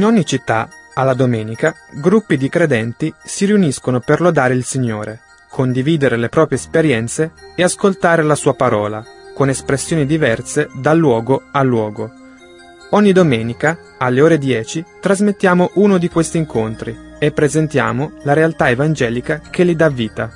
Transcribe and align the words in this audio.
In 0.00 0.06
ogni 0.06 0.24
città, 0.24 0.66
alla 0.94 1.12
domenica, 1.12 1.74
gruppi 1.92 2.38
di 2.38 2.48
credenti 2.48 3.12
si 3.22 3.44
riuniscono 3.44 4.00
per 4.00 4.22
lodare 4.22 4.54
il 4.54 4.64
Signore, 4.64 5.20
condividere 5.50 6.16
le 6.16 6.30
proprie 6.30 6.56
esperienze 6.56 7.32
e 7.54 7.62
ascoltare 7.62 8.22
la 8.22 8.34
sua 8.34 8.54
parola, 8.54 9.04
con 9.34 9.50
espressioni 9.50 10.06
diverse 10.06 10.70
da 10.72 10.94
luogo 10.94 11.42
a 11.52 11.62
luogo. 11.62 12.10
Ogni 12.92 13.12
domenica, 13.12 13.78
alle 13.98 14.22
ore 14.22 14.38
10, 14.38 14.82
trasmettiamo 15.00 15.72
uno 15.74 15.98
di 15.98 16.08
questi 16.08 16.38
incontri 16.38 16.96
e 17.18 17.30
presentiamo 17.30 18.12
la 18.22 18.32
realtà 18.32 18.70
evangelica 18.70 19.42
che 19.50 19.64
li 19.64 19.76
dà 19.76 19.90
vita. 19.90 20.30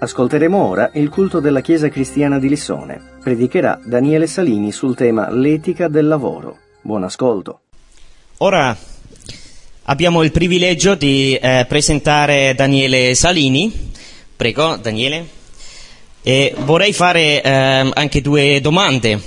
Ascolteremo 0.00 0.54
ora 0.54 0.90
il 0.92 1.08
culto 1.08 1.40
della 1.40 1.60
Chiesa 1.62 1.88
Cristiana 1.88 2.38
di 2.38 2.50
Lissone. 2.50 3.00
Predicherà 3.22 3.80
Daniele 3.82 4.26
Salini 4.26 4.70
sul 4.70 4.94
tema 4.94 5.30
L'etica 5.30 5.88
del 5.88 6.06
lavoro. 6.06 6.58
Buon 6.82 7.04
ascolto. 7.04 7.60
Ora 8.40 8.76
abbiamo 9.84 10.22
il 10.22 10.30
privilegio 10.30 10.94
di 10.94 11.34
eh, 11.34 11.64
presentare 11.66 12.54
Daniele 12.54 13.14
Salini. 13.14 13.92
Prego, 14.36 14.76
Daniele. 14.76 15.26
E 16.20 16.54
vorrei 16.58 16.92
fare 16.92 17.42
eh, 17.42 17.90
anche 17.94 18.20
due 18.20 18.60
domande 18.60 19.18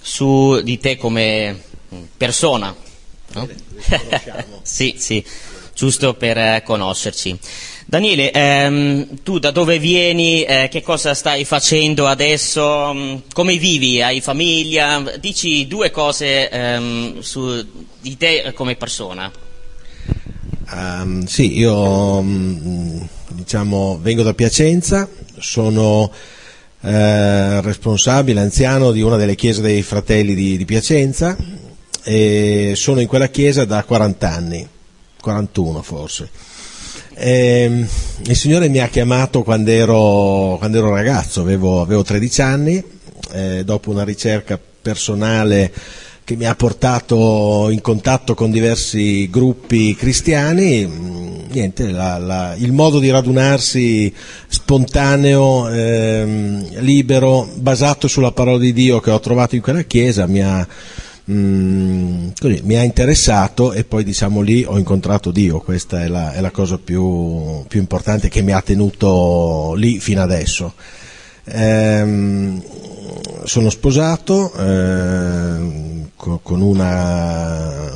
su 0.00 0.60
di 0.62 0.78
te 0.78 0.96
come 0.96 1.62
persona. 2.16 2.72
No? 3.32 3.48
sì, 4.62 4.94
sì, 4.98 5.24
giusto 5.74 6.14
per 6.14 6.38
eh, 6.38 6.62
conoscerci. 6.64 7.36
Daniele, 7.94 8.32
ehm, 8.32 9.22
tu 9.22 9.38
da 9.38 9.52
dove 9.52 9.78
vieni? 9.78 10.42
Eh, 10.42 10.66
che 10.68 10.82
cosa 10.82 11.14
stai 11.14 11.44
facendo 11.44 12.08
adesso? 12.08 12.92
Mm, 12.92 13.14
come 13.32 13.56
vivi? 13.56 14.02
Hai 14.02 14.20
famiglia? 14.20 15.00
Dici 15.20 15.68
due 15.68 15.92
cose 15.92 16.50
ehm, 16.50 17.20
su 17.20 17.64
di 18.00 18.16
te 18.16 18.52
come 18.52 18.74
persona. 18.74 19.30
Um, 20.72 21.24
sì, 21.26 21.56
io 21.56 22.20
mm, 22.20 23.00
diciamo, 23.28 24.00
vengo 24.02 24.24
da 24.24 24.34
Piacenza, 24.34 25.08
sono 25.38 26.10
eh, 26.80 27.60
responsabile, 27.60 28.40
anziano 28.40 28.90
di 28.90 29.02
una 29.02 29.16
delle 29.16 29.36
chiese 29.36 29.62
dei 29.62 29.82
fratelli 29.82 30.34
di, 30.34 30.56
di 30.56 30.64
Piacenza 30.64 31.36
e 32.02 32.72
sono 32.74 32.98
in 32.98 33.06
quella 33.06 33.28
chiesa 33.28 33.64
da 33.64 33.84
40 33.84 34.28
anni, 34.32 34.68
41 35.20 35.82
forse. 35.82 36.30
E, 37.16 37.86
il 38.26 38.36
Signore 38.36 38.68
mi 38.68 38.78
ha 38.78 38.88
chiamato 38.88 39.42
quando 39.42 39.70
ero, 39.70 40.56
quando 40.58 40.78
ero 40.78 40.90
ragazzo, 40.90 41.40
avevo, 41.40 41.80
avevo 41.80 42.02
13 42.02 42.42
anni, 42.42 42.82
eh, 43.32 43.62
dopo 43.64 43.90
una 43.90 44.04
ricerca 44.04 44.58
personale 44.82 45.72
che 46.24 46.36
mi 46.36 46.46
ha 46.46 46.54
portato 46.54 47.68
in 47.70 47.82
contatto 47.82 48.34
con 48.34 48.50
diversi 48.50 49.28
gruppi 49.28 49.94
cristiani, 49.94 50.86
niente, 51.50 51.90
la, 51.90 52.16
la, 52.16 52.54
il 52.56 52.72
modo 52.72 52.98
di 52.98 53.10
radunarsi 53.10 54.12
spontaneo, 54.48 55.68
ehm, 55.68 56.80
libero, 56.80 57.46
basato 57.56 58.08
sulla 58.08 58.32
parola 58.32 58.58
di 58.58 58.72
Dio 58.72 59.00
che 59.00 59.10
ho 59.10 59.20
trovato 59.20 59.54
in 59.54 59.60
quella 59.60 59.82
chiesa 59.82 60.26
mi 60.26 60.42
ha, 60.42 60.66
mm, 61.30 62.28
così, 62.38 62.60
mi 62.64 62.76
ha 62.76 62.82
interessato 62.82 63.72
e 63.72 63.84
poi 63.84 64.04
diciamo 64.04 64.40
lì 64.40 64.64
ho 64.64 64.78
incontrato 64.78 65.30
Dio, 65.30 65.60
questa 65.60 66.02
è 66.02 66.08
la, 66.08 66.32
è 66.32 66.40
la 66.40 66.50
cosa 66.50 66.78
più, 66.78 67.64
più, 67.66 67.80
importante 67.80 68.28
che 68.28 68.42
mi 68.42 68.52
ha 68.52 68.60
tenuto 68.60 69.74
lì 69.76 70.00
fino 70.00 70.22
adesso. 70.22 70.74
Ehm, 71.46 72.62
sono 73.44 73.68
sposato 73.68 74.52
eh, 74.54 76.04
con 76.16 76.60
una, 76.62 77.90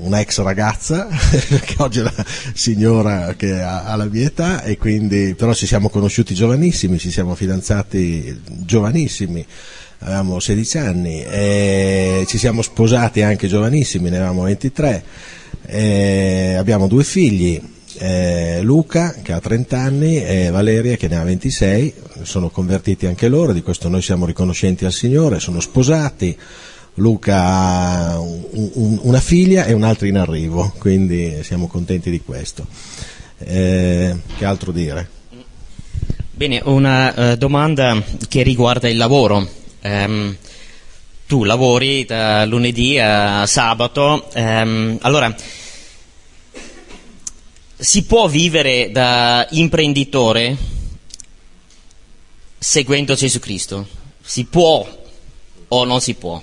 una, 0.00 0.20
ex 0.20 0.40
ragazza 0.42 1.08
che 1.08 1.74
oggi 1.78 2.00
è 2.00 2.02
la 2.02 2.12
signora 2.52 3.34
che 3.34 3.62
ha, 3.62 3.84
ha, 3.84 3.96
la 3.96 4.04
mia 4.04 4.26
età 4.26 4.62
e 4.62 4.76
quindi 4.76 5.34
però 5.34 5.54
ci 5.54 5.66
siamo 5.66 5.88
conosciuti 5.88 6.34
giovanissimi, 6.34 6.98
ci 6.98 7.10
siamo 7.10 7.34
fidanzati 7.34 8.42
giovanissimi 8.44 9.46
avevamo 10.00 10.40
16 10.40 10.78
anni 10.78 11.22
e 11.22 12.24
ci 12.26 12.38
siamo 12.38 12.62
sposati 12.62 13.22
anche 13.22 13.48
giovanissimi, 13.48 14.10
ne 14.10 14.16
avevamo 14.16 14.42
23 14.42 15.04
abbiamo 16.58 16.88
due 16.88 17.04
figli 17.04 17.60
eh, 17.98 18.60
Luca 18.62 19.14
che 19.22 19.32
ha 19.32 19.40
30 19.40 19.78
anni 19.78 20.24
e 20.24 20.50
Valeria 20.50 20.96
che 20.96 21.08
ne 21.08 21.16
ha 21.16 21.24
26, 21.24 21.94
sono 22.22 22.48
convertiti 22.48 23.06
anche 23.06 23.28
loro, 23.28 23.52
di 23.52 23.62
questo 23.62 23.88
noi 23.88 24.02
siamo 24.02 24.26
riconoscenti 24.26 24.84
al 24.84 24.92
Signore, 24.92 25.38
sono 25.38 25.60
sposati, 25.60 26.36
Luca 26.94 27.44
ha 27.44 28.18
un, 28.18 28.42
un, 28.52 28.98
una 29.02 29.20
figlia 29.20 29.64
e 29.64 29.72
un'altra 29.72 30.06
in 30.06 30.16
arrivo, 30.16 30.72
quindi 30.78 31.40
siamo 31.42 31.66
contenti 31.66 32.10
di 32.10 32.20
questo. 32.22 32.66
Eh, 33.38 34.16
che 34.36 34.44
altro 34.44 34.72
dire? 34.72 35.08
Bene, 36.32 36.60
una 36.64 37.32
uh, 37.32 37.36
domanda 37.36 38.02
che 38.28 38.42
riguarda 38.42 38.88
il 38.88 38.96
lavoro. 38.96 39.58
Um, 39.82 40.36
tu 41.26 41.44
lavori 41.44 42.04
da 42.04 42.44
lunedì 42.44 42.98
a 42.98 43.46
sabato, 43.46 44.28
um, 44.34 44.98
allora 45.00 45.34
si 47.76 48.04
può 48.04 48.26
vivere 48.26 48.90
da 48.90 49.46
imprenditore 49.50 50.56
seguendo 52.58 53.14
Gesù 53.14 53.38
Cristo? 53.38 53.86
Si 54.20 54.44
può 54.44 54.86
o 55.68 55.84
non 55.84 56.00
si 56.00 56.14
può? 56.14 56.42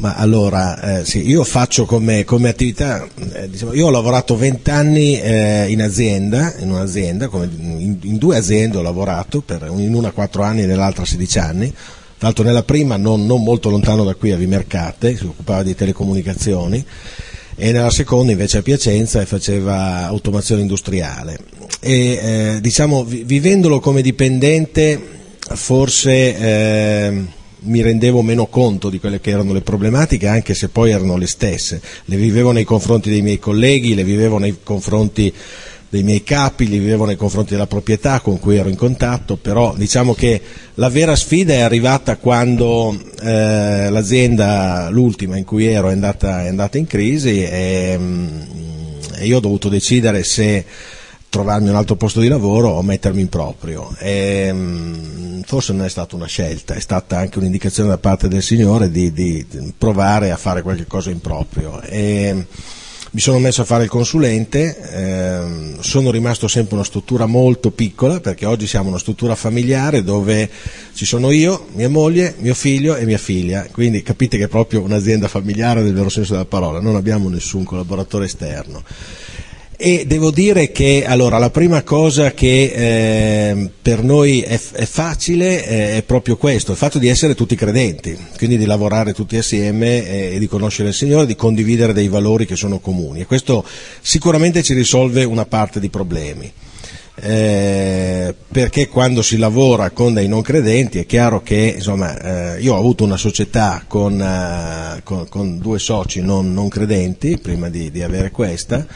Ma 0.00 0.14
allora, 0.14 1.00
eh, 1.00 1.04
sì, 1.04 1.28
io 1.28 1.44
faccio 1.44 1.84
come, 1.84 2.24
come 2.24 2.48
attività, 2.48 3.06
eh, 3.34 3.50
diciamo, 3.50 3.74
io 3.74 3.88
ho 3.88 3.90
lavorato 3.90 4.34
20 4.34 4.70
anni 4.70 5.20
eh, 5.20 5.66
in 5.68 5.82
azienda, 5.82 6.54
in 6.58 6.70
un'azienda, 6.70 7.28
come, 7.28 7.44
in, 7.54 7.98
in, 8.00 8.16
due 8.16 8.38
aziende 8.38 8.78
ho 8.78 8.82
lavorato, 8.82 9.42
per, 9.42 9.70
in 9.76 9.94
una 9.94 10.10
4 10.10 10.42
anni 10.42 10.62
e 10.62 10.66
nell'altra 10.66 11.04
16 11.04 11.38
anni, 11.38 11.70
tra 11.70 12.28
l'altro 12.28 12.44
nella 12.44 12.62
prima 12.62 12.96
non, 12.96 13.26
non 13.26 13.42
molto 13.42 13.68
lontano 13.68 14.02
da 14.02 14.14
qui 14.14 14.32
a 14.32 14.36
Vimercate, 14.38 15.14
si 15.18 15.26
occupava 15.26 15.62
di 15.62 15.74
telecomunicazioni, 15.74 16.82
e 17.54 17.70
nella 17.70 17.90
seconda 17.90 18.32
invece 18.32 18.56
a 18.56 18.62
Piacenza 18.62 19.20
e 19.20 19.26
faceva 19.26 20.06
automazione 20.06 20.62
industriale. 20.62 21.38
E, 21.78 21.92
eh, 21.92 22.58
diciamo, 22.62 23.04
vivendolo 23.04 23.80
come 23.80 24.00
dipendente 24.00 24.98
forse 25.52 26.36
eh, 26.38 27.24
mi 27.62 27.82
rendevo 27.82 28.22
meno 28.22 28.46
conto 28.46 28.88
di 28.88 28.98
quelle 28.98 29.20
che 29.20 29.30
erano 29.30 29.52
le 29.52 29.60
problematiche, 29.60 30.26
anche 30.26 30.54
se 30.54 30.68
poi 30.68 30.90
erano 30.90 31.16
le 31.16 31.26
stesse. 31.26 31.80
Le 32.04 32.16
vivevo 32.16 32.52
nei 32.52 32.64
confronti 32.64 33.10
dei 33.10 33.22
miei 33.22 33.38
colleghi, 33.38 33.94
le 33.94 34.04
vivevo 34.04 34.38
nei 34.38 34.58
confronti 34.62 35.32
dei 35.90 36.04
miei 36.04 36.22
capi, 36.22 36.68
li 36.68 36.78
vivevo 36.78 37.04
nei 37.04 37.16
confronti 37.16 37.50
della 37.50 37.66
proprietà 37.66 38.20
con 38.20 38.38
cui 38.38 38.56
ero 38.56 38.68
in 38.68 38.76
contatto, 38.76 39.36
però 39.36 39.74
diciamo 39.76 40.14
che 40.14 40.40
la 40.74 40.88
vera 40.88 41.16
sfida 41.16 41.52
è 41.52 41.60
arrivata 41.60 42.16
quando 42.16 42.96
eh, 43.20 43.90
l'azienda, 43.90 44.88
l'ultima 44.88 45.36
in 45.36 45.44
cui 45.44 45.66
ero, 45.66 45.88
è 45.88 45.92
andata, 45.92 46.44
è 46.44 46.48
andata 46.48 46.78
in 46.78 46.86
crisi 46.86 47.42
e, 47.42 47.96
mm, 47.98 48.40
e, 49.18 49.26
io 49.26 49.38
ho 49.38 49.40
dovuto 49.40 49.68
decidere 49.68 50.22
se 50.22 50.64
trovarmi 51.30 51.68
un 51.68 51.76
altro 51.76 51.96
posto 51.96 52.20
di 52.20 52.28
lavoro 52.28 52.68
o 52.68 52.82
mettermi 52.82 53.22
in 53.22 53.28
proprio. 53.28 53.94
E, 53.98 54.50
mm, 54.52 55.40
forse 55.46 55.72
non 55.72 55.86
è 55.86 55.88
stata 55.88 56.16
una 56.16 56.26
scelta, 56.26 56.74
è 56.74 56.80
stata 56.80 57.16
anche 57.16 57.38
un'indicazione 57.38 57.88
da 57.88 57.98
parte 57.98 58.28
del 58.28 58.42
Signore 58.42 58.90
di, 58.90 59.12
di 59.12 59.46
provare 59.78 60.30
a 60.30 60.36
fare 60.36 60.60
qualche 60.60 60.86
cosa 60.86 61.10
in 61.10 61.20
proprio. 61.20 61.80
E, 61.82 62.46
mi 63.12 63.20
sono 63.20 63.40
messo 63.40 63.62
a 63.62 63.64
fare 63.64 63.84
il 63.84 63.90
consulente, 63.90 64.76
ehm, 64.78 65.80
sono 65.80 66.12
rimasto 66.12 66.46
sempre 66.46 66.76
una 66.76 66.84
struttura 66.84 67.26
molto 67.26 67.72
piccola 67.72 68.20
perché 68.20 68.46
oggi 68.46 68.68
siamo 68.68 68.88
una 68.88 69.00
struttura 69.00 69.34
familiare 69.34 70.04
dove 70.04 70.48
ci 70.94 71.04
sono 71.04 71.32
io, 71.32 71.66
mia 71.72 71.88
moglie, 71.88 72.36
mio 72.38 72.54
figlio 72.54 72.94
e 72.94 73.04
mia 73.06 73.18
figlia, 73.18 73.66
quindi 73.72 74.04
capite 74.04 74.36
che 74.36 74.44
è 74.44 74.48
proprio 74.48 74.82
un'azienda 74.82 75.26
familiare 75.26 75.80
nel 75.82 75.92
vero 75.92 76.08
senso 76.08 76.34
della 76.34 76.44
parola, 76.44 76.80
non 76.80 76.94
abbiamo 76.94 77.28
nessun 77.28 77.64
collaboratore 77.64 78.26
esterno. 78.26 78.84
E 79.82 80.04
devo 80.06 80.30
dire 80.30 80.72
che 80.72 81.06
allora, 81.06 81.38
la 81.38 81.48
prima 81.48 81.82
cosa 81.82 82.32
che 82.32 82.70
eh, 82.74 83.70
per 83.80 84.02
noi 84.02 84.42
è, 84.42 84.60
è 84.72 84.84
facile 84.84 85.66
eh, 85.66 85.96
è 85.96 86.02
proprio 86.02 86.36
questo, 86.36 86.72
il 86.72 86.76
fatto 86.76 86.98
di 86.98 87.08
essere 87.08 87.34
tutti 87.34 87.56
credenti, 87.56 88.14
quindi 88.36 88.58
di 88.58 88.66
lavorare 88.66 89.14
tutti 89.14 89.38
assieme 89.38 90.06
eh, 90.06 90.34
e 90.34 90.38
di 90.38 90.46
conoscere 90.48 90.90
il 90.90 90.94
Signore, 90.94 91.24
di 91.24 91.34
condividere 91.34 91.94
dei 91.94 92.08
valori 92.08 92.44
che 92.44 92.56
sono 92.56 92.78
comuni. 92.78 93.20
E 93.20 93.24
questo 93.24 93.64
sicuramente 94.02 94.62
ci 94.62 94.74
risolve 94.74 95.24
una 95.24 95.46
parte 95.46 95.80
di 95.80 95.88
problemi. 95.88 96.52
Eh, 97.14 98.34
perché 98.52 98.86
quando 98.86 99.22
si 99.22 99.38
lavora 99.38 99.88
con 99.90 100.12
dei 100.12 100.28
non 100.28 100.42
credenti 100.42 100.98
è 100.98 101.06
chiaro 101.06 101.42
che 101.42 101.72
insomma, 101.76 102.56
eh, 102.56 102.60
io 102.60 102.74
ho 102.74 102.78
avuto 102.78 103.04
una 103.04 103.16
società 103.16 103.82
con, 103.86 104.20
eh, 104.20 105.00
con, 105.04 105.26
con 105.30 105.58
due 105.58 105.78
soci 105.78 106.20
non, 106.20 106.52
non, 106.52 106.68
credenti 106.68 107.38
prima 107.38 107.70
di, 107.70 107.90
di 107.90 108.02
avere 108.02 108.30
questa 108.30 108.86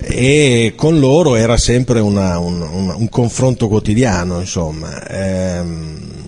e 0.00 0.74
con 0.76 1.00
loro 1.00 1.34
era 1.34 1.56
sempre 1.56 2.00
una, 2.00 2.38
un, 2.38 2.60
un, 2.60 2.94
un, 2.96 3.08
confronto 3.08 3.68
quotidiano, 3.68 4.38
insomma. 4.40 5.06
Ehm, 5.08 6.18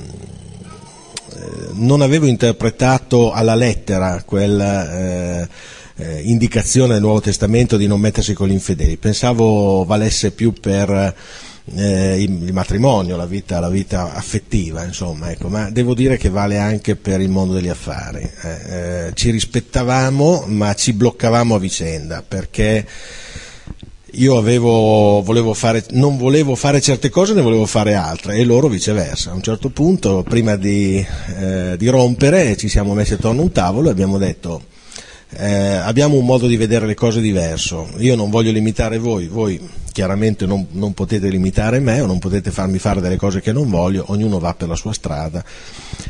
non 1.72 2.02
avevo 2.02 2.26
interpretato 2.26 3.32
alla 3.32 3.54
lettera 3.54 4.22
quella 4.24 4.92
eh, 4.92 5.48
eh, 5.96 6.20
indicazione 6.24 6.94
del 6.94 7.02
Nuovo 7.02 7.20
Testamento 7.20 7.76
di 7.76 7.86
non 7.86 8.00
mettersi 8.00 8.34
con 8.34 8.48
gli 8.48 8.52
infedeli, 8.52 8.96
pensavo 8.96 9.84
valesse 9.84 10.32
più 10.32 10.52
per 10.52 11.14
eh, 11.74 12.20
il 12.20 12.52
matrimonio, 12.52 13.16
la 13.16 13.26
vita, 13.26 13.60
la 13.60 13.68
vita 13.68 14.14
affettiva, 14.14 14.84
insomma, 14.84 15.30
ecco, 15.30 15.48
ma 15.48 15.70
devo 15.70 15.94
dire 15.94 16.16
che 16.16 16.28
vale 16.28 16.58
anche 16.58 16.96
per 16.96 17.20
il 17.20 17.28
mondo 17.28 17.54
degli 17.54 17.68
affari. 17.68 18.28
Eh, 18.42 18.48
eh 18.48 19.10
ci 19.14 19.30
rispettavamo 19.30 20.44
ma 20.46 20.74
ci 20.74 20.92
bloccavamo 20.92 21.54
a 21.54 21.58
vicenda 21.58 22.22
perché 22.26 22.86
io 24.14 24.36
avevo, 24.36 25.22
volevo 25.22 25.54
fare, 25.54 25.84
non 25.90 26.16
volevo 26.16 26.54
fare 26.54 26.80
certe 26.80 27.08
cose, 27.08 27.34
ne 27.34 27.42
volevo 27.42 27.66
fare 27.66 27.94
altre 27.94 28.36
e 28.36 28.44
loro 28.44 28.68
viceversa. 28.68 29.30
A 29.30 29.34
un 29.34 29.42
certo 29.42 29.70
punto, 29.70 30.24
prima 30.28 30.56
di, 30.56 31.04
eh, 31.38 31.76
di 31.76 31.88
rompere, 31.88 32.56
ci 32.56 32.68
siamo 32.68 32.94
messi 32.94 33.14
attorno 33.14 33.40
a 33.40 33.44
un 33.44 33.52
tavolo 33.52 33.88
e 33.88 33.92
abbiamo 33.92 34.18
detto 34.18 34.62
eh, 35.36 35.74
abbiamo 35.76 36.16
un 36.16 36.24
modo 36.24 36.46
di 36.46 36.56
vedere 36.56 36.86
le 36.86 36.94
cose 36.94 37.20
diverso. 37.20 37.88
Io 37.98 38.16
non 38.16 38.30
voglio 38.30 38.50
limitare 38.50 38.98
voi, 38.98 39.26
voi 39.26 39.60
chiaramente 39.92 40.46
non, 40.46 40.66
non, 40.72 40.94
potete 40.94 41.28
limitare 41.28 41.80
me 41.80 42.00
o 42.00 42.06
non 42.06 42.18
potete 42.18 42.50
farmi 42.50 42.78
fare 42.78 43.00
delle 43.00 43.16
cose 43.16 43.40
che 43.40 43.52
non 43.52 43.68
voglio, 43.68 44.04
ognuno 44.08 44.38
va 44.38 44.54
per 44.54 44.68
la 44.68 44.76
sua 44.76 44.92
strada 44.92 45.44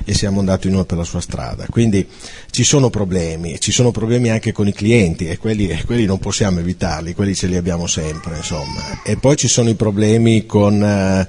e 0.04 0.14
siamo 0.14 0.40
andati 0.40 0.68
ognuno 0.68 0.84
per 0.84 0.98
la 0.98 1.04
sua 1.04 1.20
strada. 1.20 1.66
Quindi 1.68 2.06
ci 2.50 2.64
sono 2.64 2.90
problemi, 2.90 3.58
ci 3.60 3.72
sono 3.72 3.90
problemi 3.90 4.30
anche 4.30 4.52
con 4.52 4.66
i 4.66 4.72
clienti 4.72 5.26
e 5.26 5.38
quelli, 5.38 5.68
e 5.68 5.84
quelli 5.84 6.04
non 6.04 6.18
possiamo 6.18 6.60
evitarli, 6.60 7.14
quelli 7.14 7.34
ce 7.34 7.46
li 7.46 7.56
abbiamo 7.56 7.86
sempre. 7.86 8.36
Insomma. 8.36 9.02
E 9.04 9.16
poi 9.16 9.36
ci 9.36 9.48
sono 9.48 9.68
i 9.68 9.74
problemi 9.74 10.46
con, 10.46 10.82
eh, 10.82 11.26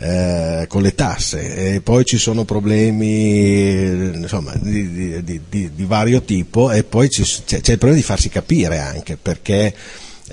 eh, 0.00 0.66
con 0.68 0.82
le 0.82 0.94
tasse 0.94 1.74
e 1.74 1.80
poi 1.80 2.04
ci 2.04 2.18
sono 2.18 2.44
problemi 2.44 4.14
insomma, 4.14 4.52
di, 4.56 5.22
di, 5.22 5.40
di, 5.48 5.70
di, 5.74 5.84
vario 5.84 6.22
tipo 6.22 6.70
e 6.70 6.84
poi 6.84 7.08
c'è, 7.08 7.22
c'è 7.22 7.56
il 7.56 7.78
problema 7.78 7.96
di 7.96 8.02
farsi 8.02 8.28
capire 8.28 8.78
anche 8.78 9.16
perché 9.16 9.74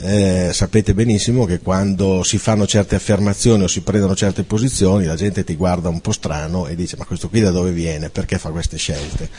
eh, 0.02 0.50
sapete 0.54 0.94
benissimo 0.94 1.46
che 1.46 1.60
quando 1.60 2.24
si 2.24 2.38
fanno 2.38 2.66
certe 2.66 2.96
affermazioni 2.96 3.64
o 3.64 3.68
si 3.68 3.82
prendono 3.82 4.16
certe 4.16 4.44
posizioni 4.44 5.06
la 5.06 5.16
gente 5.16 5.44
ti 5.44 5.56
guarda 5.56 5.90
un 5.90 6.00
po' 6.02 6.12
strano 6.12 6.68
e 6.68 6.76
dice 6.76 6.96
ma 6.98 7.06
questo 7.06 7.30
qui 7.30 7.42
da 7.42 7.52
dove 7.52 7.72
viene, 7.72 8.10
perché 8.10 8.38
fa 8.38 8.50
queste 8.50 8.78
scelte? 8.78 9.30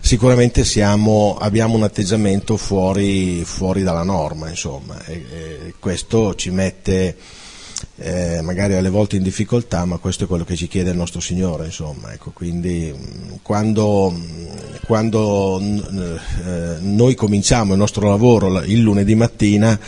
Sicuramente 0.00 0.64
siamo, 0.64 1.36
abbiamo 1.40 1.76
un 1.76 1.82
atteggiamento 1.82 2.56
fuori, 2.56 3.42
fuori 3.44 3.82
dalla 3.82 4.02
norma, 4.02 4.48
insomma, 4.48 5.02
e, 5.06 5.24
e 5.30 5.74
questo 5.78 6.34
ci 6.34 6.50
mette 6.50 7.16
eh, 7.96 8.40
magari 8.42 8.74
alle 8.74 8.88
volte 8.88 9.16
in 9.16 9.22
difficoltà, 9.22 9.84
ma 9.84 9.98
questo 9.98 10.24
è 10.24 10.26
quello 10.26 10.44
che 10.44 10.56
ci 10.56 10.68
chiede 10.68 10.90
il 10.90 10.96
nostro 10.96 11.20
Signore, 11.20 11.66
insomma, 11.66 12.12
ecco, 12.12 12.30
quindi 12.30 12.92
quando, 13.42 14.14
quando 14.86 15.60
eh, 15.60 16.76
noi 16.80 17.14
cominciamo 17.14 17.72
il 17.72 17.78
nostro 17.78 18.08
lavoro 18.08 18.62
il 18.62 18.80
lunedì 18.80 19.14
mattina 19.14 19.78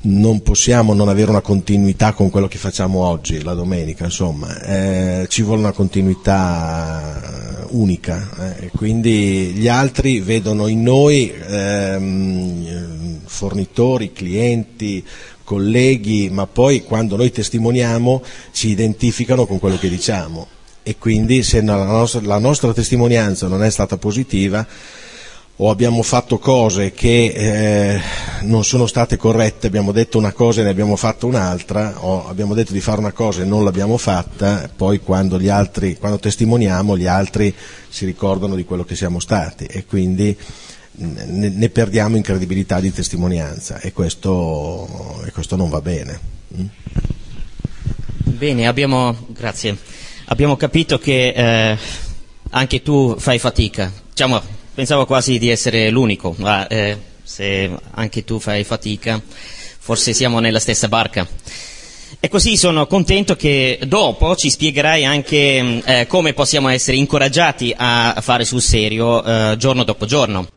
non 0.00 0.42
possiamo 0.42 0.94
non 0.94 1.08
avere 1.08 1.30
una 1.30 1.40
continuità 1.40 2.12
con 2.12 2.30
quello 2.30 2.46
che 2.46 2.58
facciamo 2.58 3.04
oggi, 3.04 3.42
la 3.42 3.54
domenica, 3.54 4.04
insomma, 4.04 4.60
eh, 4.62 5.26
ci 5.28 5.42
vuole 5.42 5.60
una 5.60 5.72
continuità 5.72 7.66
unica, 7.70 8.56
eh, 8.58 8.70
quindi 8.74 9.52
gli 9.54 9.66
altri 9.66 10.20
vedono 10.20 10.68
in 10.68 10.82
noi 10.82 11.32
ehm, 11.32 13.20
fornitori, 13.24 14.12
clienti, 14.12 15.04
colleghi, 15.48 16.28
ma 16.28 16.46
poi 16.46 16.84
quando 16.84 17.16
noi 17.16 17.30
testimoniamo 17.30 18.22
ci 18.52 18.68
identificano 18.68 19.46
con 19.46 19.58
quello 19.58 19.78
che 19.78 19.88
diciamo. 19.88 20.46
E 20.82 20.98
quindi 20.98 21.42
se 21.42 21.62
la 21.62 21.84
nostra, 21.84 22.20
la 22.20 22.36
nostra 22.36 22.74
testimonianza 22.74 23.48
non 23.48 23.64
è 23.64 23.70
stata 23.70 23.96
positiva 23.96 24.66
o 25.56 25.70
abbiamo 25.70 26.02
fatto 26.02 26.38
cose 26.38 26.92
che 26.92 27.32
eh, 27.34 28.00
non 28.42 28.62
sono 28.62 28.86
state 28.86 29.16
corrette, 29.16 29.68
abbiamo 29.68 29.90
detto 29.90 30.18
una 30.18 30.32
cosa 30.32 30.60
e 30.60 30.64
ne 30.64 30.70
abbiamo 30.70 30.96
fatto 30.96 31.26
un'altra, 31.26 32.04
o 32.04 32.28
abbiamo 32.28 32.52
detto 32.52 32.74
di 32.74 32.80
fare 32.82 32.98
una 32.98 33.12
cosa 33.12 33.40
e 33.40 33.46
non 33.46 33.64
l'abbiamo 33.64 33.96
fatta, 33.96 34.68
poi 34.74 35.00
quando, 35.00 35.40
altri, 35.50 35.96
quando 35.96 36.18
testimoniamo 36.18 36.94
gli 36.94 37.06
altri 37.06 37.54
si 37.88 38.04
ricordano 38.04 38.54
di 38.54 38.66
quello 38.66 38.84
che 38.84 38.94
siamo 38.94 39.18
stati. 39.18 39.64
E 39.64 39.86
quindi 39.86 40.36
ne, 40.98 41.48
ne 41.48 41.68
perdiamo 41.68 42.16
in 42.16 42.22
credibilità 42.22 42.80
di 42.80 42.92
testimonianza 42.92 43.78
e 43.80 43.92
questo, 43.92 45.22
e 45.26 45.32
questo 45.32 45.56
non 45.56 45.68
va 45.70 45.80
bene. 45.80 46.20
Mm? 46.56 46.66
Bene, 48.24 48.66
abbiamo, 48.66 49.16
grazie. 49.28 49.76
abbiamo 50.26 50.56
capito 50.56 50.98
che 50.98 51.28
eh, 51.28 51.78
anche 52.50 52.82
tu 52.82 53.16
fai 53.18 53.38
fatica. 53.38 53.92
Diciamo, 54.10 54.40
pensavo 54.74 55.06
quasi 55.06 55.38
di 55.38 55.50
essere 55.50 55.90
l'unico, 55.90 56.34
ma 56.38 56.66
eh, 56.66 56.96
se 57.22 57.70
anche 57.92 58.24
tu 58.24 58.38
fai 58.38 58.64
fatica, 58.64 59.20
forse 59.78 60.12
siamo 60.12 60.38
nella 60.38 60.60
stessa 60.60 60.88
barca. 60.88 61.26
E 62.20 62.28
così 62.28 62.56
sono 62.56 62.86
contento 62.86 63.36
che 63.36 63.78
dopo 63.86 64.34
ci 64.34 64.50
spiegherai 64.50 65.04
anche 65.04 65.82
eh, 65.84 66.06
come 66.08 66.32
possiamo 66.32 66.68
essere 66.68 66.96
incoraggiati 66.96 67.72
a 67.76 68.16
fare 68.20 68.44
sul 68.44 68.62
serio 68.62 69.22
eh, 69.22 69.56
giorno 69.56 69.84
dopo 69.84 70.06
giorno. 70.06 70.48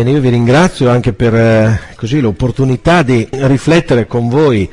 Bene, 0.00 0.12
io 0.12 0.22
vi 0.22 0.30
ringrazio 0.30 0.88
anche 0.88 1.12
per 1.12 1.34
eh, 1.34 2.20
l'opportunità 2.20 3.02
di 3.02 3.28
riflettere 3.32 4.06
con 4.06 4.30
voi 4.30 4.66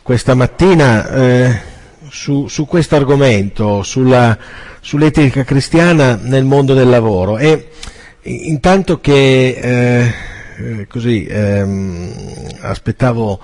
questa 0.00 0.36
mattina 0.36 1.10
eh, 1.10 1.60
su, 2.08 2.46
su 2.46 2.66
questo 2.66 2.94
argomento, 2.94 3.82
sull'etica 3.82 5.42
cristiana 5.42 6.14
nel 6.22 6.44
mondo 6.44 6.74
del 6.74 6.88
lavoro. 6.88 7.36
E 7.36 7.70
intanto 8.22 9.00
che 9.00 9.58
eh, 9.60 10.14
eh 10.56 10.86
così 10.86 11.26
ehm, 11.28 12.12
aspettavo 12.60 13.40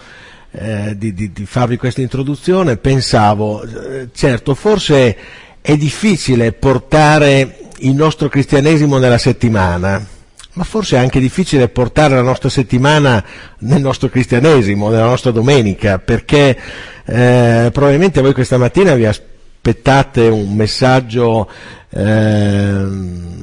eh, 0.52 0.94
di, 0.96 1.12
di, 1.12 1.32
di, 1.32 1.44
farvi 1.44 1.76
questa 1.76 2.02
introduzione, 2.02 2.76
pensavo, 2.76 3.64
eh, 3.64 4.10
certo, 4.14 4.54
forse 4.54 5.16
è 5.60 5.76
difficile 5.76 6.52
portare 6.52 7.58
il 7.78 7.94
nostro 7.96 8.28
cristianesimo 8.28 8.98
nella 8.98 9.18
settimana 9.18 10.14
ma 10.56 10.64
forse 10.64 10.96
è 10.96 10.98
anche 10.98 11.20
difficile 11.20 11.68
portare 11.68 12.14
la 12.14 12.22
nostra 12.22 12.48
settimana 12.48 13.22
nel 13.58 13.80
nostro 13.82 14.08
cristianesimo, 14.08 14.88
nella 14.88 15.04
nostra 15.04 15.30
domenica, 15.30 15.98
perché 15.98 16.56
eh, 17.04 17.70
probabilmente 17.72 18.22
voi 18.22 18.32
questa 18.32 18.56
mattina 18.56 18.94
vi 18.94 19.04
aspettate 19.04 20.28
un 20.28 20.54
messaggio 20.54 21.50
eh, 21.90 22.86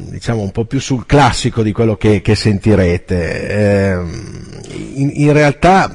diciamo 0.09 0.41
un 0.41 0.51
po' 0.51 0.65
più 0.65 0.79
sul 0.79 1.05
classico 1.05 1.61
di 1.61 1.71
quello 1.71 1.97
che, 1.97 2.21
che 2.21 2.33
sentirete. 2.33 3.47
Eh, 3.47 3.97
in, 4.95 5.11
in 5.13 5.33
realtà 5.33 5.93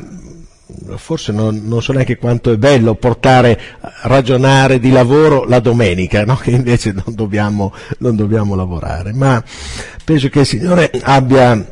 forse 0.96 1.32
non, 1.32 1.62
non, 1.64 1.82
so 1.82 1.92
neanche 1.92 2.16
quanto 2.16 2.52
è 2.52 2.56
bello 2.56 2.94
portare, 2.94 3.60
ragionare 4.02 4.78
di 4.78 4.90
lavoro 4.90 5.44
la 5.44 5.60
domenica, 5.60 6.24
no? 6.24 6.36
che 6.42 6.50
invece 6.50 6.92
non 6.92 7.14
dobbiamo, 7.14 7.72
non 7.98 8.16
dobbiamo, 8.16 8.54
lavorare, 8.54 9.12
ma 9.12 9.42
penso 10.04 10.28
che 10.28 10.40
il 10.40 10.46
Signore 10.46 10.90
abbia, 11.02 11.64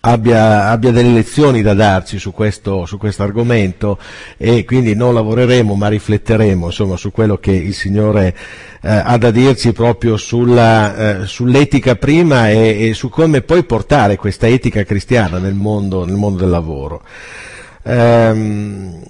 abbia, 0.00 0.68
abbia 0.68 0.90
delle 0.90 1.12
lezioni 1.12 1.62
da 1.62 1.74
darci 1.74 2.18
su 2.18 2.32
questo, 2.32 2.86
su 2.86 2.98
questo, 2.98 3.22
argomento 3.22 3.98
e 4.36 4.64
quindi 4.64 4.94
non 4.94 5.14
lavoreremo 5.14 5.74
ma 5.74 5.88
rifletteremo 5.88 6.66
insomma, 6.66 6.96
su 6.96 7.12
quello 7.12 7.38
che 7.38 7.52
il 7.52 7.74
Signore 7.74 8.34
eh, 8.80 8.88
ha 8.90 9.16
da 9.16 9.30
dirci 9.30 9.72
proprio 9.72 10.16
sulla, 10.16 11.20
eh, 11.20 11.26
sull'etica 11.26 11.94
prima 11.96 12.50
e, 12.50 12.88
e, 12.88 12.94
su 12.94 13.08
come 13.08 13.42
poi 13.42 13.64
portare 13.64 14.16
questa 14.16 14.48
etica 14.48 14.82
cristiana 14.82 15.38
nel 15.38 15.54
mondo, 15.54 16.04
nel 16.04 16.16
mondo 16.16 16.40
del 16.40 16.50
lavoro. 16.50 17.02
Ehm, 17.84 19.04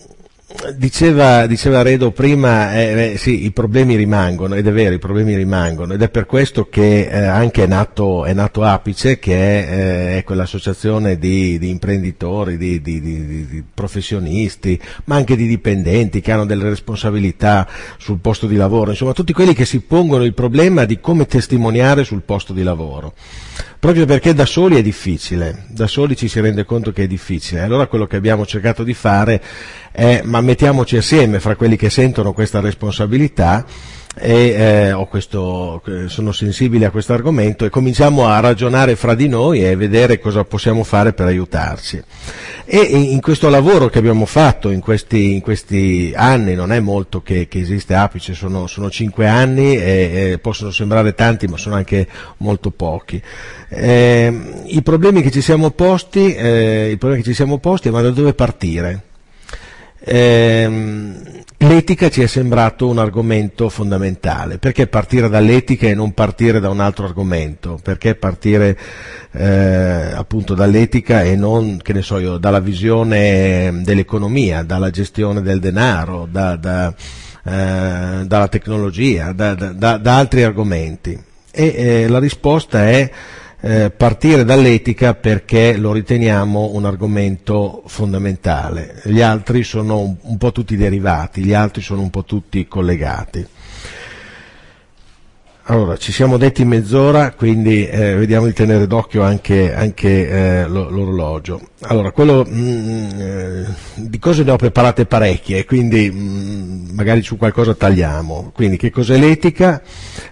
diceva, 0.76 1.46
diceva, 1.46 1.82
Redo 1.82 2.10
prima, 2.12 2.74
eh, 2.74 3.12
eh, 3.12 3.16
sì, 3.16 3.44
i 3.44 3.50
problemi 3.50 3.96
rimangono, 3.96 4.54
ed 4.54 4.66
è 4.66 4.72
vero, 4.72 4.94
i 4.94 4.98
problemi 4.98 5.34
rimangono, 5.34 5.94
ed 5.94 6.02
è 6.02 6.08
per 6.08 6.26
questo 6.26 6.68
che 6.68 7.08
eh, 7.08 7.24
anche 7.24 7.64
è 7.64 7.66
nato, 7.66 8.24
è 8.24 8.32
nato, 8.32 8.62
Apice, 8.62 9.18
che 9.18 9.34
è, 9.34 10.16
eh, 10.16 10.24
quell'associazione 10.24 11.18
di, 11.18 11.58
di 11.58 11.68
imprenditori, 11.68 12.56
di, 12.56 12.80
di, 12.80 13.00
di, 13.00 13.64
professionisti, 13.72 14.80
ma 15.04 15.16
anche 15.16 15.36
di 15.36 15.46
dipendenti 15.46 16.20
che 16.20 16.32
hanno 16.32 16.46
delle 16.46 16.68
responsabilità 16.68 17.66
sul 17.98 18.18
posto 18.18 18.46
di 18.46 18.56
lavoro, 18.56 18.90
insomma 18.90 19.12
tutti 19.12 19.32
quelli 19.32 19.54
che 19.54 19.64
si 19.64 19.80
pongono 19.80 20.24
il 20.24 20.34
problema 20.34 20.84
di 20.84 21.00
come 21.00 21.26
testimoniare 21.26 22.04
sul 22.04 22.22
posto 22.22 22.52
di 22.52 22.62
lavoro 22.62 23.14
proprio 23.82 24.06
perché 24.06 24.32
da 24.32 24.46
soli 24.46 24.76
è 24.76 24.82
difficile, 24.82 25.64
da 25.66 25.88
soli 25.88 26.14
ci 26.14 26.28
si 26.28 26.38
rende 26.38 26.64
conto 26.64 26.92
che 26.92 27.02
è 27.02 27.06
difficile. 27.08 27.62
Allora 27.62 27.88
quello 27.88 28.06
che 28.06 28.14
abbiamo 28.14 28.46
cercato 28.46 28.84
di 28.84 28.94
fare 28.94 29.42
è, 29.90 30.22
ma 30.22 30.40
mettiamoci 30.42 30.96
assieme 30.96 31.40
fra 31.40 31.56
quelli 31.56 31.76
che 31.76 31.90
sentono 31.90 32.32
questa 32.32 32.60
responsabilità 32.60 33.64
e 34.14 34.90
eh, 34.90 35.06
questo, 35.08 35.82
sono 36.06 36.32
sensibili 36.32 36.84
a 36.84 36.90
questo 36.90 37.14
argomento 37.14 37.64
e 37.64 37.70
cominciamo 37.70 38.28
a 38.28 38.40
ragionare 38.40 38.94
fra 38.94 39.14
di 39.14 39.26
noi 39.26 39.64
e 39.64 39.74
vedere 39.74 40.18
cosa 40.18 40.44
possiamo 40.44 40.84
fare 40.84 41.14
per 41.14 41.26
aiutarci. 41.26 42.02
E 42.64 42.78
in, 42.78 43.20
questo 43.20 43.48
lavoro 43.48 43.88
che 43.88 43.98
abbiamo 43.98 44.26
fatto 44.26 44.70
in 44.70 44.80
questi, 44.80 45.32
in 45.32 45.40
questi 45.40 46.12
anni, 46.14 46.54
non 46.54 46.72
è 46.72 46.80
molto 46.80 47.22
che, 47.22 47.48
che 47.48 47.60
esiste 47.60 47.94
Apice, 47.94 48.34
sono, 48.34 48.66
sono, 48.66 48.90
cinque 48.90 49.26
anni 49.26 49.76
e, 49.76 50.32
e, 50.32 50.38
possono 50.38 50.70
sembrare 50.70 51.14
tanti 51.14 51.46
ma 51.48 51.56
sono 51.56 51.76
anche 51.76 52.06
molto 52.38 52.70
pochi. 52.70 53.20
Eh, 53.68 54.62
I 54.66 54.82
problemi 54.82 55.22
che 55.22 55.30
ci 55.30 55.40
siamo 55.40 55.70
posti, 55.70 56.34
eh, 56.34 56.90
i 56.90 56.96
problemi 56.98 57.22
che 57.22 57.30
ci 57.30 57.34
siamo 57.34 57.58
posti 57.58 57.90
ma 57.90 58.02
da 58.02 58.10
dove 58.10 58.34
partire? 58.34 59.10
Eh, 60.04 61.44
l'etica 61.58 62.10
ci 62.10 62.22
è 62.22 62.26
sembrato 62.26 62.88
un 62.88 62.98
argomento 62.98 63.68
fondamentale. 63.68 64.58
Perché 64.58 64.88
partire 64.88 65.28
dall'etica 65.28 65.86
e 65.86 65.94
non 65.94 66.12
partire 66.12 66.58
da 66.58 66.68
un 66.68 66.80
altro 66.80 67.06
argomento? 67.06 67.78
Perché 67.82 68.14
partire 68.16 68.76
eh, 69.32 70.12
appunto 70.14 70.54
dall'etica 70.54 71.22
e 71.22 71.36
non, 71.36 71.78
che 71.80 71.92
ne 71.92 72.02
so 72.02 72.18
io, 72.18 72.38
dalla 72.38 72.60
visione 72.60 73.80
dell'economia, 73.82 74.62
dalla 74.62 74.90
gestione 74.90 75.40
del 75.40 75.60
denaro, 75.60 76.26
da, 76.30 76.56
da, 76.56 76.92
eh, 77.44 78.24
dalla 78.26 78.48
tecnologia, 78.48 79.32
da, 79.32 79.54
da, 79.54 80.16
altri 80.16 80.42
argomenti? 80.42 81.18
E 81.54 81.74
eh, 81.76 82.08
la 82.08 82.18
risposta 82.18 82.88
è 82.88 83.10
eh, 83.64 83.90
partire 83.90 84.44
dall'etica 84.44 85.14
perché 85.14 85.76
lo 85.76 85.92
riteniamo 85.92 86.70
un 86.72 86.84
argomento 86.84 87.82
fondamentale. 87.86 89.00
Gli 89.04 89.20
altri 89.20 89.62
sono 89.62 90.00
un, 90.00 90.16
un 90.20 90.36
po' 90.36 90.50
tutti 90.50 90.76
derivati, 90.76 91.44
gli 91.44 91.54
altri 91.54 91.80
sono 91.80 92.00
un 92.02 92.10
po' 92.10 92.24
tutti 92.24 92.66
collegati. 92.66 93.46
Allora, 95.66 95.96
ci 95.96 96.10
siamo 96.10 96.38
detti 96.38 96.64
mezz'ora, 96.64 97.30
quindi 97.30 97.86
eh, 97.86 98.16
vediamo 98.16 98.46
di 98.46 98.52
tenere 98.52 98.88
d'occhio 98.88 99.22
anche, 99.22 99.72
anche 99.72 100.28
eh, 100.28 100.66
l'orologio. 100.66 101.60
Allora, 101.82 102.10
quello, 102.10 102.44
mh, 102.44 102.60
mm, 102.60 103.20
eh, 103.20 103.66
di 103.94 104.18
cose 104.18 104.42
ne 104.42 104.50
ho 104.50 104.56
preparate 104.56 105.06
parecchie, 105.06 105.64
quindi 105.64 106.10
mh, 106.10 106.18
mm, 106.18 106.94
magari 106.94 107.22
su 107.22 107.36
qualcosa 107.36 107.74
tagliamo. 107.74 108.50
Quindi, 108.52 108.76
che 108.76 108.90
cos'è 108.90 109.16
l'etica? 109.16 109.80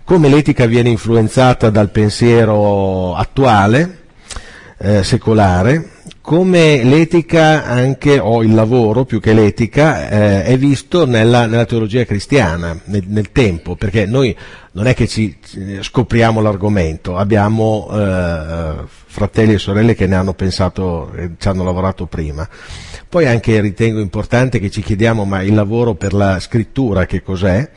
Come 0.02 0.28
l'etica 0.28 0.66
viene 0.66 0.88
influenzata 0.88 1.70
dal 1.70 1.90
pensiero 1.90 3.14
attuale, 3.14 3.98
eh, 4.78 5.04
secolare, 5.04 5.90
come 6.30 6.84
l'etica 6.84 7.64
anche, 7.64 8.20
o 8.20 8.44
il 8.44 8.54
lavoro 8.54 9.04
più 9.04 9.18
che 9.18 9.32
l'etica, 9.32 10.08
eh, 10.08 10.44
è 10.44 10.56
visto 10.56 11.04
nella, 11.04 11.46
nella 11.46 11.64
teologia 11.64 12.04
cristiana, 12.04 12.80
nel, 12.84 13.02
nel, 13.08 13.32
tempo, 13.32 13.74
perché 13.74 14.06
noi 14.06 14.36
non 14.74 14.86
è 14.86 14.94
che 14.94 15.08
ci, 15.08 15.36
scopriamo 15.80 16.40
l'argomento, 16.40 17.16
abbiamo 17.16 17.88
eh, 17.90 18.74
fratelli 19.06 19.54
e 19.54 19.58
sorelle 19.58 19.96
che 19.96 20.06
ne 20.06 20.14
hanno 20.14 20.32
pensato 20.34 21.12
e 21.16 21.30
ci 21.36 21.48
hanno 21.48 21.64
lavorato 21.64 22.06
prima. 22.06 22.48
Poi 23.08 23.26
anche 23.26 23.60
ritengo 23.60 23.98
importante 23.98 24.60
che 24.60 24.70
ci 24.70 24.82
chiediamo 24.82 25.24
ma 25.24 25.42
il 25.42 25.54
lavoro 25.54 25.94
per 25.94 26.12
la 26.12 26.38
scrittura 26.38 27.06
che 27.06 27.24
cos'è? 27.24 27.68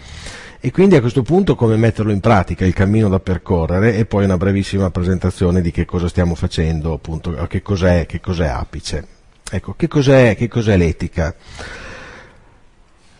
E 0.65 0.71
quindi 0.71 0.95
a 0.95 1.01
questo 1.01 1.23
punto 1.23 1.55
come 1.55 1.75
metterlo 1.75 2.13
in 2.13 2.21
pratica, 2.21 2.63
il 2.63 2.73
cammino 2.73 3.09
da 3.09 3.19
percorrere 3.19 3.97
e 3.97 4.05
poi 4.05 4.23
una 4.23 4.37
brevissima 4.37 4.89
presentazione 4.91 5.59
di 5.59 5.71
che 5.71 5.83
cosa 5.83 6.07
stiamo 6.07 6.35
facendo, 6.35 6.93
appunto, 6.93 7.33
che 7.49 7.61
cos'è, 7.61 8.05
che 8.05 8.21
cos'è 8.21 8.47
Apice. 8.47 9.05
Ecco, 9.51 9.73
che 9.73 9.89
cos'è, 9.89 10.37
che 10.37 10.47
cos'è 10.47 10.77
l'etica? 10.77 11.35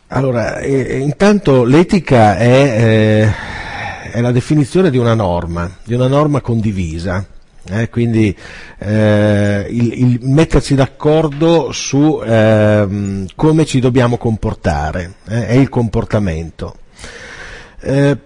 Allora, 0.08 0.60
eh, 0.60 1.00
intanto 1.00 1.66
l'etica 1.66 2.38
è, 2.38 2.48
eh, 2.48 4.12
è, 4.14 4.22
la 4.22 4.32
definizione 4.32 4.90
di 4.90 4.98
una 4.98 5.14
norma, 5.14 5.70
di 5.84 5.96
una 5.96 6.08
norma 6.08 6.40
condivisa, 6.40 7.26
eh, 7.68 7.90
quindi 7.90 8.34
eh, 8.78 9.68
il, 9.70 10.02
il, 10.02 10.20
metterci 10.22 10.76
d'accordo 10.76 11.74
su 11.74 12.22
ehm, 12.26 13.26
come 13.36 13.66
ci 13.66 13.82
dobbiamo 13.82 14.16
comportare, 14.16 15.16
eh, 15.28 15.48
è 15.48 15.54
il 15.56 15.68
comportamento. 15.68 16.78
Eh, 17.86 18.18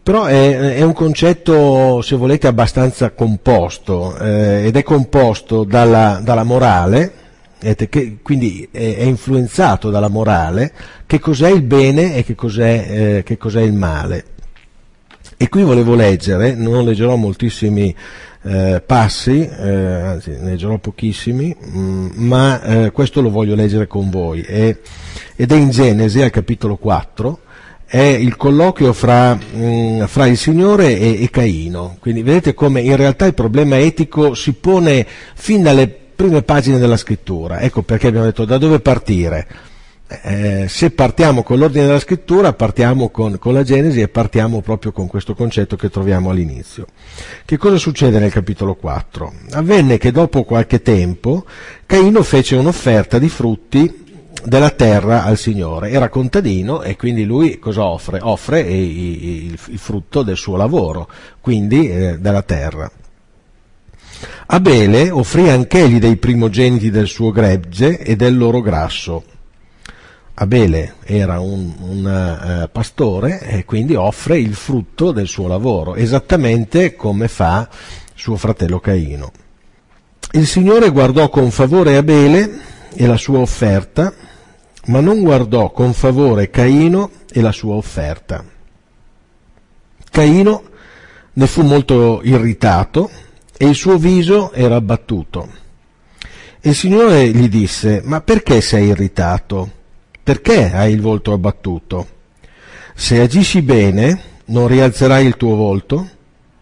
però 0.00 0.26
è, 0.26 0.76
è, 0.76 0.82
un 0.82 0.92
concetto, 0.92 2.00
se 2.02 2.14
volete, 2.14 2.46
abbastanza 2.46 3.10
composto 3.10 4.16
eh, 4.16 4.66
ed 4.66 4.76
è 4.76 4.84
composto 4.84 5.64
dalla, 5.64 6.20
dalla 6.22 6.44
morale, 6.44 7.12
che, 7.58 8.18
quindi 8.22 8.68
è, 8.70 8.96
è, 8.98 9.02
influenzato 9.02 9.90
dalla 9.90 10.06
morale, 10.06 10.72
che 11.04 11.18
cos'è 11.18 11.50
il 11.50 11.62
bene 11.62 12.14
e 12.14 12.22
che 12.22 12.36
cos'è, 12.36 12.86
eh, 12.88 13.22
che 13.24 13.36
cos'è 13.36 13.60
il 13.60 13.72
male. 13.72 14.24
E 15.36 15.48
qui 15.48 15.64
volevo 15.64 15.96
leggere, 15.96 16.54
non 16.54 16.84
leggerò 16.84 17.16
moltissimi 17.16 17.94
eh, 18.42 18.80
passi, 18.86 19.40
eh, 19.40 19.68
anzi 19.68 20.30
ne 20.30 20.50
leggerò 20.50 20.78
pochissimi, 20.78 21.54
mh, 21.58 21.78
mm, 21.78 22.08
ma 22.14 22.62
eh, 22.62 22.90
questo 22.92 23.20
lo 23.20 23.30
voglio 23.30 23.56
leggere 23.56 23.88
con 23.88 24.10
voi. 24.10 24.42
ed 24.42 24.78
è 25.34 25.54
in 25.54 25.70
Genesi 25.70 26.22
al 26.22 26.30
capitolo 26.30 26.76
4, 26.76 27.40
è 27.86 27.98
il 27.98 28.36
colloquio 28.36 28.92
fra, 28.92 29.34
mh, 29.34 29.40
mm, 29.56 30.02
fra 30.04 30.26
il 30.26 30.36
Signore 30.36 30.98
e, 30.98 31.22
e, 31.22 31.30
Caino. 31.30 31.96
Quindi 32.00 32.22
vedete 32.22 32.52
come 32.52 32.80
in 32.80 32.96
realtà 32.96 33.26
il 33.26 33.34
problema 33.34 33.78
etico 33.78 34.34
si 34.34 34.52
pone 34.54 35.06
fin 35.34 35.62
dalle 35.62 35.86
prime 35.88 36.42
pagine 36.42 36.78
della 36.78 36.96
scrittura. 36.96 37.60
Ecco 37.60 37.82
perché 37.82 38.08
abbiamo 38.08 38.26
detto 38.26 38.44
da 38.44 38.58
dove 38.58 38.80
partire. 38.80 39.46
eh, 40.08 40.66
se 40.68 40.90
partiamo 40.90 41.42
con 41.42 41.58
l'ordine 41.58 41.86
della 41.86 41.98
scrittura, 41.98 42.52
partiamo 42.52 43.08
con, 43.08 43.38
con, 43.38 43.52
la 43.52 43.62
Genesi 43.62 44.00
e 44.00 44.08
partiamo 44.08 44.60
proprio 44.60 44.92
con 44.92 45.06
questo 45.06 45.34
concetto 45.34 45.76
che 45.76 45.88
troviamo 45.88 46.30
all'inizio. 46.30 46.86
Che 47.44 47.56
cosa 47.56 47.76
succede 47.76 48.18
nel 48.18 48.32
capitolo 48.32 48.74
4? 48.74 49.32
Avvenne 49.52 49.98
che 49.98 50.10
dopo 50.10 50.44
qualche 50.44 50.82
tempo 50.82 51.44
Caino 51.86 52.22
fece 52.22 52.56
un'offerta 52.56 53.18
di 53.18 53.28
frutti 53.28 54.04
della 54.44 54.70
terra 54.70 55.24
al 55.24 55.36
Signore. 55.36 55.90
Era 55.90 56.08
contadino 56.08 56.82
e 56.82 56.96
quindi 56.96 57.24
lui 57.24 57.58
cosa 57.58 57.84
offre? 57.84 58.18
Offre 58.22 58.60
il, 58.60 59.56
frutto 59.56 60.22
del 60.22 60.36
suo 60.36 60.56
lavoro, 60.56 61.08
quindi 61.40 61.88
eh, 61.88 62.18
della 62.18 62.42
terra. 62.42 62.90
Abele 64.46 65.10
offrì 65.10 65.48
anch'egli 65.48 65.98
dei 65.98 66.16
primogeniti 66.16 66.90
del 66.90 67.06
suo 67.06 67.30
gregge 67.30 67.98
e 67.98 68.16
del 68.16 68.36
loro 68.36 68.60
grasso 68.60 69.24
Abele 70.38 70.96
era 71.04 71.40
un, 71.40 71.72
un 71.78 72.64
uh, 72.64 72.68
pastore 72.70 73.40
e 73.40 73.64
quindi 73.64 73.94
offre 73.94 74.38
il 74.38 74.54
frutto 74.54 75.10
del 75.10 75.28
suo 75.28 75.46
lavoro, 75.48 75.94
esattamente 75.94 76.94
come 76.94 77.26
fa 77.26 77.66
suo 78.14 78.36
fratello 78.36 78.78
Caino. 78.78 79.32
Il 80.32 80.46
Signore 80.46 80.90
guardò 80.90 81.30
con 81.30 81.50
favore 81.50 81.96
Abele 81.96 82.50
e 82.96 83.06
la 83.06 83.16
sua 83.16 83.38
offerta, 83.38 84.12
ma 84.86 85.00
non 85.00 85.20
guardò 85.20 85.70
con 85.70 85.92
favore 85.92 86.50
Caino 86.50 87.10
e 87.30 87.40
la 87.40 87.52
sua 87.52 87.74
offerta. 87.74 88.44
Caino 90.10 90.62
ne 91.34 91.46
fu 91.46 91.62
molto 91.62 92.20
irritato 92.22 93.10
e 93.56 93.66
il 93.66 93.74
suo 93.74 93.98
viso 93.98 94.52
era 94.52 94.76
abbattuto. 94.76 95.48
il 96.62 96.74
Signore 96.74 97.28
gli 97.28 97.48
disse, 97.48 98.00
ma 98.02 98.20
perché 98.22 98.60
sei 98.60 98.86
irritato? 98.88 99.70
Perché 100.22 100.72
hai 100.72 100.92
il 100.92 101.00
volto 101.00 101.32
abbattuto? 101.32 102.14
Se 102.94 103.20
agisci 103.20 103.60
bene, 103.60 104.20
non 104.46 104.66
rialzerai 104.66 105.26
il 105.26 105.36
tuo 105.36 105.54
volto, 105.54 106.08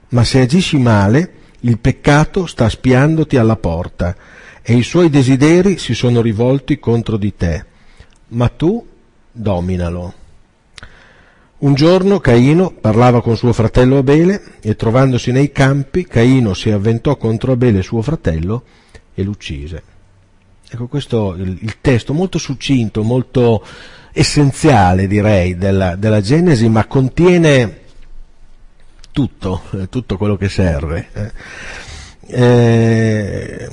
ma 0.08 0.24
se 0.24 0.40
agisci 0.40 0.78
male, 0.78 1.32
il 1.60 1.78
peccato 1.78 2.46
sta 2.46 2.68
spiandoti 2.68 3.36
alla 3.36 3.56
porta 3.56 4.14
e 4.66 4.74
i 4.74 4.82
suoi 4.82 5.10
desideri 5.10 5.76
si 5.76 5.92
sono 5.92 6.22
rivolti 6.22 6.78
contro 6.78 7.18
di 7.18 7.36
te, 7.36 7.64
ma 8.28 8.48
tu 8.48 8.84
dominalo. 9.30 10.14
Un 11.58 11.74
giorno 11.74 12.18
Caino 12.18 12.70
parlava 12.70 13.20
con 13.20 13.36
suo 13.36 13.52
fratello 13.52 13.98
Abele 13.98 14.54
e 14.62 14.74
trovandosi 14.74 15.32
nei 15.32 15.52
campi, 15.52 16.06
Caino 16.06 16.54
si 16.54 16.70
avventò 16.70 17.16
contro 17.16 17.52
Abele 17.52 17.82
suo 17.82 18.00
fratello 18.00 18.64
e 19.12 19.22
l'uccise. 19.22 19.82
Ecco, 20.66 20.86
questo 20.86 21.34
il, 21.34 21.58
il 21.60 21.76
testo 21.82 22.14
molto 22.14 22.38
succinto, 22.38 23.02
molto 23.02 23.62
essenziale 24.12 25.06
direi 25.06 25.58
della, 25.58 25.94
della 25.94 26.22
Genesi, 26.22 26.70
ma 26.70 26.86
contiene 26.86 27.80
tutto, 29.12 29.62
eh, 29.72 29.88
tutto 29.90 30.16
quello 30.16 30.36
che 30.36 30.48
serve. 30.48 31.08
Eh, 32.26 33.68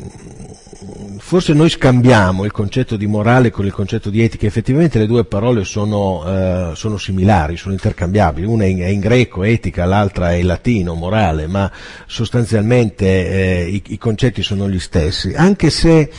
forse 1.32 1.54
noi 1.54 1.70
scambiamo 1.70 2.44
il 2.44 2.52
concetto 2.52 2.98
di 2.98 3.08
morale 3.08 3.52
con 3.52 3.66
il 3.66 3.72
concetto 3.72 4.10
di 4.10 4.22
etica, 4.22 4.48
effettivamente 4.48 5.00
le 5.00 5.08
due 5.08 5.24
parole 5.24 5.64
sono, 5.64 6.24
eh, 6.26 6.72
sono 6.76 6.98
similari, 6.98 7.56
sono 7.56 7.74
intercambiabili, 7.74 8.46
una 8.46 8.66
è 8.66 8.68
in, 8.68 8.80
è 8.80 8.88
in, 8.88 9.00
greco, 9.00 9.44
etica, 9.44 9.86
l'altra 9.86 10.32
è 10.32 10.36
in 10.36 10.48
latino, 10.48 10.94
morale, 10.94 11.48
ma 11.48 11.72
sostanzialmente 12.06 13.06
eh, 13.06 13.70
i, 13.70 13.82
i, 13.88 13.98
concetti 13.98 14.44
sono 14.44 14.70
gli 14.70 14.80
stessi, 14.80 15.32
anche 15.34 15.70
se 15.70 16.12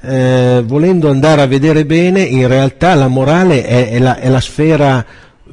eh, 0.00 0.62
volendo 0.64 1.10
andare 1.10 1.42
a 1.42 1.46
vedere 1.46 1.84
bene, 1.84 2.20
in 2.20 2.46
realtà 2.46 2.94
la 2.94 3.08
morale 3.08 3.64
è, 3.64 3.90
è, 3.90 3.98
la, 3.98 4.16
è 4.16 4.28
la 4.28 4.40
sfera 4.40 5.04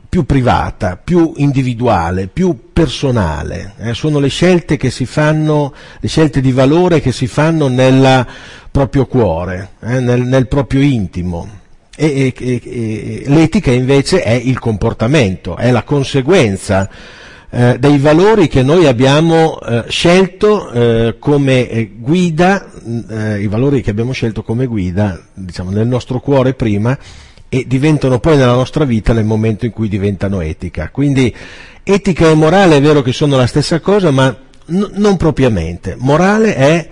più 0.09 0.25
privata, 0.25 0.99
più 1.01 1.33
individuale, 1.35 2.27
più 2.27 2.71
personale. 2.73 3.73
Eh, 3.77 3.93
sono 3.93 4.17
le 4.17 4.29
scelte 4.29 4.75
che 4.75 4.89
si 4.89 5.05
fanno, 5.05 5.71
le 5.99 6.07
scelte 6.07 6.41
di 6.41 6.51
valore 6.51 6.99
che 6.99 7.11
si 7.11 7.27
fanno 7.27 7.67
nel 7.67 8.25
proprio 8.71 9.05
cuore, 9.05 9.73
eh, 9.81 9.99
nel, 9.99 10.21
nel, 10.21 10.47
proprio 10.47 10.81
intimo. 10.81 11.47
E, 11.95 12.33
e, 12.35 12.61
e, 12.63 13.23
l'etica 13.27 13.71
invece 13.71 14.23
è 14.23 14.31
il 14.31 14.57
comportamento, 14.57 15.57
è 15.57 15.69
la 15.69 15.83
conseguenza 15.83 16.89
eh, 17.51 17.77
dei 17.77 17.97
valori 17.99 18.47
che 18.47 18.63
noi 18.63 18.87
abbiamo 18.87 19.59
eh, 19.59 19.83
scelto 19.89 20.71
eh, 20.71 21.15
come 21.19 21.69
eh, 21.69 21.91
guida, 21.95 22.71
eh, 23.09 23.41
i 23.41 23.47
valori 23.47 23.81
che 23.81 23.91
abbiamo 23.91 24.13
scelto 24.13 24.41
come 24.41 24.65
guida, 24.65 25.19
diciamo, 25.33 25.69
nel 25.69 25.87
nostro 25.87 26.19
cuore 26.19 26.53
prima 26.53 26.97
e 27.49 27.65
diventano 27.67 28.19
poi 28.19 28.37
nella 28.37 28.53
nostra 28.53 28.85
vita 28.85 29.11
nel 29.11 29.25
momento 29.25 29.65
in 29.65 29.71
cui 29.71 29.89
diventano 29.89 30.39
etica. 30.41 30.89
Quindi 30.89 31.35
etica 31.83 32.29
e 32.29 32.35
morale 32.35 32.77
è 32.77 32.81
vero 32.81 33.01
che 33.01 33.11
sono 33.11 33.35
la 33.35 33.47
stessa 33.47 33.79
cosa, 33.79 34.11
ma 34.11 34.35
n- 34.67 34.91
non 34.93 35.17
propriamente. 35.17 35.95
Morale 35.97 36.55
è 36.55 36.89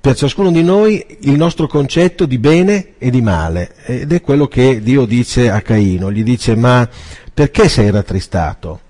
per 0.00 0.16
ciascuno 0.16 0.50
di 0.50 0.62
noi 0.62 1.04
il 1.20 1.36
nostro 1.36 1.66
concetto 1.66 2.26
di 2.26 2.38
bene 2.38 2.94
e 2.98 3.10
di 3.10 3.20
male 3.20 3.74
ed 3.84 4.12
è 4.12 4.20
quello 4.20 4.48
che 4.48 4.80
Dio 4.80 5.04
dice 5.04 5.50
a 5.50 5.60
Caino, 5.60 6.10
gli 6.10 6.22
dice 6.22 6.56
ma 6.56 6.88
perché 7.32 7.68
sei 7.68 7.90
rattristato? 7.90 8.80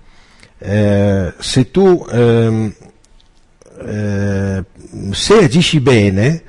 Eh, 0.57 1.33
se 1.37 1.69
tu 1.69 2.05
ehm, 2.09 2.73
eh, 3.85 4.63
se 5.11 5.43
agisci 5.43 5.79
bene 5.79 6.43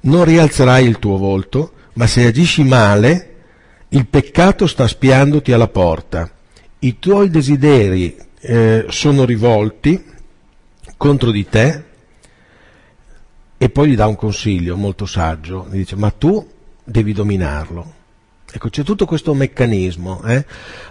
non 0.00 0.24
rialzerai 0.24 0.86
il 0.86 0.98
tuo 0.98 1.16
volto, 1.16 1.72
ma 1.94 2.06
se 2.06 2.26
agisci 2.26 2.62
male 2.62 3.33
il 3.94 4.06
peccato 4.06 4.66
sta 4.66 4.88
spiandoti 4.88 5.52
alla 5.52 5.68
porta. 5.68 6.28
I 6.80 6.98
tuoi 6.98 7.30
desideri 7.30 8.16
eh, 8.40 8.86
sono 8.88 9.24
rivolti 9.24 10.04
contro 10.96 11.30
di 11.30 11.48
te 11.48 11.82
e 13.56 13.70
poi 13.70 13.90
gli 13.90 13.94
dà 13.94 14.06
un 14.06 14.16
consiglio 14.16 14.76
molto 14.76 15.06
saggio, 15.06 15.68
gli 15.70 15.76
dice 15.76 15.94
ma 15.96 16.10
tu 16.10 16.44
devi 16.82 17.12
dominarlo. 17.12 17.92
Ecco, 18.52 18.68
c'è 18.68 18.82
tutto 18.82 19.06
questo 19.06 19.32
meccanismo. 19.32 20.22
Eh? 20.24 20.44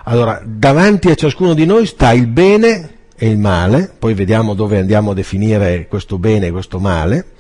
Allora, 0.06 0.42
davanti 0.44 1.10
a 1.10 1.16
ciascuno 1.16 1.54
di 1.54 1.66
noi 1.66 1.86
sta 1.86 2.14
il 2.14 2.28
bene 2.28 2.90
e 3.16 3.30
il 3.30 3.38
male, 3.38 3.94
poi 4.00 4.14
vediamo 4.14 4.54
dove 4.54 4.80
andiamo 4.80 5.12
a 5.12 5.14
definire 5.14 5.88
questo 5.88 6.18
bene 6.18 6.48
e 6.48 6.52
questo 6.52 6.80
male, 6.80 7.32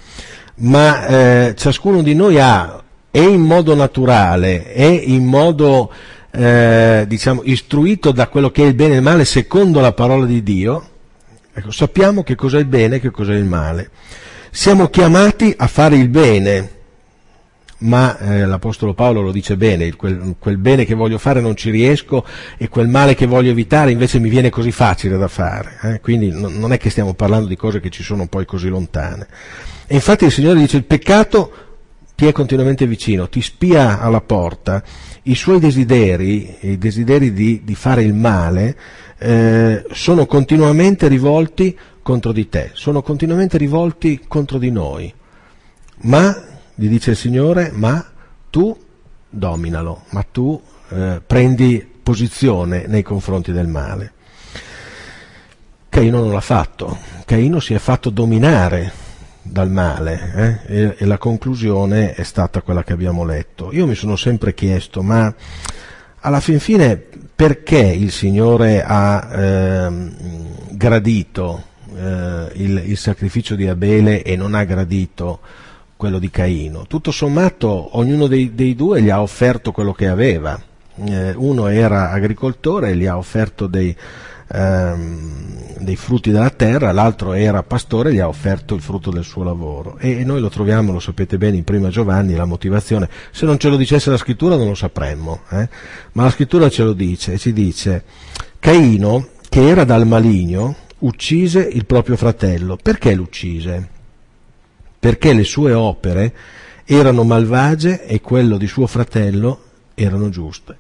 ma 0.56 1.08
eh, 1.08 1.56
ciascuno 1.56 2.02
di 2.02 2.14
noi 2.14 2.40
ha, 2.40 2.83
e 3.16 3.22
in 3.22 3.42
modo 3.42 3.76
naturale, 3.76 4.74
e 4.74 4.88
in 4.88 5.24
modo, 5.26 5.92
eh, 6.32 7.06
diciamo, 7.08 7.42
istruito 7.44 8.12
da 8.12 8.28
quello 8.28 8.50
che 8.50 8.64
è 8.64 8.66
il 8.66 8.74
bene 8.74 8.96
e 8.96 8.98
il 8.98 9.04
male 9.04 9.24
secondo 9.24 9.80
la 9.82 9.94
parola 9.94 10.26
di 10.26 10.42
Dio, 10.42 10.90
ecco, 11.54 11.70
sappiamo 11.70 12.24
che 12.24 12.34
cos'è 12.34 12.58
il 12.58 12.66
bene 12.66 12.96
e 12.96 13.00
che 13.00 13.12
cos'è 13.12 13.36
il 13.36 13.46
male. 13.46 13.92
Siamo 14.50 14.88
chiamati 14.88 15.54
a 15.56 15.68
fare 15.68 15.96
il 15.96 16.10
bene, 16.10 16.70
ma 17.82 18.18
eh, 18.18 18.48
l'Apostolo 18.48 18.96
Paolo 18.96 19.22
lo 19.22 19.32
dice 19.32 19.58
bene, 19.58 19.94
quel, 19.96 20.34
quel, 20.40 20.58
bene 20.58 20.84
che 20.84 20.96
voglio 20.96 21.20
fare 21.20 21.40
non 21.40 21.56
ci 21.56 21.70
riesco 21.70 22.26
e 22.58 22.68
quel 22.68 22.88
male 22.88 23.14
che 23.14 23.28
voglio 23.28 23.52
evitare 23.52 23.92
invece 23.92 24.18
mi 24.18 24.30
viene 24.30 24.50
così 24.50 24.72
facile 24.72 25.20
da 25.20 25.28
fare, 25.28 25.78
eh? 25.84 26.00
quindi 26.00 26.32
no, 26.32 26.48
non 26.48 26.74
è 26.74 26.80
che 26.80 26.90
stiamo 26.90 27.14
parlando 27.14 27.46
di 27.46 27.56
cose 27.56 27.80
che 27.80 27.92
ci 27.92 28.02
sono 28.02 28.26
poi 28.26 28.46
così 28.46 28.70
lontane. 28.70 29.28
E 29.86 29.94
infatti 29.94 30.26
il 30.26 30.32
Signore 30.32 30.58
dice 30.58 30.78
il 30.78 30.86
peccato 30.86 31.73
ti 32.16 32.28
è 32.28 32.32
continuamente 32.32 32.86
vicino, 32.86 33.28
ti 33.28 33.42
spia 33.42 34.00
alla 34.00 34.22
porta, 34.22 34.84
i 35.24 35.36
suoi 35.36 35.60
desideri, 35.60 36.58
i 36.62 36.78
desideri 36.78 37.34
di, 37.34 37.62
di 37.64 37.76
fare 37.76 38.04
il 38.04 38.14
male, 38.14 38.78
eh, 39.18 39.86
sono 39.92 40.26
continuamente 40.26 41.08
rivolti 41.08 41.78
contro 42.02 42.32
di 42.32 42.50
te, 42.50 42.72
sono 42.74 43.02
continuamente 43.02 43.58
rivolti 43.58 44.22
contro 44.28 44.58
di 44.58 44.70
noi. 44.70 45.14
Ma 46.02 46.36
gli 46.76 46.88
dice 46.88 47.12
il 47.12 47.18
Signore, 47.18 47.72
ma 47.74 48.06
tu 48.50 48.78
dominalo, 49.30 50.04
ma 50.10 50.24
tu 50.30 50.62
eh, 50.90 51.22
prendi 51.26 51.86
posizione 52.04 52.86
nei 52.88 53.02
confronti 53.02 53.52
del 53.52 53.68
male. 53.68 54.12
Caino 55.90 56.20
non 56.20 56.32
l'ha 56.32 56.42
fatto, 56.42 56.98
Caino 57.26 57.60
si 57.60 57.74
è 57.74 57.78
fatto 57.78 58.10
dominare 58.10 59.03
dal 59.44 59.70
male 59.70 60.64
eh? 60.68 60.76
e, 60.76 60.96
e, 60.98 61.06
la 61.06 61.18
conclusione 61.18 62.14
è 62.14 62.24
stata 62.24 62.62
quella 62.62 62.84
che 62.84 62.94
abbiamo 62.94 63.26
letto. 63.26 63.72
Io 63.74 63.86
mi 63.86 63.96
sono 63.96 64.16
sempre 64.16 64.54
chiesto, 64.54 65.04
ma 65.04 65.34
alla 66.20 66.40
fin 66.40 66.60
fine 66.60 67.02
perché 67.36 67.80
il 67.80 68.12
Signore 68.12 68.84
ha 68.84 69.30
eh, 69.34 70.12
gradito 70.72 71.64
eh, 71.94 72.50
il, 72.54 72.84
il, 72.86 72.98
sacrificio 72.98 73.56
di 73.56 73.68
Abele 73.68 74.24
e 74.24 74.38
non 74.38 74.54
ha 74.54 74.64
gradito 74.64 75.40
quello 75.98 76.20
di 76.20 76.30
Caino. 76.30 76.86
Tutto 76.88 77.12
sommato 77.12 77.98
ognuno 77.98 78.28
dei, 78.28 78.56
dei 78.56 78.76
due 78.76 79.02
gli 79.02 79.10
ha 79.10 79.22
offerto 79.22 79.72
quello 79.72 79.94
che 79.94 80.08
aveva. 80.08 80.60
Eh, 80.96 81.34
uno 81.36 81.68
era 81.68 82.12
agricoltore 82.12 82.92
e 82.92 82.96
gli 82.96 83.08
ha 83.08 83.18
offerto 83.18 83.68
dei, 83.68 83.96
ehm, 84.54 85.80
dei 85.80 85.96
frutti 85.96 86.32
della 86.32 86.50
terra, 86.50 86.92
l'altro 86.92 87.34
era 87.34 87.64
pastore 87.64 88.10
e 88.10 88.14
gli 88.14 88.20
ha 88.20 88.28
offerto 88.28 88.76
il 88.76 88.82
frutto 88.82 89.12
del 89.12 89.24
suo 89.24 89.44
lavoro. 89.44 89.98
E 89.98 90.24
noi 90.24 90.40
lo 90.40 90.50
troviamo, 90.50 90.94
lo 90.94 91.00
sapete 91.00 91.38
bene, 91.38 91.58
in 91.58 91.64
prima 91.64 91.90
Giovanni, 91.90 92.36
la 92.36 92.46
motivazione. 92.46 93.10
Se 93.32 93.46
non 93.46 93.58
ce 93.58 93.70
lo 93.70 93.76
dicesse 93.76 94.10
la 94.10 94.18
scrittura 94.18 94.56
non 94.56 94.68
lo 94.68 94.76
sapremmo, 94.76 95.42
eh? 95.50 95.68
ma 96.14 96.24
la 96.24 96.30
scrittura 96.30 96.70
ce 96.70 96.84
lo 96.84 96.94
dice, 96.94 97.34
e 97.34 97.38
ci 97.38 97.52
dice, 97.52 98.04
Caino, 98.60 99.28
che 99.50 99.68
era 99.68 99.84
dal 99.84 100.08
maligno, 100.08 100.76
uccise 101.00 101.60
il 101.60 101.86
proprio 101.86 102.16
fratello. 102.16 102.78
Perché 102.82 103.14
l'uccise? 103.14 103.90
Perché 105.00 105.34
le 105.34 105.44
sue 105.44 105.74
opere 105.74 106.34
erano 106.86 107.24
malvagie 107.24 108.06
e 108.06 108.22
quello 108.22 108.58
di 108.58 108.68
suo 108.68 108.88
fratello 108.88 109.60
erano 109.96 110.30
giuste. 110.30 110.78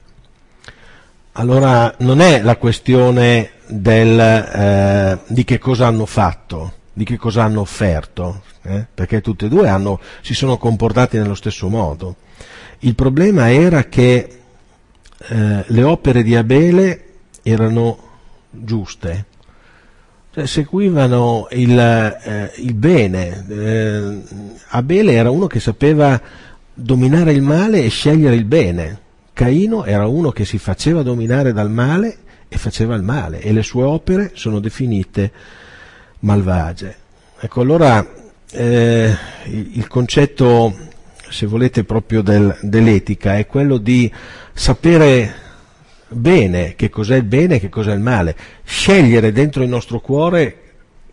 Allora 1.36 1.96
non 2.00 2.22
è 2.22 2.43
la 2.43 2.58
questione 2.58 3.54
del, 3.65 4.19
eh, 4.19 5.17
di 5.26 5.43
che 5.43 5.58
cosa 5.58 5.88
hanno 5.88 6.06
fatto, 6.06 6.74
di 6.93 7.04
che 7.04 7.17
cosa 7.17 7.43
hanno 7.43 7.62
offerto, 7.62 8.43
eh? 8.62 8.86
perché 8.93 9.19
tutti 9.19 9.46
e 9.46 9.48
due 9.48 9.67
hanno, 9.67 10.00
si 10.22 10.36
sono 10.36 10.58
comportati 10.58 11.17
nello 11.17 11.34
stesso 11.34 11.69
modo. 11.69 12.17
Il 12.80 12.93
problema 12.93 13.52
era 13.52 13.86
che 13.86 14.30
eh, 15.17 15.63
le 15.65 15.84
opere 15.84 16.22
di 16.22 16.36
Abele 16.36 17.06
erano 17.41 17.98
giuste, 18.52 19.26
cioè, 20.36 20.46
seguivano 20.46 21.48
il, 21.52 21.80
eh, 21.80 22.52
il 22.58 22.76
bene. 22.76 23.46
Eh, 23.50 24.22
Abele 24.67 25.13
era 25.13 25.32
uno 25.32 25.48
che 25.48 25.60
sapeva 25.60 26.22
dominare 26.76 27.32
il 27.32 27.41
male 27.41 27.84
e 27.84 27.89
scegliere 27.89 28.36
il 28.36 28.46
bene. 28.46 29.02
Caino 29.34 29.84
era 29.84 30.08
uno 30.08 30.32
che 30.32 30.46
si 30.46 30.58
faceva 30.58 31.02
dominare 31.02 31.54
dal 31.54 31.72
male 31.72 32.17
e 32.48 32.58
faceva 32.58 32.96
il 32.96 33.02
male 33.02 33.41
e 33.41 33.52
le 33.52 33.63
sue 33.63 33.84
opere 33.84 34.32
sono 34.36 34.60
definite 34.60 35.32
malvagie. 36.19 36.96
Ecco, 37.39 37.62
allora 37.62 38.08
eh, 38.52 39.15
il 39.46 39.88
concetto, 39.88 40.74
se 41.30 41.46
volete, 41.48 41.84
proprio 41.84 42.22
del, 42.22 42.56
dell'etica 42.62 43.38
è 43.38 43.48
quello 43.48 43.78
di 43.78 44.12
sapere 44.54 45.41
bene 46.08 46.76
che 46.76 46.89
cos'è 46.89 47.15
il 47.15 47.24
bene 47.24 47.56
e 47.56 47.60
che 47.60 47.69
cos'è 47.69 47.93
il 47.93 48.00
male, 48.00 48.36
scegliere 48.63 49.32
dentro 49.32 49.63
il 49.63 49.69
nostro 49.69 50.00
cuore 50.00 50.60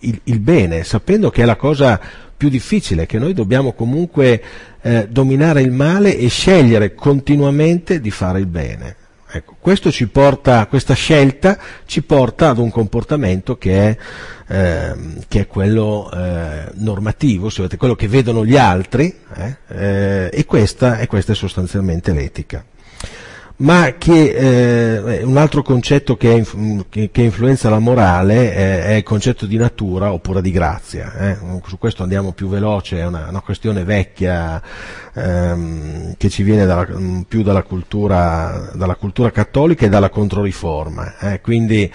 il, 0.00 0.20
il 0.24 0.38
bene, 0.38 0.84
sapendo 0.84 1.30
che 1.30 1.42
è 1.42 1.44
la 1.46 1.56
cosa 1.56 2.00
più 2.36 2.48
difficile, 2.48 3.06
che 3.06 3.18
noi 3.18 3.32
dobbiamo 3.32 3.72
comunque 3.72 4.42
eh, 4.82 5.08
dominare 5.08 5.62
il 5.62 5.72
male 5.72 6.16
e 6.16 6.28
scegliere 6.28 6.94
continuamente 6.94 8.00
di 8.00 8.10
fare 8.10 8.40
il 8.40 8.46
bene. 8.46 8.96
Ecco, 9.32 9.54
porta, 10.08 10.66
questa 10.66 10.94
scelta 10.94 11.56
ci 11.86 12.02
porta 12.02 12.48
ad 12.48 12.58
un 12.58 12.70
comportamento 12.70 13.56
che 13.58 13.90
è, 13.90 13.96
eh, 14.48 14.94
che 15.28 15.40
è 15.40 15.46
quello 15.46 16.10
eh, 16.12 16.64
normativo, 16.74 17.48
quello 17.76 17.94
che 17.94 18.08
vedono 18.08 18.44
gli 18.44 18.56
altri, 18.56 19.14
eh, 19.36 19.56
eh, 19.68 20.30
e, 20.32 20.44
questa, 20.46 20.98
e 20.98 21.06
questa 21.06 21.32
è 21.32 21.36
sostanzialmente 21.36 22.12
l'etica 22.12 22.64
ma 23.60 23.94
che 23.98 24.30
eh, 24.30 25.22
un 25.22 25.36
altro 25.36 25.62
concetto 25.62 26.16
che, 26.16 26.46
che, 26.88 27.10
che, 27.12 27.22
influenza 27.22 27.68
la 27.68 27.78
morale 27.78 28.54
è, 28.54 28.84
è, 28.84 28.92
il 28.92 29.02
concetto 29.02 29.44
di 29.44 29.56
natura 29.56 30.12
oppure 30.12 30.40
di 30.40 30.50
grazia. 30.50 31.12
Eh. 31.14 31.36
Su 31.66 31.76
questo 31.78 32.02
andiamo 32.02 32.32
più 32.32 32.48
veloce, 32.48 32.98
è 32.98 33.06
una, 33.06 33.26
una 33.28 33.40
questione 33.40 33.84
vecchia 33.84 34.62
ehm, 35.12 36.14
che 36.16 36.30
ci 36.30 36.42
viene 36.42 36.64
dalla, 36.64 36.86
più 37.28 37.42
dalla 37.42 37.62
cultura, 37.62 38.70
dalla 38.74 38.94
cultura, 38.94 39.30
cattolica 39.30 39.84
e 39.84 39.90
dalla 39.90 40.10
controriforma. 40.10 41.18
Eh. 41.18 41.40
Quindi 41.42 41.90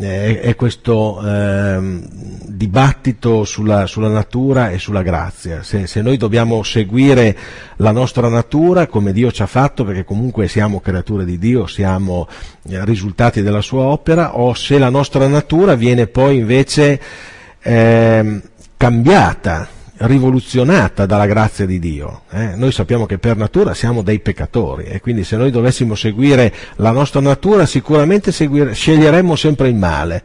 eh, 0.00 0.40
è 0.40 0.54
questo 0.54 1.20
ehm, 1.24 2.06
dibattito 2.46 3.44
sulla, 3.44 3.86
sulla, 3.86 4.08
natura 4.08 4.70
e 4.70 4.78
sulla 4.78 5.02
grazia. 5.02 5.62
Se, 5.62 5.86
se 5.86 6.02
noi 6.02 6.16
dobbiamo 6.16 6.62
seguire 6.62 7.36
la 7.76 7.90
nostra 7.90 8.28
natura 8.28 8.86
come 8.86 9.12
Dio 9.12 9.30
ci 9.30 9.42
ha 9.42 9.46
fatto, 9.46 9.84
perché 9.84 10.04
comunque 10.04 10.48
siamo 10.48 10.80
creature 10.80 11.24
di 11.24 11.38
Dio, 11.38 11.66
siamo 11.66 12.28
eh, 12.68 12.84
risultati 12.84 13.42
della 13.42 13.60
sua 13.60 13.82
opera, 13.82 14.36
o 14.36 14.54
se 14.54 14.78
la 14.78 14.90
nostra 14.90 15.26
natura 15.26 15.74
viene 15.74 16.06
poi 16.06 16.38
invece 16.38 17.00
eh, 17.60 18.40
cambiata, 18.76 19.68
rivoluzionata 19.98 21.06
dalla 21.06 21.26
grazia 21.26 21.64
di 21.66 21.78
Dio. 21.78 22.22
Eh? 22.30 22.54
Noi 22.54 22.72
sappiamo 22.72 23.06
che 23.06 23.18
per 23.18 23.36
natura 23.36 23.74
siamo 23.74 24.02
dei 24.02 24.20
peccatori 24.20 24.84
e 24.84 25.00
quindi 25.00 25.24
se 25.24 25.36
noi 25.36 25.50
dovessimo 25.50 25.94
seguire 25.94 26.52
la 26.76 26.90
nostra 26.90 27.20
natura 27.20 27.66
sicuramente 27.66 28.32
seguire, 28.32 28.74
sceglieremmo 28.74 29.36
sempre 29.36 29.68
il 29.68 29.74
male. 29.74 30.22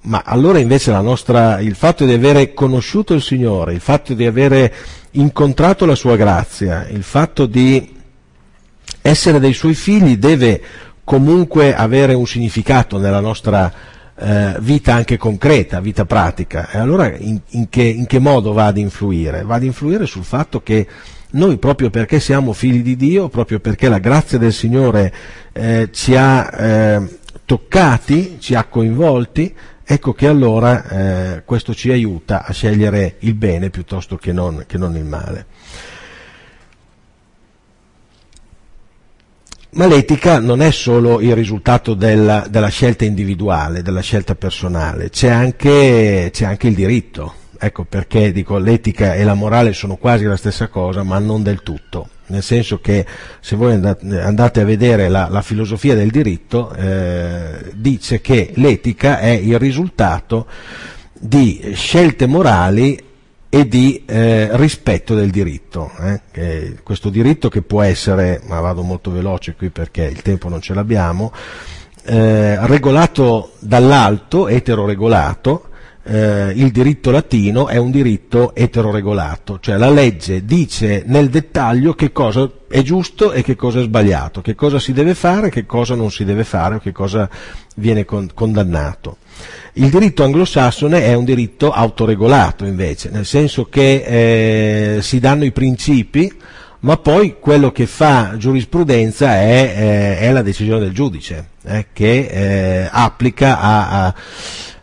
Ma 0.00 0.22
allora 0.24 0.58
invece 0.58 0.92
nostra, 1.00 1.58
il 1.60 1.74
fatto 1.74 2.04
di 2.04 2.12
avere 2.12 2.54
conosciuto 2.54 3.14
il 3.14 3.22
Signore, 3.22 3.74
il 3.74 3.80
fatto 3.80 4.14
di 4.14 4.24
avere 4.24 4.72
incontrato 5.12 5.84
la 5.84 5.96
sua 5.96 6.16
grazia, 6.16 6.86
il 6.88 7.02
fatto 7.02 7.46
di 7.46 7.96
essere 9.02 9.40
dei 9.40 9.54
suoi 9.54 9.74
figli 9.74 10.16
deve 10.16 10.62
comunque 11.02 11.74
avere 11.74 12.14
un 12.14 12.26
significato 12.26 12.98
nella 12.98 13.20
nostra 13.20 13.72
eh, 14.20 14.56
vita 14.60 14.94
anche 14.94 15.16
concreta, 15.16 15.80
vita 15.80 16.04
pratica. 16.04 16.70
E 16.70 16.78
allora 16.78 17.14
in, 17.16 17.40
in, 17.50 17.68
che, 17.68 17.82
in, 17.82 18.06
che, 18.06 18.18
modo 18.18 18.52
va 18.52 18.66
ad 18.66 18.78
influire? 18.78 19.42
Va 19.42 19.56
ad 19.56 19.62
influire 19.62 20.06
sul 20.06 20.24
fatto 20.24 20.60
che 20.60 20.86
noi 21.30 21.58
proprio 21.58 21.90
perché 21.90 22.20
siamo 22.20 22.52
figli 22.52 22.82
di 22.82 22.96
Dio, 22.96 23.28
proprio 23.28 23.60
perché 23.60 23.88
la 23.88 23.98
grazia 23.98 24.38
del 24.38 24.52
Signore 24.52 25.12
eh, 25.52 25.88
ci 25.92 26.16
ha 26.16 26.50
eh, 26.52 27.18
toccati, 27.44 28.36
ci 28.40 28.54
ha 28.54 28.64
coinvolti, 28.64 29.54
ecco 29.84 30.12
che 30.12 30.26
allora 30.26 30.88
eh, 30.88 31.42
questo 31.44 31.74
ci 31.74 31.90
aiuta 31.90 32.44
a 32.44 32.52
scegliere 32.52 33.16
il 33.20 33.34
bene 33.34 33.70
piuttosto 33.70 34.16
che 34.16 34.32
non, 34.32 34.64
che 34.66 34.78
non 34.78 34.96
il 34.96 35.04
male. 35.04 35.46
Ma 39.70 39.86
l'etica 39.86 40.40
non 40.40 40.62
è 40.62 40.70
solo 40.70 41.20
il 41.20 41.34
risultato 41.34 41.94
della, 41.94 42.46
della 42.48 42.68
scelta 42.68 43.04
individuale, 43.04 43.82
della 43.82 44.00
scelta 44.00 44.34
personale, 44.34 45.10
c'è 45.10 45.28
anche, 45.28 46.30
c'è 46.32 46.46
anche 46.46 46.68
il 46.68 46.74
diritto. 46.74 47.34
Ecco 47.60 47.84
perché 47.84 48.32
dico 48.32 48.56
l'etica 48.56 49.14
e 49.14 49.24
la 49.24 49.34
morale 49.34 49.72
sono 49.72 49.96
quasi 49.96 50.24
la 50.24 50.36
stessa 50.36 50.68
cosa, 50.68 51.02
ma 51.02 51.18
non 51.18 51.42
del 51.42 51.62
tutto. 51.62 52.08
Nel 52.28 52.42
senso 52.42 52.80
che 52.80 53.04
se 53.40 53.56
voi 53.56 53.72
andate 53.72 54.60
a 54.60 54.64
vedere 54.64 55.08
la, 55.08 55.28
la 55.28 55.42
filosofia 55.42 55.94
del 55.94 56.10
diritto, 56.10 56.72
eh, 56.74 57.72
dice 57.74 58.20
che 58.20 58.52
l'etica 58.54 59.18
è 59.18 59.30
il 59.30 59.58
risultato 59.58 60.46
di 61.12 61.72
scelte 61.74 62.26
morali 62.26 63.06
e 63.58 63.66
di 63.66 64.04
eh, 64.06 64.50
rispetto 64.52 65.16
del 65.16 65.30
diritto. 65.30 65.90
Eh? 66.00 66.76
questo 66.84 67.08
diritto 67.08 67.48
che 67.48 67.62
può 67.62 67.82
essere, 67.82 68.40
ma 68.46 68.60
vado 68.60 68.82
molto 68.82 69.10
veloce 69.10 69.54
qui 69.54 69.70
perché 69.70 70.04
il 70.04 70.22
tempo 70.22 70.48
non 70.48 70.60
ce 70.60 70.74
l'abbiamo, 70.74 71.32
eh, 72.04 72.66
regolato 72.66 73.52
dall'alto, 73.58 74.46
eteroregolato, 74.46 75.64
eh, 76.04 76.52
il 76.54 76.70
diritto 76.70 77.10
latino 77.10 77.66
è 77.66 77.76
un 77.76 77.90
diritto 77.90 78.54
eteroregolato, 78.54 79.58
cioè 79.60 79.76
la 79.76 79.90
legge 79.90 80.44
dice 80.44 81.02
nel 81.06 81.28
dettaglio 81.28 81.94
che 81.94 82.12
cosa 82.12 82.48
è 82.68 82.82
giusto 82.82 83.32
e 83.32 83.42
che 83.42 83.56
cosa 83.56 83.80
è 83.80 83.82
sbagliato, 83.82 84.40
che 84.40 84.54
cosa 84.54 84.78
si 84.78 84.92
deve 84.92 85.14
fare, 85.14 85.50
che 85.50 85.66
cosa 85.66 85.96
non 85.96 86.10
si 86.10 86.24
deve 86.24 86.44
fare 86.44 86.76
o 86.76 86.78
che 86.78 86.92
cosa 86.92 87.28
viene 87.74 88.04
con- 88.04 88.30
condannato. 88.32 89.18
Il 89.78 89.90
diritto 89.90 90.24
anglosassone 90.24 91.04
è 91.04 91.14
un 91.14 91.24
diritto 91.24 91.70
autoregolato 91.70 92.64
invece, 92.64 93.10
nel 93.10 93.24
senso 93.24 93.66
che 93.66 94.96
eh, 94.96 95.02
si 95.02 95.20
danno 95.20 95.44
i 95.44 95.52
principi, 95.52 96.32
ma 96.80 96.96
poi 96.96 97.36
quello 97.38 97.70
che 97.70 97.86
fa 97.86 98.34
giurisprudenza 98.36 99.36
è, 99.36 99.74
eh, 99.76 100.18
è 100.18 100.32
la 100.32 100.42
decisione 100.42 100.80
del 100.80 100.92
giudice, 100.92 101.50
eh, 101.64 101.86
che 101.92 102.26
eh, 102.26 102.88
applica 102.90 103.60
a, 103.60 104.06
a 104.06 104.14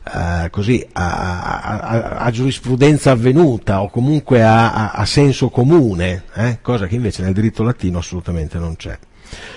Uh, 0.08 0.52
così, 0.52 0.86
a, 0.92 1.80
a, 1.82 2.00
a, 2.18 2.30
giurisprudenza 2.30 3.10
avvenuta 3.10 3.82
o 3.82 3.90
comunque 3.90 4.44
a, 4.44 5.04
senso 5.06 5.50
comune, 5.50 6.26
eh? 6.36 6.60
cosa 6.62 6.86
che 6.86 6.94
invece 6.94 7.24
nel 7.24 7.34
diritto 7.34 7.64
latino 7.64 7.98
assolutamente 7.98 8.60
non 8.60 8.76
c'è. 8.76 8.96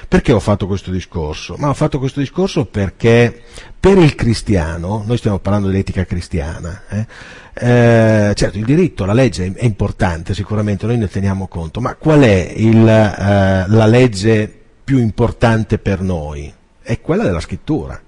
Perché 0.09 0.33
ho 0.33 0.40
fatto 0.40 0.66
questo 0.66 0.90
discorso? 0.90 1.57
Ma 1.59 1.68
ho 1.68 1.74
fatto 1.74 1.98
questo 1.98 2.20
discorso 2.20 2.64
perché 2.64 3.42
per 3.78 3.98
il 3.98 4.14
cristiano, 4.14 5.02
noi 5.07 5.18
stiamo 5.18 5.38
parlando 5.38 5.68
dell'etica 5.68 6.04
cristiana, 6.04 6.83
eh, 6.88 7.07
eh, 7.54 8.35
certo 8.35 8.59
il 8.59 8.64
diritto, 8.64 9.04
la 9.04 9.12
legge 9.12 9.52
è 9.54 9.64
importante, 9.64 10.35
sicuramente 10.35 10.87
noi 10.87 10.98
ne 10.98 11.09
teniamo 11.09 11.46
conto, 11.48 11.81
ma 11.81 11.94
qual 11.94 12.20
è 12.20 12.52
il, 12.57 12.87
eh, 12.87 13.64
la 13.68 13.87
legge 13.87 14.52
più 14.85 14.98
importante 14.98 15.78
per 15.78 16.00
noi? 16.00 16.52
È 16.81 17.00
quella 17.00 17.24
della 17.24 17.40
scrittura. 17.40 18.00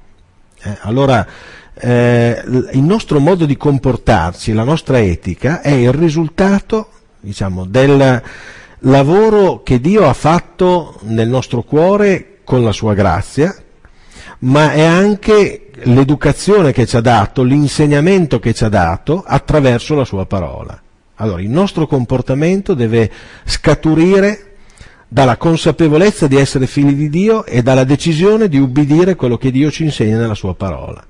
Eh, 0.62 0.77
allora, 0.81 1.27
eh, 1.75 2.42
il 2.73 2.83
nostro 2.83 3.20
modo 3.20 3.46
di 3.46 3.57
comportarci, 3.57 4.53
la 4.53 4.64
nostra 4.64 5.01
etica 5.01 5.61
è 5.61 5.70
il 5.70 5.92
risultato, 5.92 6.90
diciamo, 7.20 7.64
del, 7.64 8.23
lavoro 8.81 9.62
che 9.62 9.81
Dio 9.81 10.09
ha 10.09 10.12
fatto 10.12 10.99
nel 11.03 11.29
nostro 11.29 11.62
cuore 11.62 12.38
con 12.45 12.62
la 12.64 12.73
sua 12.73 12.95
grazia, 12.95 13.55
ma 14.40 14.73
è 14.73 14.83
anche 14.83 15.71
l'educazione 15.83 16.73
che 16.73 16.87
ci 16.87 16.97
ha 16.97 17.01
dato, 17.01 17.43
l'insegnamento 17.43 18.38
che 18.38 18.55
ci 18.55 18.64
ha 18.64 18.69
dato 18.69 19.23
attraverso 19.27 19.95
la 19.95 20.05
sua 20.05 20.27
parola. 20.27 20.81
Allora, 21.16 21.43
il 21.43 21.51
nostro 21.51 21.87
comportamento 21.87 22.75
deve 22.75 23.11
scaturire 23.45 24.47
dalla 25.07 25.37
consapevolezza 25.37 26.27
di 26.27 26.37
essere 26.37 26.66
figli 26.66 26.95
di 26.95 27.11
Dio 27.11 27.45
e 27.45 27.62
dalla 27.62 27.85
decisione 27.85 28.49
di 28.49 28.59
ubbidire 28.59 29.16
quello 29.16 29.37
che 29.37 29.51
Dio 29.51 29.71
ci 29.71 29.85
insegna 29.85 30.16
nella 30.16 30.35
sua 30.35 30.55
parola. 30.55 31.05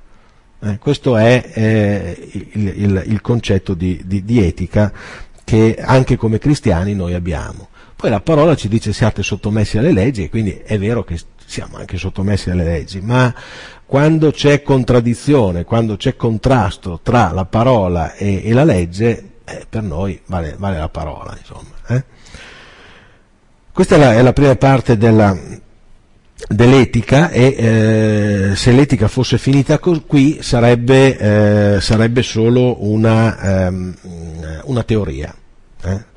Eh, 0.63 0.79
questo 0.79 1.17
è 1.17 1.51
eh, 1.55 2.31
il, 2.53 2.69
il, 2.69 3.03
il, 3.07 3.21
concetto 3.21 3.73
di, 3.75 4.03
di, 4.05 4.25
di 4.25 4.45
etica 4.45 4.93
che 5.51 5.77
anche 5.81 6.17
come 6.17 6.39
cristiani 6.39 6.95
noi 6.95 7.13
abbiamo. 7.13 7.71
Poi 7.97 8.09
la 8.09 8.21
parola 8.21 8.55
ci 8.55 8.69
dice 8.69 8.93
siate 8.93 9.25
sottomessi 9.25 9.79
alle 9.79 9.91
leggi 9.91 10.23
e 10.23 10.29
quindi 10.29 10.53
è 10.65 10.79
vero 10.79 11.03
che 11.03 11.19
siamo 11.45 11.77
anche 11.77 11.99
sottomessi 11.99 12.51
alle 12.51 12.63
leggi, 12.63 13.01
ma 13.01 13.35
quando 13.85 14.31
c'è 14.31 14.63
contraddizione, 14.63 15.65
quando 15.65 15.97
c'è 15.97 16.15
contrasto 16.15 17.01
tra 17.03 17.33
la 17.33 17.47
parola 17.47 18.15
e, 18.15 18.43
e 18.45 18.53
la 18.53 18.63
legge, 18.63 19.31
eh, 19.45 19.67
per 19.69 19.83
noi 19.83 20.21
vale, 20.27 20.55
vale, 20.57 20.79
la 20.79 20.89
parola, 20.89 21.37
insomma. 21.37 21.75
Eh? 21.89 22.05
Questa 23.73 23.97
è 23.97 23.99
la, 23.99 24.15
è 24.15 24.23
la, 24.23 24.33
prima 24.33 24.55
parte 24.55 24.97
della, 24.97 25.37
dell'etica 26.49 27.31
e 27.31 27.55
eh, 27.57 28.57
se 28.57 28.73
l'etica 28.73 29.09
fosse 29.09 29.39
finita 29.39 29.79
qui 29.79 30.39
sarebbe, 30.41 31.17
eh, 31.77 31.81
sarebbe 31.81 32.23
solo 32.23 32.85
una, 32.85 33.67
ehm, 33.67 33.95
una 34.65 34.83
teoria. 34.83 35.35
Eh? 35.83 36.09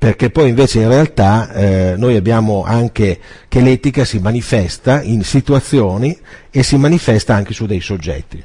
perché 0.00 0.30
poi 0.30 0.48
invece 0.48 0.80
in 0.80 0.88
realtà 0.88 1.52
eh, 1.52 1.94
noi 1.98 2.16
abbiamo 2.16 2.64
anche 2.64 3.20
che 3.48 3.60
l'etica 3.60 4.06
si 4.06 4.18
manifesta 4.18 5.02
in 5.02 5.22
situazioni 5.22 6.18
e 6.50 6.62
si 6.62 6.78
manifesta 6.78 7.34
anche 7.34 7.52
su 7.52 7.66
dei 7.66 7.82
soggetti. 7.82 8.42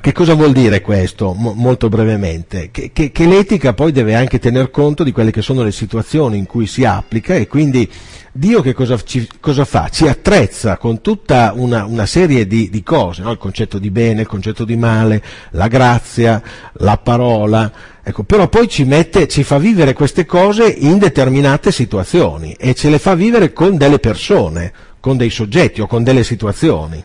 Che 0.00 0.12
cosa 0.12 0.34
vuol 0.34 0.52
dire 0.52 0.82
questo? 0.82 1.32
Mo- 1.32 1.54
molto 1.54 1.88
brevemente, 1.88 2.68
che, 2.70 2.90
che, 2.92 3.10
che, 3.10 3.26
l'etica 3.26 3.72
poi 3.72 3.90
deve 3.90 4.14
anche 4.14 4.38
tener 4.38 4.70
conto 4.70 5.02
di 5.02 5.12
quelle 5.12 5.30
che 5.30 5.40
sono 5.40 5.62
le 5.62 5.72
situazioni 5.72 6.36
in 6.36 6.44
cui 6.44 6.66
si 6.66 6.84
applica 6.84 7.34
e 7.34 7.46
quindi 7.46 7.90
Dio 8.30 8.60
che 8.60 8.74
cosa, 8.74 9.00
ci, 9.02 9.26
cosa 9.40 9.64
fa? 9.64 9.88
Ci 9.88 10.06
attrezza 10.06 10.76
con 10.76 11.00
tutta 11.00 11.54
una, 11.56 11.86
una 11.86 12.04
serie 12.04 12.46
di, 12.46 12.68
di 12.68 12.82
cose, 12.82 13.22
no? 13.22 13.30
il 13.30 13.38
concetto 13.38 13.78
di 13.78 13.90
bene, 13.90 14.20
il 14.20 14.26
concetto 14.26 14.66
di 14.66 14.76
male, 14.76 15.22
la 15.52 15.68
grazia, 15.68 16.42
la 16.74 16.98
parola, 16.98 17.72
ecco, 18.02 18.24
però 18.24 18.46
poi 18.48 18.68
ci, 18.68 18.84
mette, 18.84 19.26
ci 19.26 19.42
fa 19.42 19.56
vivere 19.56 19.94
queste 19.94 20.26
cose 20.26 20.68
in 20.68 20.98
determinate 20.98 21.72
situazioni 21.72 22.52
e 22.52 22.74
ce 22.74 22.90
le 22.90 22.98
fa 22.98 23.14
vivere 23.14 23.54
con 23.54 23.78
delle 23.78 23.98
persone, 23.98 24.70
con 25.00 25.16
dei 25.16 25.30
soggetti 25.30 25.80
o 25.80 25.86
con 25.86 26.04
delle 26.04 26.24
situazioni. 26.24 27.02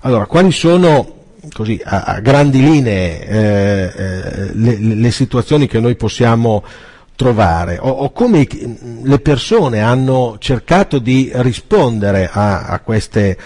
Allora, 0.00 0.26
quali 0.26 0.52
sono 0.52 1.15
così 1.52 1.80
a, 1.84 2.02
a 2.02 2.20
grandi 2.20 2.62
linee 2.62 3.26
eh, 3.26 3.92
eh, 3.96 4.50
le, 4.54 4.78
le, 4.78 5.10
situazioni 5.10 5.66
che 5.66 5.80
noi 5.80 5.96
possiamo 5.96 6.64
trovare 7.16 7.78
o, 7.78 7.88
o, 7.88 8.12
come 8.12 8.46
le 9.02 9.18
persone 9.18 9.80
hanno 9.80 10.36
cercato 10.38 10.98
di 10.98 11.30
rispondere 11.34 12.28
a, 12.30 12.66
a, 12.66 12.80
queste, 12.80 13.36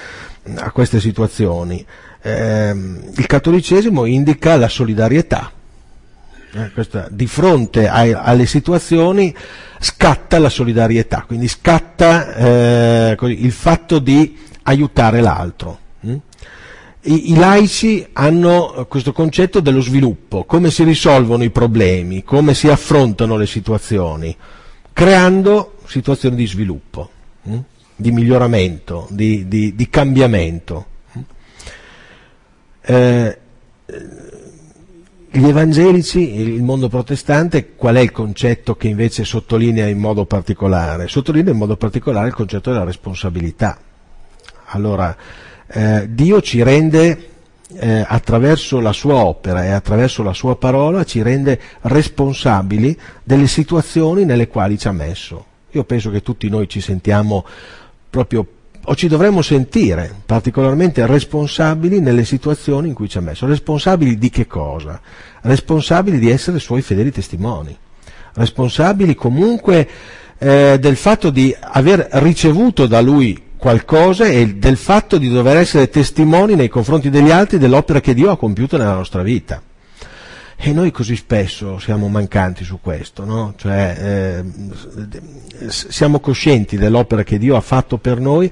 queste, 0.72 1.00
situazioni. 1.00 1.84
Eh, 2.22 2.70
il 3.16 3.26
cattolicesimo 3.26 4.04
indica 4.04 4.56
la 4.56 4.68
solidarietà. 4.68 5.52
Eh, 6.52 6.70
questa, 6.72 7.06
di 7.08 7.28
fronte 7.28 7.88
ai, 7.88 8.12
alle 8.12 8.44
situazioni 8.44 9.34
scatta 9.78 10.40
la 10.40 10.48
solidarietà, 10.48 11.22
quindi 11.24 11.46
scatta 11.46 12.34
eh, 12.34 13.14
così, 13.16 13.44
il 13.44 13.52
fatto 13.52 14.00
di 14.00 14.36
aiutare 14.64 15.20
l'altro. 15.20 15.78
I, 17.02 17.32
I, 17.32 17.36
laici 17.36 18.06
hanno 18.12 18.86
questo 18.88 19.12
concetto 19.12 19.60
dello 19.60 19.80
sviluppo, 19.80 20.44
come 20.44 20.70
si 20.70 20.84
risolvono 20.84 21.42
i 21.42 21.50
problemi, 21.50 22.22
come 22.22 22.52
si 22.52 22.68
affrontano 22.68 23.36
le 23.36 23.46
situazioni, 23.46 24.36
creando 24.92 25.76
situazioni 25.86 26.36
di 26.36 26.46
sviluppo, 26.46 27.10
hm? 27.42 27.58
di 27.96 28.10
miglioramento, 28.10 29.06
di, 29.10 29.48
di, 29.48 29.74
di 29.74 29.88
cambiamento. 29.88 30.86
Eh, 32.82 33.38
gli 35.32 35.46
evangelici, 35.46 36.34
il 36.38 36.62
mondo 36.62 36.88
protestante, 36.88 37.76
qual 37.76 37.94
è 37.94 38.00
il 38.00 38.10
concetto 38.10 38.74
che 38.74 38.88
invece 38.88 39.24
sottolinea 39.24 39.86
in 39.86 39.98
modo 39.98 40.26
particolare? 40.26 41.08
Sottolinea 41.08 41.52
in 41.52 41.58
modo 41.58 41.76
particolare 41.76 42.28
il 42.28 42.34
concetto 42.34 42.72
della 42.72 42.84
responsabilità. 42.84 43.78
Allora, 44.72 45.16
eh, 45.72 46.08
Dio 46.10 46.40
ci 46.40 46.62
rende 46.62 47.28
eh, 47.74 48.04
attraverso 48.06 48.80
la 48.80 48.92
sua 48.92 49.14
opera 49.14 49.64
e 49.64 49.70
attraverso 49.70 50.22
la 50.22 50.32
sua 50.32 50.56
parola 50.56 51.04
ci 51.04 51.22
rende 51.22 51.60
responsabili 51.82 52.98
delle 53.22 53.46
situazioni 53.46 54.24
nelle 54.24 54.48
quali 54.48 54.78
ci 54.78 54.88
ha 54.88 54.92
messo. 54.92 55.44
Io 55.70 55.84
penso 55.84 56.10
che 56.10 56.22
tutti 56.22 56.48
noi 56.48 56.68
ci 56.68 56.80
sentiamo 56.80 57.44
proprio 58.08 58.46
o 58.82 58.96
ci 58.96 59.08
dovremmo 59.08 59.42
sentire 59.42 60.12
particolarmente 60.24 61.06
responsabili 61.06 62.00
nelle 62.00 62.24
situazioni 62.24 62.88
in 62.88 62.94
cui 62.94 63.08
ci 63.08 63.18
ha 63.18 63.20
messo. 63.20 63.46
Responsabili 63.46 64.18
di 64.18 64.30
che 64.30 64.46
cosa? 64.46 65.00
Responsabili 65.42 66.18
di 66.18 66.30
essere 66.30 66.58
suoi 66.58 66.82
fedeli 66.82 67.12
testimoni. 67.12 67.76
Responsabili 68.32 69.14
comunque 69.14 69.88
eh, 70.38 70.78
del 70.80 70.96
fatto 70.96 71.30
di 71.30 71.54
aver 71.60 72.08
ricevuto 72.12 72.86
da 72.86 73.00
lui 73.00 73.48
qualcosa 73.60 74.24
e 74.24 74.54
del 74.54 74.78
fatto 74.78 75.18
di 75.18 75.28
dover 75.28 75.58
essere 75.58 75.90
testimoni 75.90 76.54
nei 76.54 76.68
confronti 76.68 77.10
degli 77.10 77.30
altri 77.30 77.58
dell'opera 77.58 78.00
che 78.00 78.14
Dio 78.14 78.30
ha 78.30 78.38
compiuto 78.38 78.78
nella 78.78 78.94
nostra 78.94 79.22
vita. 79.22 79.62
E 80.56 80.72
noi 80.72 80.90
così 80.90 81.14
spesso 81.14 81.78
siamo 81.78 82.08
mancanti 82.08 82.64
su 82.64 82.80
questo, 82.80 83.24
no? 83.24 83.54
cioè, 83.56 84.42
eh, 84.42 85.68
siamo 85.68 86.20
coscienti 86.20 86.76
dell'opera 86.76 87.22
che 87.22 87.38
Dio 87.38 87.54
ha 87.54 87.60
fatto 87.60 87.98
per 87.98 88.18
noi, 88.18 88.50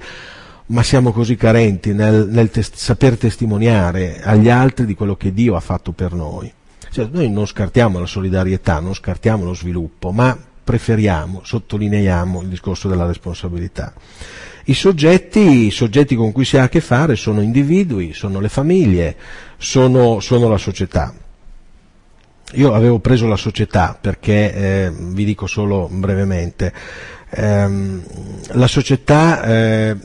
ma 0.66 0.82
siamo 0.82 1.12
così 1.12 1.36
carenti 1.36 1.92
nel, 1.92 2.28
nel 2.28 2.50
tes- 2.50 2.74
saper 2.74 3.16
testimoniare 3.16 4.20
agli 4.22 4.50
altri 4.50 4.84
di 4.84 4.94
quello 4.94 5.16
che 5.16 5.32
Dio 5.32 5.56
ha 5.56 5.60
fatto 5.60 5.92
per 5.92 6.12
noi. 6.12 6.52
Cioè, 6.90 7.08
noi 7.10 7.30
non 7.30 7.46
scartiamo 7.46 7.98
la 7.98 8.06
solidarietà, 8.06 8.78
non 8.80 8.94
scartiamo 8.94 9.44
lo 9.44 9.54
sviluppo, 9.54 10.10
ma 10.10 10.36
preferiamo, 10.64 11.40
sottolineiamo 11.44 12.42
il 12.42 12.48
discorso 12.48 12.88
della 12.88 13.06
responsabilità. 13.06 13.92
I 14.68 14.74
soggetti, 14.74 15.66
I 15.66 15.70
soggetti, 15.70 16.14
con 16.14 16.30
cui 16.30 16.44
si 16.44 16.58
ha 16.58 16.64
a 16.64 16.68
che 16.68 16.82
fare 16.82 17.16
sono 17.16 17.40
individui, 17.40 18.12
sono 18.12 18.38
le 18.38 18.50
famiglie, 18.50 19.16
sono, 19.56 20.20
sono 20.20 20.46
la 20.46 20.58
società. 20.58 21.14
Io 22.52 22.74
avevo 22.74 22.98
preso 22.98 23.26
la 23.26 23.36
società 23.36 23.96
perché, 23.98 24.54
eh, 24.54 24.92
vi 24.94 25.24
dico 25.24 25.46
solo 25.46 25.88
brevemente, 25.90 26.74
ehm, 27.30 28.02
la 28.48 28.66
società 28.66 29.42
eh, 29.42 29.96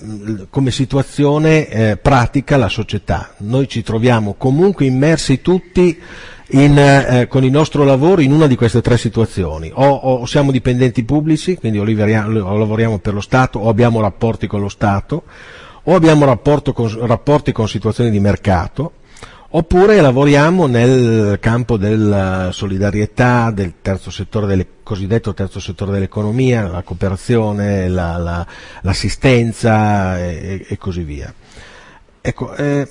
come 0.49 0.71
situazione 0.71 1.67
eh, 1.67 1.97
pratica 1.97 2.55
la 2.55 2.69
società. 2.69 3.33
Noi 3.39 3.67
ci 3.67 3.83
troviamo 3.83 4.35
comunque 4.35 4.85
immersi 4.85 5.41
tutti 5.41 5.99
in, 6.53 6.77
eh, 6.77 7.27
con 7.27 7.43
il 7.43 7.51
nostro 7.51 7.83
lavoro 7.83 8.21
in 8.21 8.31
una 8.31 8.47
di 8.47 8.55
queste 8.55 8.81
tre 8.81 8.97
situazioni. 8.97 9.71
O, 9.73 9.85
o 9.85 10.25
siamo 10.25 10.51
dipendenti 10.51 11.03
pubblici, 11.03 11.55
quindi 11.55 11.79
o, 11.79 11.83
o, 11.83 12.57
lavoriamo 12.57 12.99
per 12.99 13.13
lo 13.13 13.21
Stato, 13.21 13.59
o 13.59 13.69
abbiamo 13.69 14.01
rapporti 14.01 14.47
con 14.47 14.61
lo 14.61 14.69
Stato, 14.69 15.23
o 15.83 15.95
abbiamo 15.95 16.25
con, 16.73 17.05
rapporti 17.05 17.51
con 17.51 17.67
situazioni 17.67 18.09
di 18.09 18.19
mercato, 18.19 18.93
oppure 19.49 20.01
lavoriamo 20.01 20.67
nel 20.67 21.37
campo 21.39 21.77
della 21.77 22.49
solidarietà, 22.51 23.51
del 23.51 23.73
terzo 23.81 24.11
settore 24.11 24.47
delle, 24.47 24.67
cosiddetto 24.83 25.33
terzo 25.33 25.59
settore 25.59 25.91
dell'economia, 25.91 26.67
la 26.67 26.83
cooperazione, 26.83 27.87
la, 27.87 28.17
la, 28.17 28.45
l'assistenza 28.81 30.19
e, 30.19 30.65
e 30.67 30.77
così 30.77 31.03
via. 31.03 31.33
Ecco, 32.25 32.55
eh, 32.55 32.87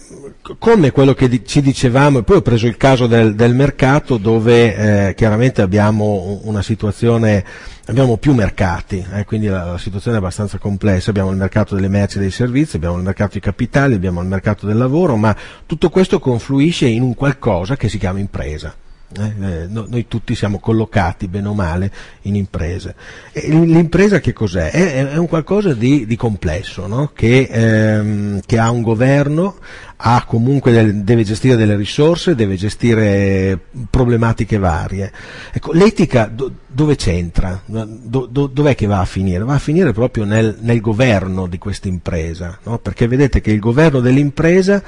come 0.58 0.90
quello 0.90 1.14
che 1.14 1.42
ci 1.46 1.62
dicevamo, 1.62 2.18
e 2.18 2.22
poi 2.22 2.36
ho 2.36 2.42
preso 2.42 2.66
il 2.66 2.76
caso 2.76 3.06
del, 3.06 3.34
del 3.34 3.54
mercato 3.54 4.18
dove 4.18 5.08
eh, 5.08 5.14
chiaramente 5.14 5.62
abbiamo 5.62 6.40
una 6.42 6.60
situazione, 6.60 7.42
abbiamo 7.86 8.18
più 8.18 8.34
mercati, 8.34 9.02
eh, 9.10 9.24
quindi 9.24 9.46
la, 9.46 9.64
la, 9.64 9.78
situazione 9.78 10.18
è 10.18 10.20
abbastanza 10.20 10.58
complessa, 10.58 11.08
abbiamo 11.08 11.30
il 11.30 11.38
mercato 11.38 11.74
delle 11.74 11.88
merci 11.88 12.18
e 12.18 12.20
dei 12.20 12.30
servizi, 12.30 12.76
abbiamo 12.76 12.98
il 12.98 13.04
mercato 13.04 13.32
dei 13.32 13.40
capitali, 13.40 13.94
abbiamo 13.94 14.20
il 14.20 14.28
mercato 14.28 14.66
del 14.66 14.76
lavoro, 14.76 15.16
ma 15.16 15.34
tutto 15.64 15.88
questo 15.88 16.18
confluisce 16.18 16.84
in 16.84 17.00
un 17.00 17.14
qualcosa 17.14 17.74
che 17.74 17.88
si 17.88 17.96
chiama 17.96 18.18
impresa. 18.18 18.81
Eh, 19.18 19.66
noi 19.68 20.06
tutti 20.08 20.34
siamo 20.34 20.58
collocati 20.58 21.28
bene 21.28 21.48
o 21.48 21.54
male 21.54 21.92
in 22.22 22.36
imprese. 22.36 22.94
E 23.32 23.48
l'impresa 23.48 24.20
che 24.20 24.32
cos'è? 24.32 24.70
È, 24.70 25.10
è 25.10 25.16
un 25.16 25.28
qualcosa 25.28 25.74
di, 25.74 26.06
di 26.06 26.16
complesso, 26.16 26.86
no? 26.86 27.10
che, 27.14 27.48
ehm, 27.50 28.40
che, 28.46 28.58
ha 28.58 28.70
un 28.70 28.82
governo, 28.82 29.56
ha 29.96 30.24
comunque 30.26 30.72
del, 30.72 31.02
deve 31.02 31.24
gestire 31.24 31.56
delle 31.56 31.76
risorse, 31.76 32.34
deve 32.34 32.56
gestire 32.56 33.58
problematiche 33.90 34.58
varie. 34.58 35.12
Ecco, 35.52 35.72
l'etica 35.72 36.26
do, 36.26 36.50
dove 36.66 36.96
c'entra? 36.96 37.60
Do, 37.66 38.26
do, 38.26 38.46
dov'è 38.46 38.74
che 38.74 38.86
va 38.86 39.00
a 39.00 39.04
finire? 39.04 39.44
Va 39.44 39.54
a 39.54 39.58
finire 39.58 39.92
proprio 39.92 40.24
nel, 40.24 40.56
nel 40.60 40.80
governo 40.80 41.46
di 41.46 41.58
questa 41.58 41.88
impresa, 41.88 42.58
no? 42.64 42.78
perché 42.78 43.06
vedete 43.06 43.40
che 43.40 43.52
il 43.52 43.60
governo 43.60 44.00
dell'impresa 44.00 44.82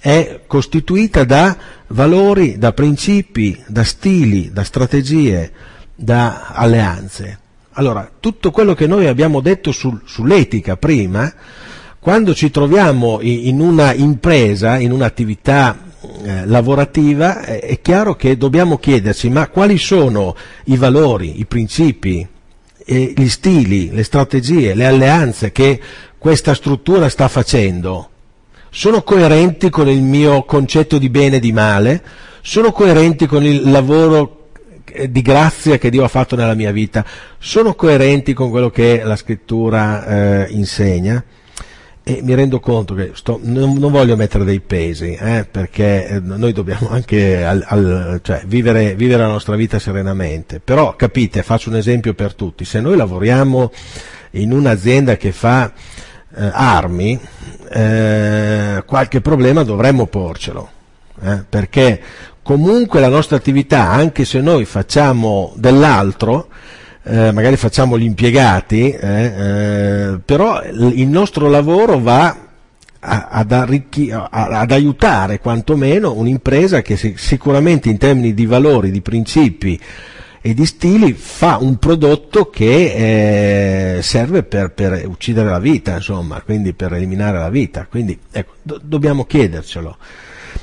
è 0.00 0.42
costituita 0.46 1.24
da 1.24 1.56
valori, 1.88 2.58
da 2.58 2.72
principi, 2.72 3.60
da 3.66 3.84
stili, 3.84 4.50
da 4.52 4.64
strategie, 4.64 5.50
da 5.94 6.48
alleanze. 6.52 7.38
Allora, 7.72 8.10
tutto 8.20 8.50
quello 8.50 8.74
che 8.74 8.86
noi 8.86 9.06
abbiamo 9.06 9.40
detto 9.40 9.72
sul, 9.72 10.00
sull'etica 10.04 10.76
prima, 10.76 11.32
quando 11.98 12.34
ci 12.34 12.50
troviamo 12.50 13.18
in, 13.20 13.60
una 13.60 13.92
impresa, 13.92 14.78
in 14.78 14.92
un'attività 14.92 15.76
eh, 16.22 16.46
lavorativa, 16.46 17.42
è 17.42 17.80
chiaro 17.82 18.14
che 18.14 18.36
dobbiamo 18.36 18.78
chiederci 18.78 19.28
ma 19.28 19.48
quali 19.48 19.76
sono 19.76 20.36
i 20.64 20.76
valori, 20.76 21.40
i 21.40 21.46
principi, 21.46 22.26
eh, 22.84 23.12
gli 23.16 23.28
stili, 23.28 23.90
le 23.90 24.04
strategie, 24.04 24.74
le 24.74 24.86
alleanze 24.86 25.50
che 25.50 25.80
questa 26.16 26.54
struttura 26.54 27.08
sta 27.08 27.28
facendo 27.28 28.10
sono 28.70 29.02
coerenti 29.02 29.70
con 29.70 29.88
il 29.88 30.02
mio 30.02 30.44
concetto 30.44 30.98
di 30.98 31.08
bene 31.08 31.36
e 31.36 31.40
di 31.40 31.52
male, 31.52 32.02
sono 32.42 32.72
coerenti 32.72 33.26
con 33.26 33.44
il 33.44 33.70
lavoro 33.70 34.50
eh, 34.84 35.10
di 35.10 35.20
grazia 35.20 35.78
che 35.78 35.90
Dio 35.90 36.04
ha 36.04 36.08
fatto 36.08 36.36
nella 36.36 36.54
mia 36.54 36.70
vita, 36.70 37.04
sono 37.38 37.74
coerenti 37.74 38.32
con 38.32 38.50
quello 38.50 38.70
che 38.70 39.02
la 39.02 39.16
scrittura 39.16 40.44
eh, 40.44 40.46
insegna? 40.50 41.22
E 42.08 42.20
mi 42.22 42.34
rendo 42.34 42.60
conto 42.60 42.94
che 42.94 43.10
sto, 43.14 43.40
non, 43.42 43.74
non, 43.78 43.90
voglio 43.90 44.14
mettere 44.14 44.44
dei 44.44 44.60
pesi, 44.60 45.14
eh, 45.14 45.44
perché 45.50 46.06
eh, 46.06 46.20
noi 46.20 46.52
dobbiamo 46.52 46.88
anche 46.88 47.44
al, 47.44 47.64
al, 47.66 48.20
cioè, 48.22 48.42
vivere, 48.46 48.94
vivere, 48.94 49.22
la 49.22 49.28
nostra 49.28 49.56
vita 49.56 49.80
serenamente, 49.80 50.60
però 50.60 50.94
capite, 50.94 51.42
faccio 51.42 51.68
un 51.68 51.74
esempio 51.74 52.14
per 52.14 52.34
tutti, 52.34 52.64
se 52.64 52.80
noi 52.80 52.96
lavoriamo 52.96 53.72
in 54.32 54.52
un'azienda 54.52 55.16
che 55.16 55.32
fa 55.32 55.72
eh, 56.36 56.50
armi, 56.52 57.18
eh, 57.70 58.82
qualche 58.86 59.20
problema 59.20 59.62
dovremmo 59.62 60.06
porcelo, 60.06 60.68
eh, 61.22 61.42
perché 61.48 62.00
comunque 62.42 63.00
la 63.00 63.08
nostra 63.08 63.36
attività, 63.36 63.90
anche 63.90 64.24
se 64.24 64.40
noi 64.40 64.64
facciamo 64.64 65.52
dell'altro, 65.56 66.48
eh, 67.02 67.32
magari 67.32 67.56
facciamo 67.56 67.98
gli 67.98 68.04
impiegati, 68.04 68.90
eh, 68.90 69.24
eh, 69.24 70.18
però 70.24 70.62
il 70.64 71.08
nostro 71.08 71.48
lavoro 71.48 71.98
va 71.98 72.36
ad, 72.98 73.52
arricchi, 73.52 74.10
ad, 74.10 74.72
aiutare 74.72 75.38
quantomeno 75.38 76.12
un'impresa 76.14 76.82
che 76.82 76.96
sicuramente 76.96 77.88
in 77.88 77.98
termini 77.98 78.34
di 78.34 78.46
valori, 78.46 78.90
di 78.90 79.00
principi, 79.00 79.80
e 80.46 80.54
di 80.54 80.64
stili 80.64 81.12
fa 81.12 81.58
un 81.60 81.76
prodotto 81.76 82.50
che 82.50 83.96
eh, 83.96 84.02
serve 84.02 84.44
per, 84.44 84.70
per, 84.70 85.02
uccidere 85.04 85.50
la 85.50 85.58
vita, 85.58 85.96
insomma, 85.96 86.40
quindi 86.40 86.72
per 86.72 86.92
eliminare 86.92 87.36
la 87.36 87.48
vita. 87.48 87.88
Quindi 87.90 88.16
ecco, 88.30 88.52
do, 88.62 88.78
dobbiamo 88.80 89.24
chiedercelo 89.24 89.96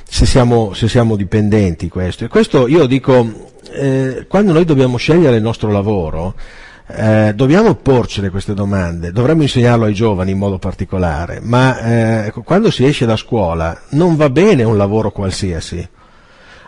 se 0.07 0.25
siamo, 0.25 0.71
se 0.71 0.87
siamo, 0.87 1.17
dipendenti 1.17 1.89
questo. 1.89 2.23
E 2.23 2.29
questo 2.29 2.69
io 2.69 2.85
dico, 2.85 3.51
eh, 3.73 4.25
quando 4.29 4.53
noi 4.53 4.63
dobbiamo 4.63 4.95
scegliere 4.95 5.35
il 5.35 5.41
nostro 5.41 5.69
lavoro, 5.69 6.33
eh, 6.87 7.33
dobbiamo 7.35 7.75
porcele 7.75 8.29
queste 8.29 8.53
domande, 8.53 9.11
dovremmo 9.11 9.41
insegnarlo 9.41 9.83
ai 9.83 9.93
giovani 9.93 10.31
in 10.31 10.37
modo 10.37 10.59
particolare, 10.59 11.41
ma 11.41 12.25
eh, 12.25 12.33
quando 12.45 12.71
si 12.71 12.85
esce 12.85 13.05
da 13.05 13.17
scuola 13.17 13.77
non 13.89 14.15
va 14.15 14.29
bene 14.29 14.63
un 14.63 14.77
lavoro 14.77 15.11
qualsiasi. 15.11 15.85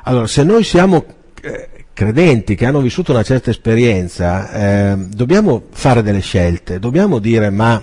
Allora, 0.03 0.27
se 0.27 0.43
noi 0.43 0.65
siamo 0.65 1.05
eh, 1.41 1.69
credenti 1.95 2.55
che 2.55 2.65
hanno 2.65 2.81
vissuto 2.81 3.13
una 3.13 3.23
certa 3.23 3.49
esperienza, 3.49 4.51
eh, 4.51 4.97
dobbiamo 4.97 5.63
fare 5.71 6.03
delle 6.03 6.19
scelte, 6.19 6.77
dobbiamo 6.77 7.19
dire 7.19 7.49
ma 7.49 7.81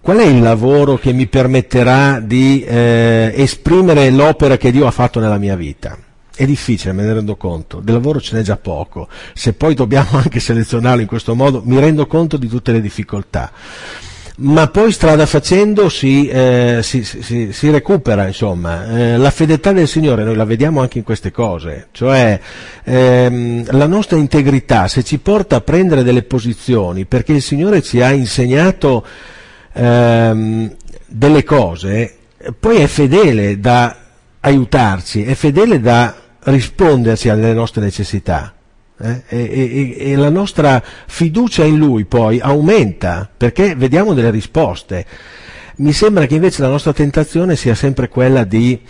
qual 0.00 0.18
è 0.18 0.24
il 0.24 0.40
lavoro 0.40 0.96
che 0.96 1.12
mi 1.12 1.26
permetterà 1.26 2.20
di 2.20 2.62
eh, 2.62 3.32
esprimere 3.34 4.08
l'opera 4.10 4.56
che 4.56 4.70
Dio 4.70 4.86
ha 4.86 4.92
fatto 4.92 5.18
nella 5.18 5.36
mia 5.36 5.56
vita? 5.56 5.98
È 6.32 6.46
difficile, 6.46 6.92
me 6.92 7.02
ne 7.02 7.14
rendo 7.14 7.34
conto, 7.34 7.80
del 7.80 7.94
lavoro 7.94 8.20
ce 8.20 8.36
n'è 8.36 8.42
già 8.42 8.56
poco, 8.56 9.08
se 9.34 9.52
poi 9.52 9.74
dobbiamo 9.74 10.10
anche 10.22 10.38
selezionarlo 10.38 11.00
in 11.00 11.08
questo 11.08 11.34
modo 11.34 11.60
mi 11.64 11.80
rendo 11.80 12.06
conto 12.06 12.36
di 12.36 12.46
tutte 12.46 12.70
le 12.70 12.80
difficoltà 12.80 13.50
ma 14.40 14.68
poi 14.68 14.92
strada 14.92 15.26
facendo 15.26 15.88
si, 15.88 16.28
eh, 16.28 16.78
si, 16.82 17.02
si, 17.02 17.52
si 17.52 17.70
recupera, 17.70 18.26
insomma. 18.26 18.86
Eh, 18.86 19.16
la 19.16 19.30
fedeltà 19.30 19.72
del 19.72 19.88
Signore 19.88 20.22
noi 20.22 20.36
la 20.36 20.44
vediamo 20.44 20.80
anche 20.80 20.98
in 20.98 21.04
queste 21.04 21.32
cose, 21.32 21.88
cioè 21.90 22.38
ehm, 22.84 23.64
la 23.70 23.86
nostra 23.86 24.16
integrità 24.16 24.86
se 24.86 25.02
ci 25.02 25.18
porta 25.18 25.56
a 25.56 25.60
prendere 25.60 26.02
delle 26.04 26.22
posizioni 26.22 27.04
perché 27.04 27.32
il 27.32 27.42
Signore 27.42 27.82
ci 27.82 28.00
ha 28.00 28.12
insegnato 28.12 29.04
ehm, 29.72 30.76
delle 31.06 31.42
cose, 31.42 32.16
poi 32.58 32.76
è 32.76 32.86
fedele 32.86 33.58
da 33.58 33.96
aiutarci, 34.40 35.24
è 35.24 35.34
fedele 35.34 35.80
da 35.80 36.14
risponderci 36.44 37.28
alle 37.28 37.52
nostre 37.52 37.82
necessità. 37.82 38.52
Eh? 39.00 39.22
E, 39.28 39.38
e, 39.38 40.10
e, 40.10 40.16
la 40.16 40.28
nostra 40.28 40.82
fiducia 41.06 41.64
in 41.64 41.76
lui 41.76 42.04
poi 42.04 42.40
aumenta 42.40 43.28
perché 43.34 43.74
vediamo 43.74 44.12
delle 44.12 44.30
risposte. 44.30 45.06
Mi 45.76 45.92
sembra 45.92 46.26
che 46.26 46.34
invece 46.34 46.62
la 46.62 46.68
nostra 46.68 46.92
tentazione 46.92 47.54
sia 47.54 47.76
sempre 47.76 48.08
quella 48.08 48.42
di 48.42 48.80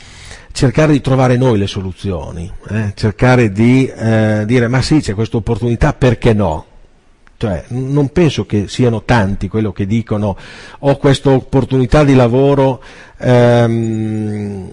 cercare 0.52 0.92
di 0.92 1.00
trovare 1.02 1.36
noi 1.36 1.58
le 1.58 1.66
soluzioni, 1.66 2.50
eh? 2.70 2.92
cercare 2.94 3.52
di 3.52 3.86
eh, 3.86 4.44
dire 4.46 4.66
ma 4.66 4.80
sì 4.80 5.00
c'è 5.00 5.14
questa 5.14 5.36
opportunità, 5.36 5.92
perché 5.92 6.32
no? 6.32 6.64
Cioè, 7.36 7.66
non 7.68 8.08
penso 8.08 8.46
che 8.46 8.66
siano 8.66 9.04
tanti 9.04 9.46
quello 9.46 9.70
che 9.70 9.86
dicono 9.86 10.36
ho 10.80 10.96
questa 10.96 11.30
opportunità 11.30 12.02
di 12.02 12.14
lavoro 12.14 12.82
ehm, 13.16 14.70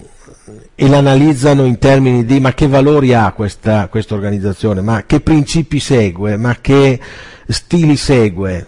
e 0.76 0.88
l'analizzano 0.88 1.66
in 1.66 1.80
termini 1.80 2.24
di 2.24 2.40
ma 2.40 2.54
che 2.54 2.68
valori 2.68 3.14
ha 3.14 3.32
questa, 3.32 3.88
questa 3.88 4.14
organizzazione, 4.14 4.82
ma 4.82 5.04
che 5.06 5.20
principi 5.20 5.80
segue, 5.80 6.38
ma 6.38 6.58
che 6.62 7.00
stili 7.48 7.96
segue. 7.96 8.68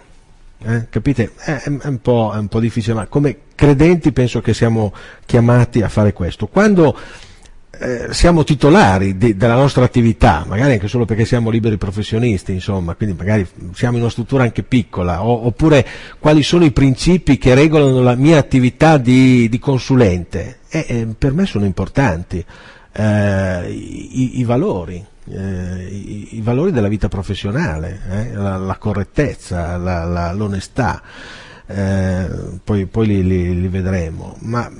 Eh? 0.64 0.86
Capite? 0.90 1.32
È, 1.36 1.52
è, 1.52 1.68
un 1.68 1.78
è, 1.80 1.86
un 1.86 2.48
po', 2.48 2.60
difficile, 2.60 2.94
ma 2.94 3.06
come 3.06 3.36
credenti 3.54 4.10
penso 4.12 4.40
che 4.40 4.54
siamo 4.54 4.92
chiamati 5.24 5.82
a 5.82 5.88
fare 5.88 6.12
questo. 6.12 6.48
Quando 6.48 6.96
eh, 7.70 8.12
siamo 8.12 8.44
titolari 8.44 9.16
di, 9.16 9.36
della 9.36 9.54
nostra 9.54 9.84
attività, 9.84 10.44
magari 10.46 10.72
anche 10.72 10.88
solo 10.88 11.04
perché 11.04 11.24
siamo 11.24 11.50
liberi 11.50 11.76
professionisti, 11.76 12.52
insomma, 12.52 12.94
quindi 12.94 13.14
magari 13.16 13.46
siamo 13.74 13.96
in 13.96 14.02
una 14.02 14.10
struttura 14.10 14.42
anche 14.42 14.62
piccola, 14.62 15.22
o, 15.22 15.46
oppure 15.46 15.86
quali 16.18 16.42
sono 16.42 16.64
i 16.64 16.72
principi 16.72 17.38
che 17.38 17.54
regolano 17.54 18.02
la 18.02 18.14
mia 18.14 18.38
attività 18.38 18.96
di, 18.96 19.48
di 19.48 19.58
consulente, 19.58 20.60
eh, 20.68 20.86
eh, 20.88 21.06
per 21.16 21.34
me 21.34 21.46
sono 21.46 21.66
importanti 21.66 22.44
eh, 22.92 23.70
i, 23.70 24.40
i, 24.40 24.44
valori. 24.44 25.04
Eh, 25.30 25.88
I, 25.90 26.36
i, 26.36 26.40
valori 26.40 26.72
della 26.72 26.88
vita 26.88 27.08
professionale, 27.08 28.32
la, 28.32 28.56
la, 28.56 28.76
correttezza, 28.76 29.76
la, 29.76 30.04
la, 30.04 30.32
l'onestà, 30.32 31.02
poi, 32.64 32.86
poi 32.86 33.06
li, 33.06 33.22
li, 33.22 33.60
li 33.60 33.68
vedremo, 33.68 34.36
ma 34.40 34.70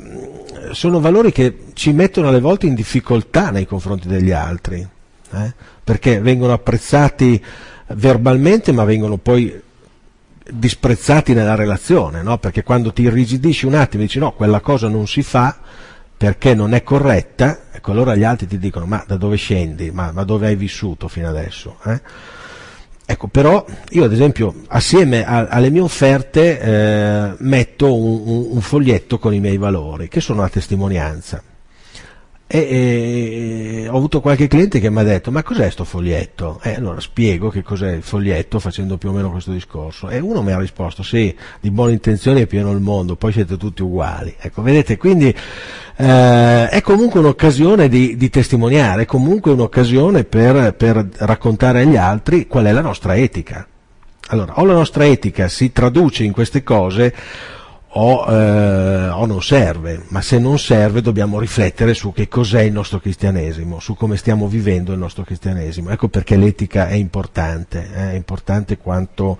sono 0.72 1.00
valori 1.00 1.32
che 1.32 1.66
ci 1.74 1.92
mettono 1.92 2.28
alle 2.28 2.40
volte 2.40 2.66
in 2.66 2.74
difficoltà 2.74 3.50
nei 3.50 3.66
confronti 3.66 4.08
degli 4.08 4.30
altri, 4.30 4.86
eh? 5.32 5.54
perché 5.84 6.20
vengono 6.20 6.52
apprezzati 6.52 7.42
verbalmente 7.88 8.72
ma 8.72 8.84
vengono 8.84 9.16
poi 9.16 9.62
disprezzati 10.50 11.34
nella 11.34 11.54
relazione, 11.54 12.22
no? 12.22 12.38
perché 12.38 12.62
quando 12.62 12.92
ti 12.92 13.02
irrigidisci 13.02 13.66
un 13.66 13.74
attimo 13.74 14.02
e 14.02 14.06
dici 14.06 14.18
no, 14.18 14.32
quella 14.32 14.60
cosa 14.60 14.88
non 14.88 15.06
si 15.06 15.22
fa 15.22 15.56
perché 16.16 16.54
non 16.54 16.74
è 16.74 16.82
corretta, 16.82 17.60
ecco 17.70 17.92
allora 17.92 18.16
gli 18.16 18.24
altri 18.24 18.46
ti 18.46 18.58
dicono 18.58 18.86
ma 18.86 19.04
da 19.06 19.16
dove 19.16 19.36
scendi, 19.36 19.90
ma, 19.90 20.10
ma 20.10 20.24
dove 20.24 20.46
hai 20.48 20.56
vissuto 20.56 21.06
fino 21.06 21.28
adesso? 21.28 21.76
Eh? 21.84 22.00
Ecco, 23.10 23.26
però 23.28 23.64
io 23.92 24.04
ad 24.04 24.12
esempio 24.12 24.54
assieme 24.66 25.24
a, 25.24 25.46
alle 25.46 25.70
mie 25.70 25.80
offerte 25.80 26.60
eh, 26.60 27.34
metto 27.38 27.96
un, 27.96 28.20
un, 28.22 28.46
un, 28.50 28.60
foglietto 28.60 29.18
con 29.18 29.32
i 29.32 29.40
miei 29.40 29.56
valori, 29.56 30.08
che 30.08 30.20
sono 30.20 30.40
una 30.40 30.50
testimonianza. 30.50 31.42
E, 32.50 33.84
e 33.84 33.88
ho 33.90 33.96
avuto 33.98 34.22
qualche 34.22 34.46
cliente 34.46 34.80
che 34.80 34.88
mi 34.88 35.00
ha 35.00 35.02
detto 35.02 35.30
ma 35.30 35.42
cos'è 35.42 35.68
sto 35.68 35.84
foglietto? 35.84 36.60
E 36.62 36.76
allora 36.76 36.98
spiego 36.98 37.50
che 37.50 37.62
cos'è 37.62 37.92
il 37.92 38.02
foglietto 38.02 38.58
facendo 38.58 38.96
più 38.96 39.10
o 39.10 39.12
meno 39.12 39.30
questo 39.30 39.52
discorso 39.52 40.08
e 40.08 40.18
uno 40.18 40.40
mi 40.40 40.52
ha 40.52 40.58
risposto 40.58 41.02
sì, 41.02 41.36
di 41.60 41.70
buone 41.70 41.92
intenzioni 41.92 42.40
è 42.40 42.46
pieno 42.46 42.72
il 42.72 42.80
mondo, 42.80 43.16
poi 43.16 43.32
siete 43.32 43.58
tutti 43.58 43.82
uguali. 43.82 44.34
Ecco, 44.40 44.62
vedete, 44.62 44.96
quindi 44.96 45.28
eh, 45.28 46.68
è 46.70 46.80
comunque 46.80 47.20
un'occasione 47.20 47.86
di, 47.86 48.16
di, 48.16 48.30
testimoniare, 48.30 49.02
è 49.02 49.04
comunque 49.04 49.52
un'occasione 49.52 50.24
per, 50.24 50.72
per 50.72 51.06
raccontare 51.18 51.82
agli 51.82 51.96
altri 51.96 52.46
qual 52.46 52.64
è 52.64 52.72
la 52.72 52.80
nostra 52.80 53.14
etica. 53.14 53.66
Allora, 54.28 54.58
o 54.58 54.64
la 54.64 54.72
nostra 54.74 55.04
etica 55.04 55.48
si 55.48 55.70
traduce 55.70 56.24
in 56.24 56.32
queste 56.32 56.62
cose 56.62 57.14
o, 57.90 58.26
eh, 58.28 59.08
o, 59.08 59.26
non 59.26 59.42
serve, 59.42 60.04
ma 60.08 60.20
se 60.20 60.38
non 60.38 60.58
serve 60.58 61.00
dobbiamo 61.00 61.38
riflettere 61.38 61.94
su 61.94 62.12
che 62.12 62.28
cos'è 62.28 62.60
il 62.62 62.72
nostro 62.72 62.98
cristianesimo, 62.98 63.80
su 63.80 63.94
come 63.94 64.16
stiamo 64.16 64.46
vivendo 64.46 64.92
il 64.92 64.98
nostro 64.98 65.24
cristianesimo. 65.24 65.90
Ecco 65.90 66.08
perché 66.08 66.36
l'etica 66.36 66.88
è 66.88 66.94
importante, 66.94 67.88
eh, 67.92 68.10
è 68.10 68.14
importante 68.14 68.76
quanto, 68.76 69.38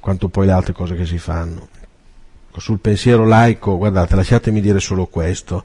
quanto 0.00 0.28
poi 0.28 0.46
le 0.46 0.52
altre 0.52 0.72
cose 0.72 0.94
che 0.94 1.06
si 1.06 1.18
fanno 1.18 1.68
sul 2.58 2.78
pensiero 2.78 3.26
laico, 3.26 3.76
guardate, 3.76 4.14
lasciatemi 4.14 4.60
dire 4.60 4.80
solo 4.80 5.06
questo. 5.06 5.64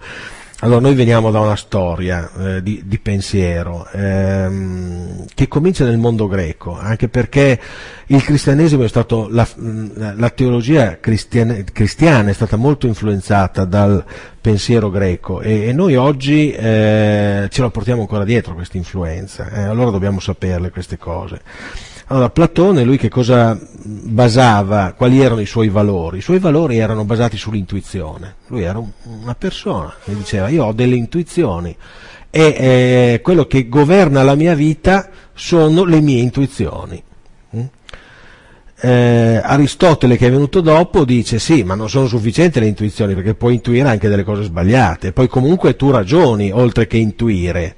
Allora, 0.64 0.80
noi 0.80 0.94
veniamo 0.94 1.32
da 1.32 1.40
una 1.40 1.56
storia 1.56 2.30
eh, 2.38 2.62
di, 2.62 2.84
di, 2.86 3.00
pensiero 3.00 3.88
ehm, 3.92 5.26
che 5.34 5.48
comincia 5.48 5.86
nel 5.86 5.98
mondo 5.98 6.28
greco, 6.28 6.78
anche 6.78 7.08
perché 7.08 7.60
il 8.06 8.24
cristianesimo 8.24 8.84
è 8.84 8.88
stato, 8.88 9.28
la, 9.32 9.48
la 9.56 10.30
teologia 10.30 11.00
cristiana, 11.00 11.56
cristiana, 11.74 12.30
è 12.30 12.34
stata 12.34 12.58
molto 12.58 12.86
influenzata 12.86 13.66
dal 13.66 14.06
pensiero 14.40 14.92
greco 14.92 15.42
e, 15.42 15.70
e 15.70 15.74
noi 15.74 15.96
oggi 15.96 16.52
eh, 16.52 17.48
ce 17.50 17.62
la 17.62 17.70
portiamo 17.72 18.02
ancora 18.02 18.24
dietro 18.24 18.54
questa 18.54 18.78
influenza, 18.78 19.50
eh, 19.50 19.62
allora 19.64 19.90
dobbiamo 19.90 20.20
saperle 20.20 20.70
queste 20.70 21.00
cose. 21.00 21.42
Allora, 22.12 22.30
Platone, 22.30 22.84
lui 22.84 22.98
che 22.98 23.08
cosa 23.08 23.58
basava, 23.84 24.94
quali 24.98 25.22
erano 25.22 25.40
i 25.40 25.46
suoi 25.46 25.70
valori? 25.70 26.18
I 26.18 26.22
suoi 26.22 26.40
valori 26.40 26.78
erano 26.78 27.06
basati 27.06 27.38
sull'intuizione. 27.38 28.36
Lui 28.48 28.64
era 28.64 28.84
una 29.04 29.34
persona 29.34 29.94
che 30.04 30.14
diceva 30.14 30.50
io 30.50 30.66
ho 30.66 30.74
delle 30.74 30.96
intuizioni 30.96 31.74
e 32.30 32.42
eh, 32.42 33.22
quello 33.24 33.46
che 33.46 33.70
governa 33.70 34.24
la 34.24 34.36
mia 34.36 34.56
vita 34.56 35.08
sono 35.34 35.86
le 35.86 36.02
mie 36.02 36.20
intuizioni. 36.20 37.02
Mm? 37.56 37.64
Eh, 38.82 39.42
Aristotele 39.42 40.18
che 40.18 40.28
è 40.28 40.32
venuto 40.32 40.60
dopo 40.60 41.06
dice 41.06 41.40
sì, 41.40 41.64
ma 41.64 41.76
non 41.76 41.90
sono 41.90 42.08
sufficienti 42.08 42.60
le 42.60 42.68
intuizioni 42.68 43.16
perché 43.16 43.36
puoi 43.36 43.54
intuire 43.54 43.88
anche 43.88 44.10
delle 44.10 44.26
cose 44.26 44.44
sbagliate, 44.44 45.14
poi 45.14 45.30
comunque 45.30 45.78
tu 45.78 45.92
ragioni 45.92 46.52
oltre 46.52 46.88
che 46.88 46.98
intuire. 46.98 47.76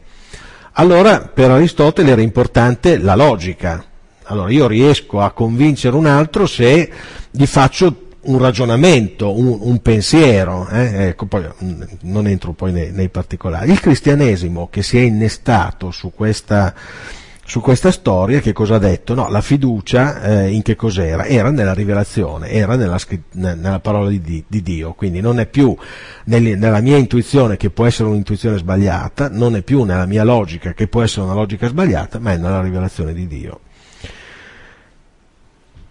Allora 0.71 1.19
per 1.19 1.51
Aristotele 1.51 2.09
era 2.09 2.21
importante 2.21 2.97
la 2.97 3.13
logica, 3.13 3.91
allora 4.25 4.51
io 4.51 4.67
riesco 4.67 5.19
a 5.19 5.31
convincere 5.31 5.95
un 5.95 6.05
altro 6.05 6.45
se 6.45 6.89
gli 7.29 7.45
faccio 7.45 8.03
un 8.23 8.37
ragionamento, 8.37 9.37
un, 9.37 9.57
un 9.59 9.81
pensiero, 9.81 10.67
eh? 10.69 11.07
ecco, 11.07 11.25
poi 11.25 11.43
mm, 11.63 11.81
non 12.03 12.27
entro 12.27 12.53
poi 12.53 12.71
nei, 12.71 12.91
nei, 12.91 13.09
particolari. 13.09 13.71
Il 13.71 13.79
cristianesimo 13.79 14.69
che 14.69 14.81
si 14.83 14.97
è 14.97 15.01
innestato 15.01 15.91
su 15.91 16.13
questa, 16.13 16.73
su 17.43 17.59
questa 17.59 17.91
storia, 17.91 18.39
che 18.39 18.53
cosa 18.53 18.75
ha 18.75 18.79
detto? 18.79 19.13
No, 19.13 19.29
la 19.29 19.41
fiducia 19.41 20.21
eh, 20.21 20.51
in 20.51 20.61
che 20.61 20.75
cos'era? 20.75 21.25
Era 21.25 21.51
nella 21.51 21.73
rivelazione, 21.73 22.49
era 22.49 22.75
nella, 22.75 22.99
nella 23.31 23.79
parola 23.79 24.09
di, 24.09 24.43
di, 24.47 24.61
Dio, 24.61 24.93
quindi 24.93 25.19
non 25.19 25.39
è 25.39 25.45
più 25.45 25.75
nel, 26.25 26.57
nella 26.57 26.79
mia 26.79 26.97
intuizione 26.97 27.57
che 27.57 27.71
può 27.71 27.85
essere 27.85 28.07
un'intuizione 28.07 28.57
sbagliata, 28.57 29.27
non 29.29 29.57
è 29.57 29.61
più 29.63 29.83
nella 29.83 30.05
mia 30.05 30.23
logica 30.23 30.73
che 30.73 30.87
può 30.87 31.01
essere 31.01 31.25
una 31.25 31.33
logica 31.33 31.67
sbagliata, 31.67 32.19
ma 32.19 32.31
è 32.31 32.37
nella 32.37 32.61
rivelazione 32.61 33.13
di 33.13 33.27
Dio. 33.27 33.59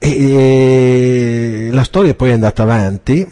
E 0.05 1.69
la 1.71 1.85
storia 1.85 2.13
poi 2.15 2.31
è 2.31 2.33
andata 2.33 2.65
avanti 2.65 3.25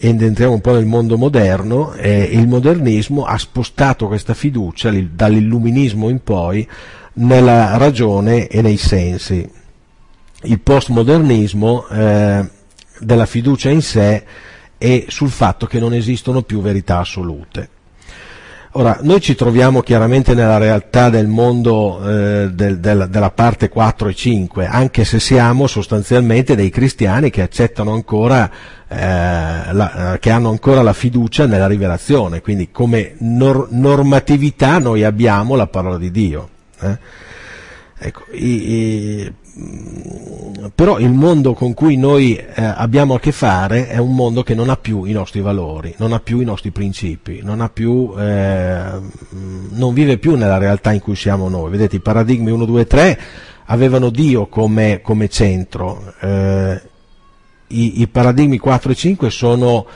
ed 0.00 0.22
entriamo 0.22 0.54
un 0.54 0.60
po' 0.60 0.74
nel 0.74 0.86
mondo 0.86 1.18
moderno 1.18 1.92
e 1.94 2.22
il 2.22 2.46
modernismo 2.46 3.24
ha 3.24 3.36
spostato 3.36 4.06
questa 4.06 4.32
fiducia 4.32 4.92
dall'illuminismo 4.92 6.08
in 6.08 6.22
poi 6.22 6.68
nella 7.14 7.76
ragione 7.78 8.46
e 8.46 8.62
nei 8.62 8.76
sensi. 8.76 9.50
Il 10.42 10.60
postmodernismo 10.60 11.88
eh, 11.88 12.48
della 13.00 13.26
fiducia 13.26 13.70
in 13.70 13.82
sé 13.82 14.24
e 14.78 15.06
sul 15.08 15.30
fatto 15.30 15.66
che 15.66 15.80
non 15.80 15.94
esistono 15.94 16.42
più 16.42 16.60
verità 16.60 16.98
assolute. 17.00 17.70
Ora, 18.78 18.96
noi 19.02 19.20
ci 19.20 19.34
troviamo 19.34 19.80
chiaramente 19.80 20.34
nella 20.34 20.56
realtà 20.56 21.10
del 21.10 21.26
mondo 21.26 21.98
eh, 22.00 22.50
del, 22.52 22.78
del, 22.78 23.08
della 23.10 23.30
parte 23.32 23.68
4 23.68 24.08
e 24.08 24.14
5, 24.14 24.66
anche 24.66 25.04
se 25.04 25.18
siamo 25.18 25.66
sostanzialmente 25.66 26.54
dei 26.54 26.70
cristiani 26.70 27.28
che 27.28 27.42
accettano 27.42 27.92
ancora, 27.92 28.48
eh, 28.86 29.72
la, 29.72 30.12
eh, 30.14 30.18
che 30.20 30.30
hanno 30.30 30.50
ancora 30.50 30.82
la 30.82 30.92
fiducia 30.92 31.46
nella 31.46 31.66
rivelazione, 31.66 32.40
quindi 32.40 32.70
come 32.70 33.16
nor- 33.18 33.66
normatività 33.72 34.78
noi 34.78 35.02
abbiamo 35.02 35.56
la 35.56 35.66
parola 35.66 35.98
di 35.98 36.12
Dio. 36.12 36.48
Eh? 36.80 36.98
Ecco, 37.98 38.26
i, 38.30 38.72
i, 38.72 39.32
però 40.74 40.98
il 40.98 41.12
mondo 41.12 41.54
con 41.54 41.74
cui 41.74 41.96
noi 41.96 42.36
eh, 42.36 42.62
abbiamo 42.62 43.14
a 43.14 43.20
che 43.20 43.32
fare 43.32 43.88
è 43.88 43.98
un 43.98 44.14
mondo 44.14 44.42
che 44.42 44.54
non 44.54 44.68
ha 44.68 44.76
più 44.76 45.04
i 45.04 45.12
nostri 45.12 45.40
valori, 45.40 45.94
non 45.98 46.12
ha 46.12 46.20
più 46.20 46.40
i 46.40 46.44
nostri 46.44 46.70
principi, 46.70 47.40
non, 47.42 47.68
più, 47.72 48.12
eh, 48.16 48.92
non 49.70 49.94
vive 49.94 50.18
più 50.18 50.36
nella 50.36 50.58
realtà 50.58 50.92
in 50.92 51.00
cui 51.00 51.16
siamo 51.16 51.48
noi. 51.48 51.70
Vedete, 51.70 51.96
i 51.96 52.00
paradigmi 52.00 52.50
1, 52.50 52.64
2, 52.64 52.86
3 52.86 53.20
avevano 53.66 54.10
Dio 54.10 54.46
come, 54.46 55.00
come 55.02 55.28
centro, 55.28 56.14
eh, 56.20 56.80
i, 57.68 58.00
i, 58.00 58.08
paradigmi 58.08 58.58
4 58.58 58.92
e 58.92 58.94
5 58.94 59.30
sono 59.30 59.86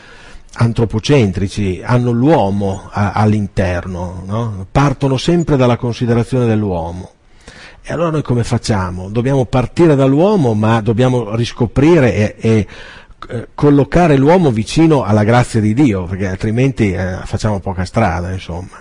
antropocentrici, 0.54 1.80
hanno 1.82 2.10
l'uomo 2.10 2.88
all'interno, 2.92 4.22
no? 4.26 4.66
partono 4.70 5.16
sempre 5.16 5.56
dalla 5.56 5.76
considerazione 5.76 6.46
dell'uomo. 6.46 7.10
E 7.84 7.92
allora 7.92 8.10
noi 8.10 8.22
come 8.22 8.44
facciamo? 8.44 9.08
Dobbiamo 9.08 9.44
partire 9.44 9.96
dall'uomo, 9.96 10.54
ma 10.54 10.80
dobbiamo 10.80 11.34
riscoprire 11.34 12.14
e, 12.14 12.36
e 12.38 12.66
eh, 13.28 13.48
collocare 13.54 14.16
l'uomo 14.16 14.52
vicino 14.52 15.02
alla 15.02 15.24
grazia 15.24 15.60
di 15.60 15.74
Dio, 15.74 16.04
perché 16.04 16.28
altrimenti 16.28 16.92
eh, 16.92 17.18
facciamo 17.24 17.58
poca 17.58 17.84
strada, 17.84 18.30
insomma. 18.30 18.80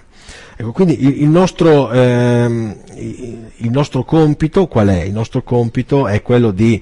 Ecco, 0.55 0.71
quindi 0.71 1.03
il, 1.03 1.23
il, 1.23 1.29
nostro, 1.29 1.91
ehm, 1.91 2.75
il 2.93 3.71
nostro 3.71 4.03
compito 4.03 4.67
qual 4.67 4.89
è? 4.89 5.01
Il 5.01 5.13
nostro 5.13 5.41
compito 5.41 6.07
è 6.07 6.21
quello 6.21 6.51
di 6.51 6.79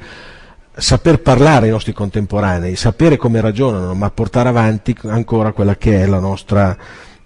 saper 0.73 1.21
parlare 1.21 1.67
ai 1.67 1.71
nostri 1.71 1.93
contemporanei, 1.93 2.75
sapere 2.75 3.15
come 3.15 3.39
ragionano, 3.39 3.93
ma 3.93 4.09
portare 4.11 4.49
avanti 4.49 4.93
ancora 5.03 5.53
quella 5.53 5.77
che 5.77 6.01
è 6.01 6.05
la 6.05 6.19
nostra 6.19 6.75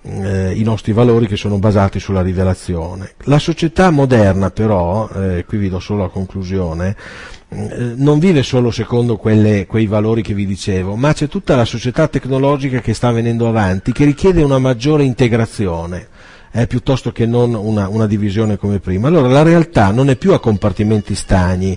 eh, 0.04 0.54
i 0.54 0.64
nostri 0.64 0.92
valori 0.92 1.28
che 1.28 1.38
sono 1.38 1.58
basati 1.58 2.00
sulla 2.00 2.22
rivelazione. 2.22 3.14
La 3.24 3.40
società 3.40 3.90
moderna 3.90 4.52
però, 4.52 5.10
eh, 5.10 5.46
qui 5.48 5.58
vi 5.58 5.70
do 5.70 5.80
solo 5.80 6.04
la 6.04 6.10
conclusione, 6.10 6.96
eh, 7.50 7.94
non 7.96 8.20
vive 8.20 8.44
solo 8.44 8.72
secondo 8.72 9.18
quelle, 9.18 9.66
quei 9.66 9.88
valori 9.88 10.22
che 10.22 10.34
vi 10.34 10.46
dicevo, 10.46 10.96
ma 10.96 11.14
c'è 11.14 11.28
tutta 11.28 11.56
la 11.56 11.66
società 11.66 12.08
tecnologica 12.08 12.80
che 12.80 12.94
sta 12.94 13.12
venendo 13.12 13.48
avanti, 13.48 13.92
che 13.92 14.06
richiede 14.06 14.44
una 14.44 14.60
maggiore 14.60 15.04
integrazione. 15.04 16.08
Eh, 16.56 16.68
piuttosto 16.68 17.12
che 17.12 17.26
non 17.26 17.56
una, 17.56 17.88
una 17.88 18.06
divisione 18.06 18.58
come 18.58 18.78
prima. 18.78 19.08
Allora 19.08 19.28
la 19.28 19.42
realtà 19.42 19.90
non 19.90 20.12
è 20.12 20.16
più 20.16 20.34
a 20.34 20.40
compartimenti 20.40 21.16
stagni 21.16 21.76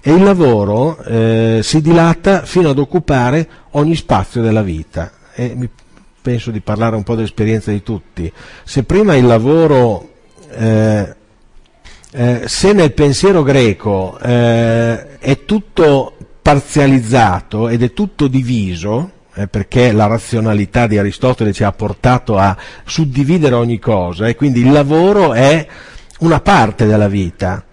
e 0.00 0.12
il 0.12 0.24
lavoro 0.24 1.00
eh, 1.04 1.60
si 1.62 1.80
dilata 1.80 2.42
fino 2.42 2.70
ad 2.70 2.78
occupare 2.78 3.48
ogni 3.72 3.94
spazio 3.94 4.42
della 4.42 4.62
vita. 4.62 5.12
E 5.34 5.52
mi 5.54 5.68
penso 6.20 6.50
di 6.50 6.60
parlare 6.60 6.96
un 6.96 7.02
po' 7.02 7.14
dell'esperienza 7.14 7.70
di 7.70 7.82
tutti. 7.82 8.30
Se 8.64 8.82
prima 8.84 9.14
il 9.14 9.26
lavoro, 9.26 10.10
eh, 10.50 11.14
eh, 12.12 12.42
se 12.46 12.72
nel 12.72 12.92
pensiero 12.92 13.42
greco 13.42 14.18
eh, 14.18 15.18
è 15.18 15.44
tutto 15.44 16.16
parzializzato 16.42 17.68
ed 17.68 17.82
è 17.82 17.92
tutto 17.92 18.26
diviso, 18.26 19.10
eh, 19.34 19.46
perché 19.46 19.92
la 19.92 20.06
razionalità 20.06 20.86
di 20.86 20.98
Aristotele 20.98 21.52
ci 21.52 21.64
ha 21.64 21.72
portato 21.72 22.38
a 22.38 22.56
suddividere 22.84 23.54
ogni 23.54 23.78
cosa, 23.78 24.26
e 24.26 24.34
quindi 24.34 24.60
il 24.60 24.72
lavoro 24.72 25.32
è 25.34 25.66
una 26.20 26.40
parte 26.40 26.86
della 26.86 27.08
vita, 27.08 27.64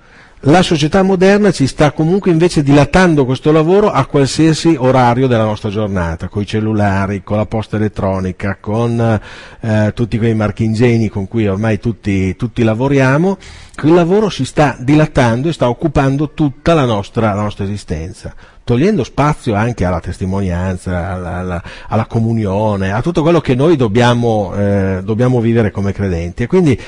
la 0.48 0.62
società 0.62 1.02
moderna 1.02 1.52
ci 1.52 1.66
sta 1.66 1.91
comunque 1.91 2.30
invece 2.30 2.62
dilatando 2.62 3.26
questo 3.26 3.52
lavoro 3.52 3.89
a 3.89 4.06
qualsiasi 4.06 4.76
orario 4.78 5.26
della 5.26 5.46
nostra 5.46 5.70
giornata, 5.70 6.28
con 6.28 6.43
i 6.43 6.46
cellulari, 6.46 7.24
con 7.24 7.38
la 7.38 7.48
posta 7.48 7.78
elettronica, 7.78 8.58
con 8.60 9.20
eh, 9.60 9.91
tutti 9.96 10.20
quei 10.20 10.36
marchingegni 10.36 11.10
con 11.10 11.28
cui 11.28 11.48
ormai 11.48 11.80
tutti, 11.80 12.36
tutti, 12.36 12.62
lavoriamo, 12.62 13.38
il 13.82 13.93
lavoro 13.93 14.30
si 14.30 14.46
sta 14.46 14.76
dilatando 14.80 15.50
e 15.50 15.54
sta 15.54 15.68
occupando 15.68 16.34
tutta 16.34 16.76
la 16.76 16.86
nostra, 16.86 17.34
la 17.34 17.41
nostra 17.41 17.64
esistenza 17.64 18.34
togliendo 18.64 19.04
spazio 19.04 19.54
anche 19.54 19.86
alla 19.86 20.00
testimonianza, 20.00 21.12
alla, 21.12 21.36
alla, 21.36 21.64
alla, 21.88 22.06
comunione, 22.08 22.91
a 22.91 23.02
tutto 23.04 23.22
quello 23.22 23.39
che 23.39 23.54
noi 23.54 23.76
dobbiamo, 23.76 24.54
eh, 24.56 25.02
dobbiamo 25.04 25.39
vivere 25.39 25.70
come 25.70 25.91
credenti. 25.91 26.41
E 26.41 26.48
quindi 26.48 26.80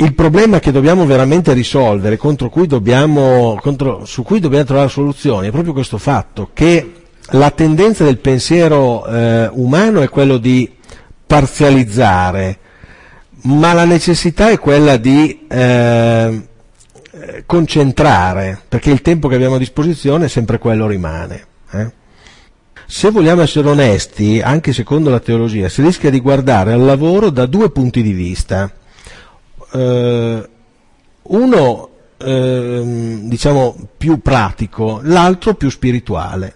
il 0.00 0.14
problema 0.14 0.60
che 0.60 0.72
dobbiamo 0.72 1.04
veramente 1.04 1.52
risolvere, 1.52 2.16
cui 2.16 2.66
dobbiamo, 2.66 3.58
contro, 3.60 4.06
su 4.06 4.22
cui 4.22 4.40
dobbiamo 4.40 4.64
trovare 4.64 4.88
soluzioni, 4.88 5.48
è 5.48 5.50
proprio 5.50 5.74
questo 5.74 5.98
fatto 5.98 6.50
che 6.54 6.92
la 7.32 7.50
tendenza 7.50 8.04
del 8.04 8.18
pensiero 8.18 9.06
eh, 9.06 9.48
umano 9.52 10.00
è 10.00 10.08
quello 10.08 10.38
di 10.38 10.70
parzializzare, 11.26 12.58
ma 13.42 13.74
la 13.74 13.84
necessità 13.84 14.48
è 14.48 14.58
quella 14.58 14.96
di 14.96 15.46
eh, 15.46 16.48
concentrare, 17.44 18.58
perché 18.68 18.90
il 18.90 19.02
tempo 19.02 19.28
che 19.28 19.34
abbiamo 19.34 19.56
a 19.56 19.58
disposizione 19.58 20.28
sempre 20.28 20.58
quello 20.58 20.86
rimane. 20.86 21.46
Eh? 21.72 21.92
Se 22.86 23.10
vogliamo 23.10 23.42
essere 23.42 23.68
onesti, 23.68 24.40
anche 24.40 24.72
secondo 24.72 25.10
la 25.10 25.20
teologia, 25.20 25.68
si 25.68 25.82
rischia 25.82 26.08
di 26.08 26.20
guardare 26.20 26.72
al 26.72 26.84
lavoro 26.84 27.28
da 27.28 27.44
due 27.44 27.70
punti 27.70 28.02
di 28.02 28.12
vista 28.12 28.72
eh, 29.72 30.48
uno 31.22 31.88
eh, 32.18 33.18
diciamo 33.22 33.76
più 33.96 34.20
pratico, 34.20 35.00
l'altro 35.02 35.54
più 35.54 35.70
spirituale. 35.70 36.54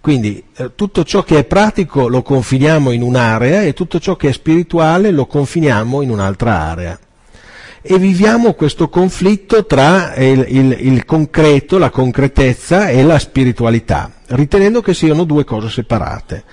Quindi 0.00 0.42
eh, 0.56 0.74
tutto 0.74 1.04
ciò 1.04 1.22
che 1.22 1.38
è 1.38 1.44
pratico 1.44 2.08
lo 2.08 2.22
confiniamo 2.22 2.92
in 2.92 3.02
un'area 3.02 3.62
e 3.62 3.72
tutto 3.74 3.98
ciò 3.98 4.16
che 4.16 4.28
è 4.28 4.32
spirituale 4.32 5.10
lo 5.10 5.26
confiniamo 5.26 6.02
in 6.02 6.10
un'altra 6.10 6.60
area. 6.60 6.98
E 7.80 7.98
viviamo 7.98 8.54
questo 8.54 8.88
conflitto 8.88 9.66
tra 9.66 10.14
il, 10.16 10.44
il, 10.48 10.76
il 10.80 11.04
concreto, 11.04 11.78
la 11.78 11.90
concretezza 11.90 12.88
e 12.88 13.02
la 13.02 13.18
spiritualità, 13.18 14.12
ritenendo 14.28 14.80
che 14.80 14.94
siano 14.94 15.24
due 15.24 15.44
cose 15.44 15.68
separate. 15.68 16.44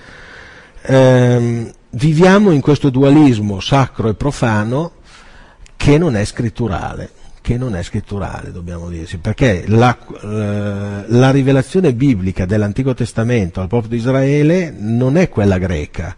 Eh, 0.82 1.72
viviamo 1.90 2.52
in 2.52 2.60
questo 2.60 2.90
dualismo 2.90 3.60
sacro 3.60 4.08
e 4.08 4.14
profano 4.14 4.92
che 5.76 5.98
non 5.98 6.16
è 6.16 6.24
scritturale, 6.24 7.10
che 7.40 7.56
non 7.56 7.76
è 7.76 7.82
scritturale, 7.82 8.50
dobbiamo 8.50 8.88
dirci, 8.88 9.18
perché 9.18 9.64
la, 9.68 9.96
eh, 9.96 11.04
la 11.06 11.30
rivelazione 11.30 11.92
biblica 11.92 12.44
dell'Antico 12.44 12.94
Testamento 12.94 13.60
al 13.60 13.68
popolo 13.68 13.90
di 13.90 13.98
Israele 13.98 14.74
non 14.76 15.16
è 15.16 15.28
quella 15.28 15.58
greca. 15.58 16.16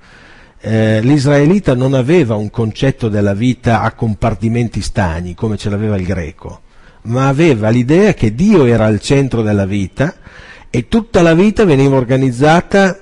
Eh, 0.61 1.01
l'israelita 1.03 1.75
non 1.75 1.95
aveva 1.95 2.35
un 2.35 2.51
concetto 2.51 3.09
della 3.09 3.35
vita 3.35 3.83
a 3.83 3.93
compartimenti 3.93 4.81
stagni 4.81 5.35
come 5.35 5.57
ce 5.57 5.71
l'aveva 5.71 5.97
il 5.97 6.05
greco, 6.05 6.63
ma 7.03 7.29
aveva 7.29 7.69
l'idea 7.69 8.15
che 8.15 8.35
Dio 8.35 8.65
era 8.65 8.87
al 8.87 9.01
centro 9.01 9.43
della 9.43 9.67
vita 9.67 10.15
e 10.71 10.89
tutta 10.89 11.23
la 11.23 11.35
vita 11.35 11.65
veniva 11.65 11.97
organizzata 11.97 12.99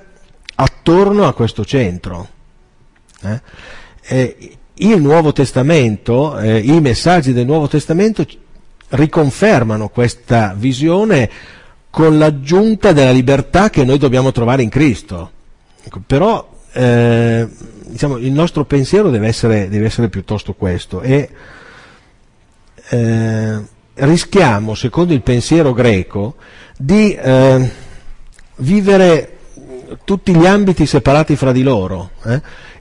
attorno 0.55 1.27
a 1.27 1.33
questo 1.33 1.65
centro. 1.65 2.27
Eh? 3.21 3.41
Eh, 4.77 4.85
il 4.85 5.01
Nuovo 5.01 5.33
Testamento, 5.33 6.37
eh, 6.39 6.59
i 6.59 6.79
messaggi 6.81 7.33
del 7.33 7.45
Nuovo 7.45 7.67
Testamento 7.67 8.25
riconfermano 8.89 9.89
questa 9.89 10.53
visione 10.55 11.29
con 11.89 12.17
l'aggiunta 12.17 12.91
della 12.93 13.11
libertà 13.11 13.69
che 13.69 13.83
noi 13.83 13.97
dobbiamo 13.97 14.31
trovare 14.31 14.61
in 14.61 14.69
Cristo. 14.69 15.31
Ecco, 15.83 16.01
però 16.05 16.47
eh, 16.73 17.47
diciamo, 17.87 18.17
il 18.17 18.31
nostro 18.31 18.65
pensiero 18.65 19.09
deve 19.09 19.27
essere, 19.27 19.67
deve 19.67 19.85
essere 19.85 20.09
piuttosto 20.09 20.53
questo 20.53 21.01
e 21.01 21.29
eh, 22.89 23.59
rischiamo, 23.95 24.75
secondo 24.75 25.13
il 25.13 25.21
pensiero 25.21 25.73
greco, 25.73 26.35
di 26.77 27.13
eh, 27.15 27.71
vivere 28.57 29.37
tutti 30.03 30.35
gli 30.35 30.45
ambiti 30.45 30.85
separati 30.85 31.35
fra 31.35 31.51
di 31.51 31.63
loro. 31.63 32.11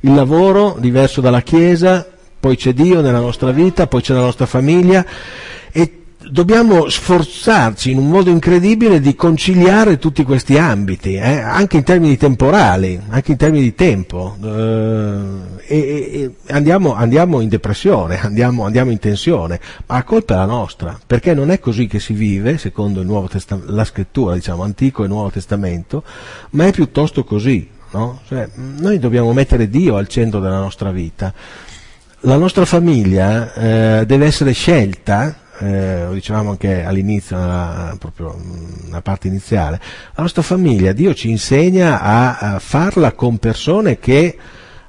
Il 0.00 0.14
lavoro 0.14 0.76
diverso 0.78 1.20
dalla 1.20 1.42
Chiesa, 1.42 2.06
poi 2.38 2.56
c'è 2.56 2.72
Dio 2.72 3.00
nella 3.00 3.20
nostra 3.20 3.50
vita, 3.50 3.86
poi 3.86 4.02
c'è 4.02 4.14
la 4.14 4.20
nostra 4.20 4.46
famiglia 4.46 5.04
e 5.72 6.04
dobbiamo 6.30 6.88
sforzarci 6.88 7.90
in 7.90 7.98
un 7.98 8.08
modo 8.08 8.30
incredibile 8.30 9.00
di 9.00 9.14
conciliare 9.14 9.98
tutti 9.98 10.22
questi 10.24 10.58
ambiti, 10.58 11.14
eh? 11.14 11.40
anche 11.40 11.78
in 11.78 11.84
termini 11.84 12.16
temporali, 12.16 13.00
anche 13.08 13.32
in 13.32 13.36
termini 13.36 13.64
di 13.64 13.74
tempo. 13.74 14.36
Eh, 14.42 15.54
e, 15.66 15.76
e 15.76 16.30
andiamo, 16.52 16.94
andiamo, 16.94 17.40
in 17.40 17.48
depressione, 17.48 18.20
andiamo, 18.20 18.64
andiamo, 18.64 18.90
in 18.90 18.98
tensione, 18.98 19.60
ma 19.86 19.96
la 19.96 20.04
colpa 20.04 20.34
è 20.34 20.36
la 20.36 20.46
nostra, 20.46 20.98
perché 21.06 21.34
non 21.34 21.50
è 21.50 21.58
così 21.58 21.86
che 21.86 22.00
si 22.00 22.12
vive, 22.12 22.58
secondo 22.58 23.04
Testam- 23.28 23.68
la 23.70 23.84
scrittura, 23.84 24.34
diciamo, 24.34 24.62
Antico 24.62 25.04
e 25.04 25.08
Nuovo 25.08 25.30
Testamento, 25.30 26.02
ma 26.50 26.66
è 26.66 26.72
piuttosto 26.72 27.24
così. 27.24 27.74
No? 27.96 28.20
Cioè, 28.26 28.46
noi 28.54 28.98
dobbiamo 28.98 29.32
mettere 29.32 29.70
Dio 29.70 29.96
al 29.96 30.06
centro 30.06 30.38
della 30.40 30.58
nostra 30.58 30.90
vita. 30.90 31.32
La 32.20 32.36
nostra 32.36 32.66
famiglia 32.66 33.54
eh, 33.54 34.06
deve 34.06 34.26
essere 34.26 34.52
scelta 34.52 35.44
eh, 35.58 36.04
lo 36.04 36.12
dicevamo 36.12 36.50
anche 36.50 36.84
all'inizio, 36.84 37.38
nella, 37.38 37.96
proprio 37.98 38.38
nella 38.84 39.00
parte 39.00 39.28
iniziale, 39.28 39.80
la 40.14 40.22
nostra 40.22 40.42
famiglia, 40.42 40.92
Dio 40.92 41.14
ci 41.14 41.30
insegna 41.30 42.00
a, 42.00 42.36
a 42.36 42.58
farla 42.58 43.12
con 43.12 43.38
persone 43.38 43.98
che 43.98 44.36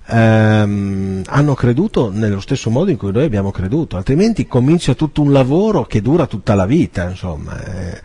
ehm, 0.06 1.22
hanno 1.26 1.54
creduto 1.54 2.12
nello 2.12 2.42
stesso 2.42 2.70
modo 2.70 2.92
in 2.92 2.98
cui 2.98 3.14
noi 3.14 3.24
abbiamo 3.24 3.52
creduto, 3.52 3.96
altrimenti 3.96 4.46
comincia 4.46 4.94
tutto 4.94 5.22
un 5.22 5.32
lavoro 5.32 5.86
che 5.86 6.02
dura 6.02 6.26
tutta 6.26 6.54
la 6.54 6.66
vita, 6.66 7.10
insomma. 7.10 7.64
Eh, 7.64 8.02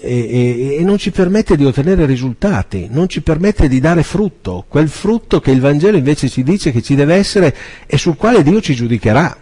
e, 0.00 0.18
e, 0.28 0.76
e, 0.78 0.82
non 0.82 0.98
ci 0.98 1.10
permette 1.10 1.56
di 1.56 1.64
ottenere 1.64 2.06
risultati, 2.06 2.88
non 2.90 3.08
ci 3.08 3.22
permette 3.22 3.68
di 3.68 3.80
dare 3.80 4.02
frutto, 4.02 4.64
quel 4.68 4.88
frutto 4.88 5.40
che 5.40 5.50
il 5.50 5.60
Vangelo 5.60 5.96
invece 5.96 6.28
ci 6.28 6.42
dice 6.42 6.72
che 6.72 6.82
ci 6.82 6.94
deve 6.94 7.14
essere 7.14 7.54
e 7.86 7.96
sul 7.98 8.16
quale 8.16 8.42
Dio 8.42 8.60
ci 8.60 8.74
giudicherà. 8.74 9.36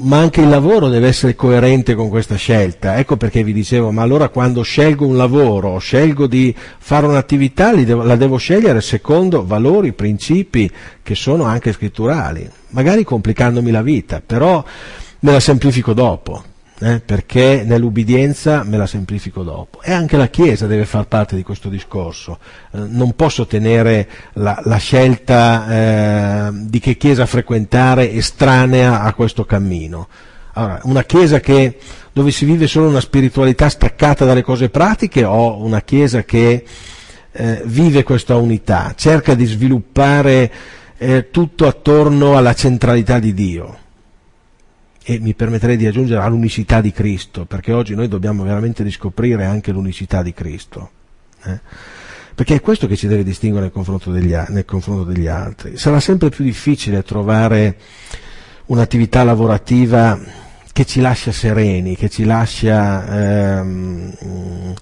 Ma 0.00 0.18
anche 0.18 0.40
il 0.40 0.48
lavoro 0.48 0.88
deve 0.88 1.08
essere 1.08 1.34
coerente 1.34 1.96
con 1.96 2.08
questa 2.08 2.36
scelta. 2.36 2.98
Ecco 2.98 3.16
perché 3.16 3.42
vi 3.42 3.52
dicevo, 3.52 3.90
ma 3.90 4.02
allora 4.02 4.28
quando 4.28 4.62
scelgo 4.62 5.04
un 5.04 5.16
lavoro, 5.16 5.76
scelgo 5.78 6.28
di 6.28 6.54
fare 6.78 7.06
un'attività, 7.06 7.74
la 7.74 8.14
devo 8.14 8.36
scegliere 8.36 8.80
secondo 8.80 9.44
valori, 9.44 9.92
principi 9.92 10.70
che 11.02 11.16
sono 11.16 11.44
anche 11.44 11.72
scritturali, 11.72 12.48
magari 12.68 13.02
complicandomi 13.02 13.72
la 13.72 13.82
vita, 13.82 14.22
però 14.24 14.64
me 15.20 15.32
la 15.32 15.40
semplifico 15.40 15.92
dopo 15.94 16.44
eh, 16.80 17.00
perché 17.00 17.64
nell'ubbidienza 17.66 18.62
me 18.62 18.76
la 18.76 18.86
semplifico 18.86 19.42
dopo. 19.42 19.82
E 19.82 19.92
anche 19.92 20.16
la 20.16 20.28
Chiesa 20.28 20.66
deve 20.66 20.84
far 20.84 21.06
parte 21.06 21.34
di 21.34 21.42
questo 21.42 21.68
discorso. 21.68 22.38
Eh, 22.70 22.78
non 22.78 23.14
posso 23.14 23.46
tenere 23.46 24.08
la, 24.34 24.60
la 24.64 24.76
scelta 24.76 25.68
eh, 25.68 26.50
di 26.52 26.78
che 26.78 26.96
Chiesa 26.96 27.26
frequentare 27.26 28.12
estranea 28.12 29.02
a 29.02 29.12
questo 29.14 29.44
cammino. 29.44 30.08
Allora, 30.54 30.80
una 30.84 31.04
Chiesa 31.04 31.40
che, 31.40 31.78
dove 32.12 32.30
si 32.30 32.44
vive 32.44 32.66
solo 32.66 32.88
una 32.88 33.00
spiritualità 33.00 33.68
staccata 33.68 34.24
dalle 34.24 34.42
cose 34.42 34.70
pratiche 34.70 35.24
o 35.24 35.62
una 35.62 35.82
Chiesa 35.82 36.22
che 36.22 36.64
eh, 37.30 37.62
vive 37.64 38.02
questa 38.02 38.36
unità, 38.36 38.92
cerca 38.96 39.34
di 39.34 39.44
sviluppare 39.44 40.50
eh, 40.96 41.30
tutto 41.30 41.66
attorno 41.66 42.36
alla 42.36 42.54
centralità 42.54 43.18
di 43.18 43.34
Dio 43.34 43.86
e 45.10 45.18
mi 45.20 45.32
permetterei 45.32 45.78
di 45.78 45.86
aggiungere 45.86 46.20
all'unicità 46.20 46.82
di 46.82 46.92
Cristo, 46.92 47.46
perché 47.46 47.72
oggi 47.72 47.94
noi 47.94 48.08
dobbiamo 48.08 48.42
veramente 48.42 48.82
riscoprire 48.82 49.46
anche 49.46 49.72
l'unicità 49.72 50.22
di 50.22 50.34
Cristo. 50.34 50.90
Eh? 51.44 51.58
Perché 52.34 52.56
è 52.56 52.60
questo 52.60 52.86
che 52.86 52.94
ci 52.94 53.06
deve 53.06 53.24
distinguere 53.24 53.64
nel 53.64 53.72
confronto, 53.72 54.10
degli, 54.10 54.34
nel 54.48 54.66
confronto 54.66 55.04
degli 55.04 55.26
altri. 55.26 55.78
Sarà 55.78 55.98
sempre 55.98 56.28
più 56.28 56.44
difficile 56.44 57.02
trovare 57.04 57.78
un'attività 58.66 59.24
lavorativa 59.24 60.20
che 60.74 60.84
ci 60.84 61.00
lascia 61.00 61.32
sereni, 61.32 61.96
che 61.96 62.10
ci 62.10 62.24
lascia 62.24 63.60
ehm, 63.60 64.74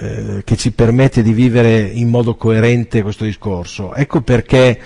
eh, 0.00 0.42
che 0.44 0.56
ci 0.56 0.72
permette 0.72 1.22
di 1.22 1.32
vivere 1.32 1.78
in 1.78 2.08
modo 2.08 2.34
coerente 2.34 3.02
questo 3.02 3.22
discorso. 3.22 3.94
Ecco 3.94 4.20
perché 4.20 4.80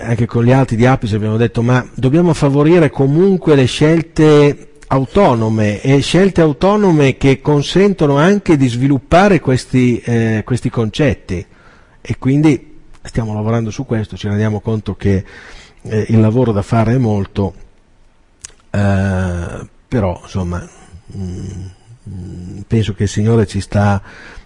anche 0.00 0.26
con 0.26 0.44
gli 0.44 0.52
altri 0.52 0.76
di 0.76 0.86
Apis 0.86 1.12
abbiamo 1.12 1.36
detto 1.36 1.62
ma 1.62 1.86
dobbiamo 1.94 2.32
favorire 2.32 2.90
comunque 2.90 3.54
le 3.54 3.66
scelte 3.66 4.70
autonome 4.92 5.80
e 5.80 6.00
scelte 6.00 6.40
autonome 6.40 7.16
che 7.16 7.40
consentono 7.40 8.16
anche 8.16 8.56
di 8.56 8.66
sviluppare 8.66 9.40
questi, 9.40 9.98
eh, 10.00 10.42
questi 10.44 10.68
concetti. 10.68 11.46
E 12.00 12.18
quindi 12.18 12.78
stiamo 13.02 13.32
lavorando 13.32 13.70
su 13.70 13.86
questo, 13.86 14.16
ci 14.16 14.26
rendiamo 14.26 14.60
conto 14.60 14.96
che 14.96 15.24
eh, 15.82 16.06
il 16.08 16.20
lavoro 16.20 16.50
da 16.52 16.62
fare 16.62 16.94
è 16.94 16.98
molto, 16.98 17.54
eh, 18.70 19.68
però 19.86 20.20
insomma 20.22 20.68
mh, 21.06 21.22
mm, 22.08 22.60
penso 22.66 22.92
che 22.94 23.04
il 23.04 23.08
Signore 23.08 23.46
ci 23.46 23.60
sta 23.60 24.02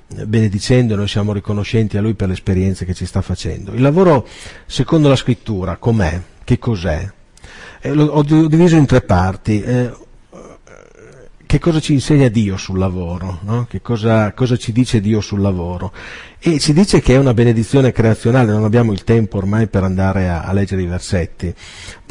benedicendo 0.06 0.96
noi 0.96 1.08
siamo 1.08 1.32
riconoscenti 1.32 1.96
a 1.96 2.00
Lui 2.00 2.14
per 2.14 2.28
l'esperienza 2.28 2.84
che 2.84 2.94
ci 2.94 3.06
sta 3.06 3.22
facendo. 3.22 3.72
Il 3.72 3.80
lavoro 3.80 4.26
secondo 4.66 5.08
la 5.08 5.16
scrittura 5.16 5.76
com'è? 5.76 6.20
Che 6.44 6.58
cos'è? 6.58 7.10
Eh, 7.80 7.92
lo, 7.92 8.06
ho 8.06 8.22
diviso 8.22 8.76
in 8.76 8.86
tre 8.86 9.02
parti. 9.02 9.62
Eh, 9.62 9.92
che 11.46 11.60
cosa 11.60 11.78
ci 11.78 11.92
insegna 11.92 12.26
Dio 12.28 12.56
sul 12.56 12.78
lavoro, 12.78 13.38
no? 13.42 13.66
che 13.68 13.80
cosa, 13.80 14.32
cosa, 14.32 14.56
ci 14.56 14.72
dice 14.72 15.00
Dio 15.00 15.20
sul 15.20 15.40
lavoro. 15.40 15.92
E 16.40 16.58
ci 16.58 16.72
dice 16.72 17.00
che 17.00 17.14
è 17.14 17.16
una 17.16 17.32
benedizione 17.32 17.92
creazionale, 17.92 18.50
non 18.50 18.64
abbiamo 18.64 18.92
il 18.92 19.04
tempo 19.04 19.36
ormai 19.36 19.68
per 19.68 19.84
andare 19.84 20.28
a, 20.28 20.42
a 20.42 20.52
leggere 20.52 20.82
i 20.82 20.86
versetti. 20.86 21.54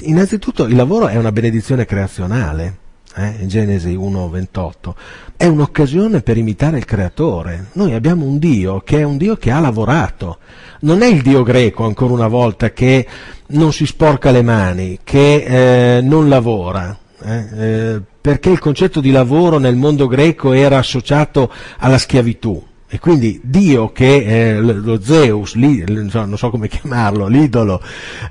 Innanzitutto 0.03 0.63
il 0.63 0.75
lavoro 0.75 1.07
è 1.07 1.17
una 1.17 1.31
benedizione 1.31 1.85
creazionale, 1.85 2.77
eh, 3.16 3.45
Genesi 3.45 3.95
1.28, 3.95 4.93
è 5.38 5.45
un'occasione 5.45 6.22
per 6.22 6.38
imitare 6.38 6.78
il 6.78 6.86
creatore. 6.86 7.68
Noi 7.74 7.93
abbiamo 7.93 8.26
un 8.26 8.39
Dio 8.39 8.82
che 8.82 8.99
è 8.99 9.03
un 9.03 9.18
Dio 9.18 9.36
che 9.38 9.51
ha 9.51 9.59
lavorato, 9.59 10.39
non 10.82 11.01
è 11.01 11.07
il 11.07 11.22
Dio 11.22 11.43
greco 11.43 11.86
ancora 11.86 12.14
una 12.14 12.28
volta 12.28 12.72
che 12.72 13.07
non 13.47 13.72
si 13.72 13.86
sporca 13.86 14.32
le 14.32 14.41
mani, 14.41 14.99
che 15.03 15.97
eh, 15.97 16.01
non 16.01 16.30
lavora, 16.30 16.97
eh, 17.24 17.45
eh, 17.55 18.01
perché 18.20 18.49
il 18.49 18.59
concetto 18.59 18.99
di 18.99 19.11
lavoro 19.11 19.57
nel 19.57 19.76
mondo 19.76 20.07
greco 20.07 20.53
era 20.53 20.78
associato 20.78 21.51
alla 21.78 21.97
schiavitù. 21.97 22.72
E 22.93 22.99
quindi 22.99 23.41
Dio 23.43 23.91
che 23.91 24.51
eh, 24.53 24.59
lo 24.59 25.01
Zeus, 25.01 25.55
non 25.55 26.37
so 26.37 26.51
come 26.51 26.67
chiamarlo, 26.69 27.25
l'idolo, 27.25 27.81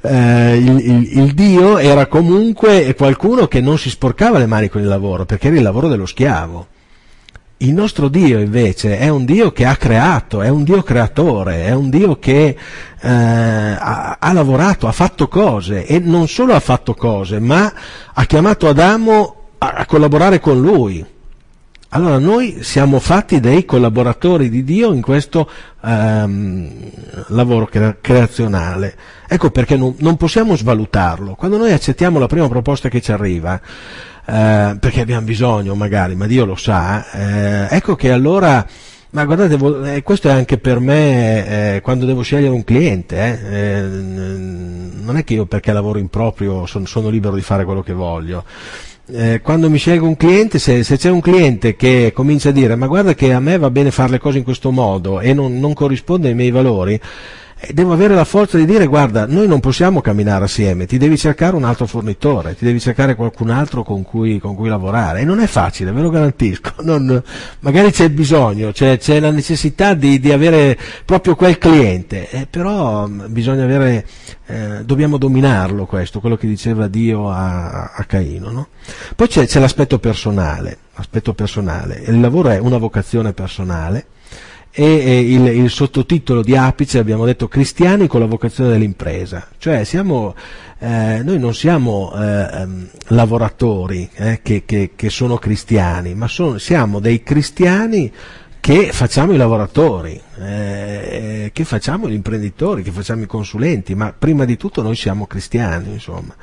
eh, 0.03 0.57
il, 0.57 0.79
il, 0.79 1.19
il, 1.19 1.35
Dio 1.35 1.79
era 1.79 2.07
comunque 2.07 2.95
qualcuno 2.95 3.49
che 3.49 3.61
non 3.61 3.77
si 3.77 3.91
sporcava 3.91 4.39
le 4.39 4.47
mani 4.47 4.69
con 4.69 4.81
il 4.81 4.87
lavoro, 4.87 5.27
perché 5.27 5.49
era 5.49 5.57
il 5.57 5.65
lavoro 5.65 5.89
dello 5.89 6.07
schiavo. 6.07 6.69
Il 7.57 7.75
nostro 7.75 8.07
Dio 8.07 8.39
invece 8.39 8.99
è 8.99 9.09
un 9.09 9.25
Dio 9.25 9.51
che 9.51 9.65
ha 9.65 9.75
creato, 9.75 10.43
è 10.43 10.49
un 10.49 10.63
Dio 10.63 10.85
creatore, 10.85 11.65
è 11.65 11.73
un 11.73 11.91
Dio 11.91 12.21
che 12.21 12.57
eh, 13.01 13.09
ha, 13.11 14.17
ha, 14.21 14.33
lavorato, 14.33 14.87
ha 14.87 14.93
fatto 14.93 15.27
cose 15.27 15.87
e 15.87 15.99
non 15.99 16.29
solo 16.29 16.55
ha 16.55 16.61
fatto 16.61 16.95
cose, 16.95 17.41
ma 17.41 17.73
ha 18.15 18.25
chiamato 18.27 18.69
Adamo 18.69 19.35
a, 19.59 19.73
a 19.79 19.87
collaborare 19.87 20.39
con 20.39 20.61
lui. 20.61 21.05
Allora 21.95 22.19
noi 22.19 22.63
siamo 22.63 22.99
fatti 23.01 23.39
dei 23.39 23.67
collaboratori 23.67 24.49
di 24.49 24.65
Dio 24.65 24.95
in 24.95 25.03
questo 25.03 25.47
ehm, 25.85 26.71
lavoro 27.29 27.67
cre- 27.67 27.99
creazionale. 28.01 28.97
Ecco 29.29 29.51
perché 29.51 29.77
non, 29.77 29.95
non, 29.99 30.17
possiamo 30.17 30.57
svalutarlo. 30.57 31.35
Quando 31.35 31.59
noi 31.59 31.71
accettiamo 31.73 32.19
la 32.19 32.29
prima 32.29 32.49
proposta 32.49 32.89
che 32.89 33.03
ci 33.03 33.13
arriva, 33.13 33.61
eh, 34.25 34.77
perché 34.81 35.03
abbiamo 35.03 35.27
bisogno 35.27 35.75
magari, 35.75 36.15
ma 36.15 36.27
Dio 36.27 36.47
lo 36.47 36.57
sa, 36.57 37.11
eh, 37.11 37.77
ecco 37.77 37.95
che 37.95 38.11
allora... 38.11 38.67
Ma 39.11 39.27
guardate, 39.27 39.95
eh, 39.95 40.03
questo 40.03 40.29
è 40.29 40.33
anche 40.33 40.57
per 40.57 40.81
me 40.81 41.75
eh, 41.75 41.81
quando 41.83 42.07
devo 42.07 42.23
scegliere 42.23 42.55
un 42.55 42.65
cliente. 42.65 43.17
Eh, 43.19 43.55
eh 43.61 43.83
non 45.03 45.17
è 45.19 45.25
che 45.25 45.35
io 45.35 45.45
perché 45.45 45.73
lavoro 45.73 45.99
in 45.99 46.09
proprio 46.09 46.65
sono, 46.65 46.87
sono 46.87 47.11
libero 47.11 47.35
di 47.35 47.43
fare 47.43 47.65
quello 47.67 47.83
che 47.83 47.93
voglio 47.93 48.45
eh, 49.13 49.41
quando 49.43 49.69
mi 49.69 49.79
scelgo 49.79 50.07
un 50.07 50.17
cliente, 50.17 50.59
se, 50.59 50.83
se, 50.85 50.97
c'è 50.97 51.11
un 51.11 51.21
cliente 51.21 51.77
che 51.77 52.13
comincia 52.15 52.49
a 52.49 52.53
dire 52.53 52.75
ma 52.77 52.87
guarda 52.87 53.15
che 53.15 53.33
a 53.33 53.41
me 53.41 53.59
va 53.59 53.71
bene 53.71 53.91
fare 53.91 54.13
le 54.13 54.19
cose 54.19 54.39
in 54.39 54.45
questo 54.45 54.71
modo 54.71 55.21
e 55.21 55.35
non, 55.35 55.59
non 55.59 55.75
corrisponde 55.75 56.29
ai 56.29 56.35
miei 56.35 56.51
valori, 56.51 56.99
devo 57.71 57.93
avere 57.93 58.15
la 58.15 58.25
forza 58.25 58.57
di 58.57 58.65
dire 58.65 58.87
guarda, 58.87 59.27
noi 59.27 59.47
non 59.47 59.61
possiamo 59.61 60.01
camminare 60.01 60.45
assieme, 60.45 60.87
ti 60.87 60.99
devi 60.99 61.17
cercare 61.17 61.55
un 61.55 61.65
altro 61.65 61.87
fornitore, 61.87 62.57
ti 62.57 62.65
devi 62.65 62.81
cercare 62.81 63.15
qualcun 63.15 63.51
altro 63.51 63.85
con 63.85 64.03
cui, 64.03 64.39
con 64.39 64.57
cui 64.57 64.69
lavorare 64.69 65.21
e 65.21 65.25
non 65.25 65.39
è 65.39 65.47
facile, 65.47 65.93
ve 65.93 66.01
lo 66.01 66.11
garantisco, 66.11 66.75
non, 66.83 67.23
magari 67.61 67.93
c'è 67.93 68.11
bisogno, 68.11 68.73
c'è, 68.73 68.99
c'è 68.99 69.21
la 69.21 69.31
necessità 69.31 69.95
di, 69.95 70.19
di, 70.19 70.33
avere 70.33 70.77
proprio 71.05 71.37
quel 71.37 71.59
cliente, 71.59 72.29
eh, 72.31 72.47
però 72.51 73.07
mm, 73.07 73.27
bisogna 73.29 73.65
avere, 73.65 74.07
eh, 74.47 74.85
dobbiamo 74.85 75.17
dominarlo 75.17 75.87
questo, 75.87 76.21
quello 76.21 76.37
che 76.37 76.49
diceva 76.49 76.89
Dio 76.89 77.31
a, 77.31 77.93
a 77.95 78.05
Caino. 78.05 78.51
No? 78.51 78.69
Poi 79.15 79.29
c'è, 79.29 79.47
c'è 79.47 79.61
l'aspetto 79.61 79.99
personale, 79.99 80.79
l'aspetto 80.97 81.33
personale, 81.33 82.03
il 82.07 82.21
lavoro 82.21 82.49
è 82.49 82.59
una 82.59 82.79
vocazione 82.79 83.33
personale, 83.33 84.07
e 84.75 84.85
eh, 84.85 85.21
il, 85.21 85.47
il, 85.49 85.71
sottotitolo 85.71 86.43
di 86.43 86.57
Apice 86.57 86.99
abbiamo 86.99 87.27
detto 87.27 87.47
cristiani 87.47 88.07
con 88.07 88.21
la 88.21 88.27
vocazione 88.27 88.71
dell'impresa, 88.71 89.49
cioè 89.59 89.85
siamo, 89.85 90.35
eh, 90.79 91.21
noi 91.23 91.39
non 91.39 91.55
siamo 91.55 92.11
eh, 92.17 92.49
ehm, 92.51 92.89
lavoratori 93.09 94.09
eh, 94.15 94.41
che, 94.43 94.65
che, 94.65 94.93
che, 94.97 95.11
sono 95.11 95.37
cristiani, 95.37 96.15
ma 96.15 96.27
sono, 96.27 96.57
siamo 96.57 97.01
dei 97.01 97.23
cristiani 97.23 98.11
che 98.61 98.93
facciamo 98.93 99.35
i 99.35 99.37
lavoratori, 99.37 100.19
eh, 100.39 101.51
che 101.53 101.65
facciamo 101.65 102.09
gli 102.09 102.15
imprenditori, 102.15 102.83
che 102.83 102.93
facciamo 102.93 103.25
i 103.25 103.27
consulenti, 103.27 103.95
ma 103.95 104.15
prima 104.17 104.47
di 104.47 104.57
tutto 104.57 104.81
noi 104.81 104.97
siamo 104.97 105.27
cristiani, 105.27 105.93
insomma. 105.93 106.35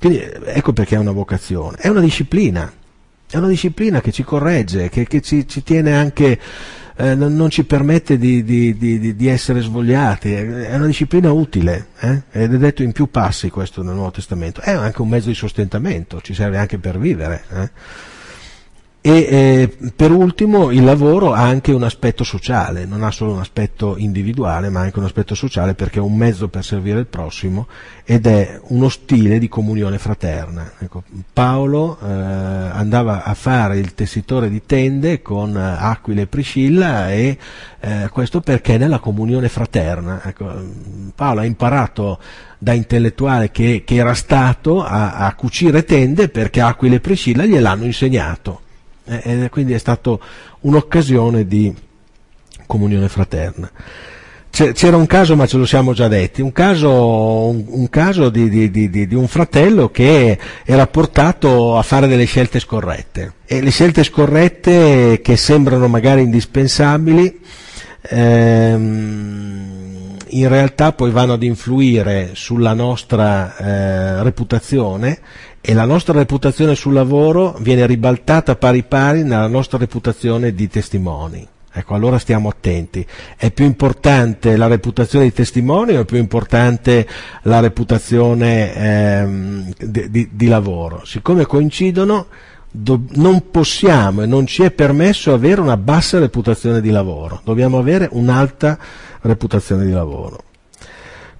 Quindi 0.00 0.20
ecco 0.46 0.72
perché 0.72 0.96
è 0.96 0.98
una 0.98 1.12
vocazione, 1.12 1.76
è 1.76 1.88
una 1.88 2.00
disciplina, 2.00 2.72
è 3.30 3.36
una 3.36 3.48
disciplina 3.48 4.00
che 4.00 4.10
ci 4.10 4.24
corregge, 4.24 4.88
che, 4.88 5.06
che 5.06 5.20
ci, 5.20 5.46
ci 5.46 5.62
tiene 5.62 5.94
anche 5.94 6.40
eh, 7.00 7.14
non, 7.14 7.34
non, 7.34 7.48
ci 7.48 7.64
permette 7.64 8.18
di, 8.18 8.44
di, 8.44 8.76
di, 8.76 9.16
di, 9.16 9.26
essere 9.26 9.60
svogliati, 9.60 10.32
è 10.32 10.74
una 10.74 10.86
disciplina 10.86 11.32
utile, 11.32 11.86
eh? 12.00 12.22
ed 12.30 12.52
è 12.52 12.58
detto 12.58 12.82
in 12.82 12.92
più 12.92 13.10
passi 13.10 13.48
questo 13.48 13.82
nel 13.82 13.94
Nuovo 13.94 14.10
Testamento, 14.10 14.60
è 14.60 14.72
anche 14.72 15.00
un 15.00 15.08
mezzo 15.08 15.28
di 15.28 15.34
sostentamento, 15.34 16.20
ci 16.20 16.34
serve 16.34 16.58
anche 16.58 16.78
per 16.78 16.98
vivere. 16.98 17.44
Eh? 17.52 17.70
E 19.02 19.12
eh, 19.80 19.90
per 19.96 20.10
ultimo 20.10 20.70
il 20.70 20.84
lavoro 20.84 21.32
ha 21.32 21.40
anche 21.40 21.72
un 21.72 21.84
aspetto 21.84 22.22
sociale, 22.22 22.84
non 22.84 23.02
ha 23.02 23.10
solo 23.10 23.32
un 23.32 23.38
aspetto 23.38 23.96
individuale 23.96 24.68
ma 24.68 24.80
anche 24.80 24.98
un 24.98 25.06
aspetto 25.06 25.34
sociale 25.34 25.72
perché 25.72 26.00
è 26.00 26.02
un 26.02 26.14
mezzo 26.14 26.48
per 26.48 26.62
servire 26.62 26.98
il 26.98 27.06
prossimo 27.06 27.66
ed 28.04 28.26
è 28.26 28.60
uno 28.64 28.90
stile 28.90 29.38
di 29.38 29.48
comunione 29.48 29.96
fraterna. 29.96 30.72
Ecco, 30.78 31.02
Paolo 31.32 31.98
eh, 31.98 32.04
andava 32.04 33.24
a 33.24 33.32
fare 33.32 33.78
il 33.78 33.94
tessitore 33.94 34.50
di 34.50 34.66
tende 34.66 35.22
con 35.22 35.56
eh, 35.56 35.76
Aquila 35.78 36.20
e 36.20 36.26
Priscilla 36.26 37.10
e 37.10 37.38
eh, 37.80 38.08
questo 38.12 38.42
perché 38.42 38.76
nella 38.76 38.98
comunione 38.98 39.48
fraterna. 39.48 40.20
Ecco, 40.26 40.52
Paolo 41.14 41.40
ha 41.40 41.46
imparato 41.46 42.18
da 42.58 42.74
intellettuale 42.74 43.50
che, 43.50 43.82
che 43.82 43.94
era 43.94 44.12
stato 44.12 44.84
a, 44.84 45.14
a 45.14 45.34
cucire 45.34 45.84
tende 45.84 46.28
perché 46.28 46.60
Aquila 46.60 46.96
e 46.96 47.00
Priscilla 47.00 47.46
gliel'hanno 47.46 47.84
insegnato 47.84 48.68
e 49.10 49.48
quindi 49.50 49.72
è 49.72 49.78
stata 49.78 50.16
un'occasione 50.60 51.46
di 51.46 51.74
comunione 52.66 53.08
fraterna. 53.08 53.70
C'era 54.50 54.96
un 54.96 55.06
caso, 55.06 55.36
ma 55.36 55.46
ce 55.46 55.56
lo 55.56 55.64
siamo 55.64 55.92
già 55.92 56.08
detti, 56.08 56.42
un 56.42 56.52
caso, 56.52 57.48
un, 57.48 57.64
un 57.66 57.88
caso 57.88 58.30
di, 58.30 58.48
di, 58.48 58.70
di, 58.70 58.90
di, 58.90 59.14
un 59.14 59.28
fratello 59.28 59.90
che 59.90 60.36
era 60.64 60.86
portato 60.88 61.78
a 61.78 61.82
fare 61.82 62.08
delle 62.08 62.24
scelte 62.24 62.58
scorrette. 62.58 63.34
E 63.46 63.62
le 63.62 63.70
scelte 63.70 64.02
scorrette 64.02 65.20
che 65.22 65.36
sembrano 65.36 65.86
magari 65.86 66.22
indispensabili, 66.22 67.40
ehm, 68.02 69.70
in 70.26 70.48
realtà 70.48 70.92
poi 70.92 71.10
vanno 71.10 71.34
ad 71.34 71.42
influire 71.42 72.30
sulla 72.34 72.74
nostra 72.74 73.56
eh, 73.56 74.22
reputazione 74.22 75.20
e 75.60 75.74
la 75.74 75.84
nostra 75.84 76.14
reputazione 76.14 76.74
sul 76.74 76.94
lavoro 76.94 77.56
viene 77.60 77.86
ribaltata 77.86 78.56
pari 78.56 78.82
pari 78.82 79.22
nella 79.22 79.46
nostra 79.46 79.78
reputazione 79.78 80.54
di 80.54 80.68
testimoni. 80.68 81.46
Ecco, 81.72 81.94
allora 81.94 82.18
stiamo 82.18 82.48
attenti. 82.48 83.06
È 83.36 83.52
più 83.52 83.64
importante 83.64 84.56
la 84.56 84.66
reputazione 84.66 85.26
di 85.26 85.32
testimoni 85.32 85.94
o 85.94 86.00
è 86.00 86.04
più 86.04 86.16
importante 86.16 87.06
la 87.42 87.60
reputazione 87.60 88.74
ehm, 88.74 89.72
di, 89.78 90.10
di, 90.10 90.28
di, 90.32 90.46
lavoro? 90.48 91.04
Siccome 91.04 91.46
coincidono, 91.46 92.26
do, 92.68 93.02
non 93.12 93.50
possiamo 93.50 94.22
e 94.22 94.26
non 94.26 94.46
ci 94.46 94.64
è 94.64 94.72
permesso 94.72 95.32
avere 95.32 95.60
una 95.60 95.76
bassa 95.76 96.18
reputazione 96.18 96.80
di 96.80 96.90
lavoro, 96.90 97.40
dobbiamo 97.44 97.78
avere 97.78 98.08
un'alta 98.10 98.76
reputazione 99.20 99.84
di 99.84 99.92
lavoro 99.92 100.48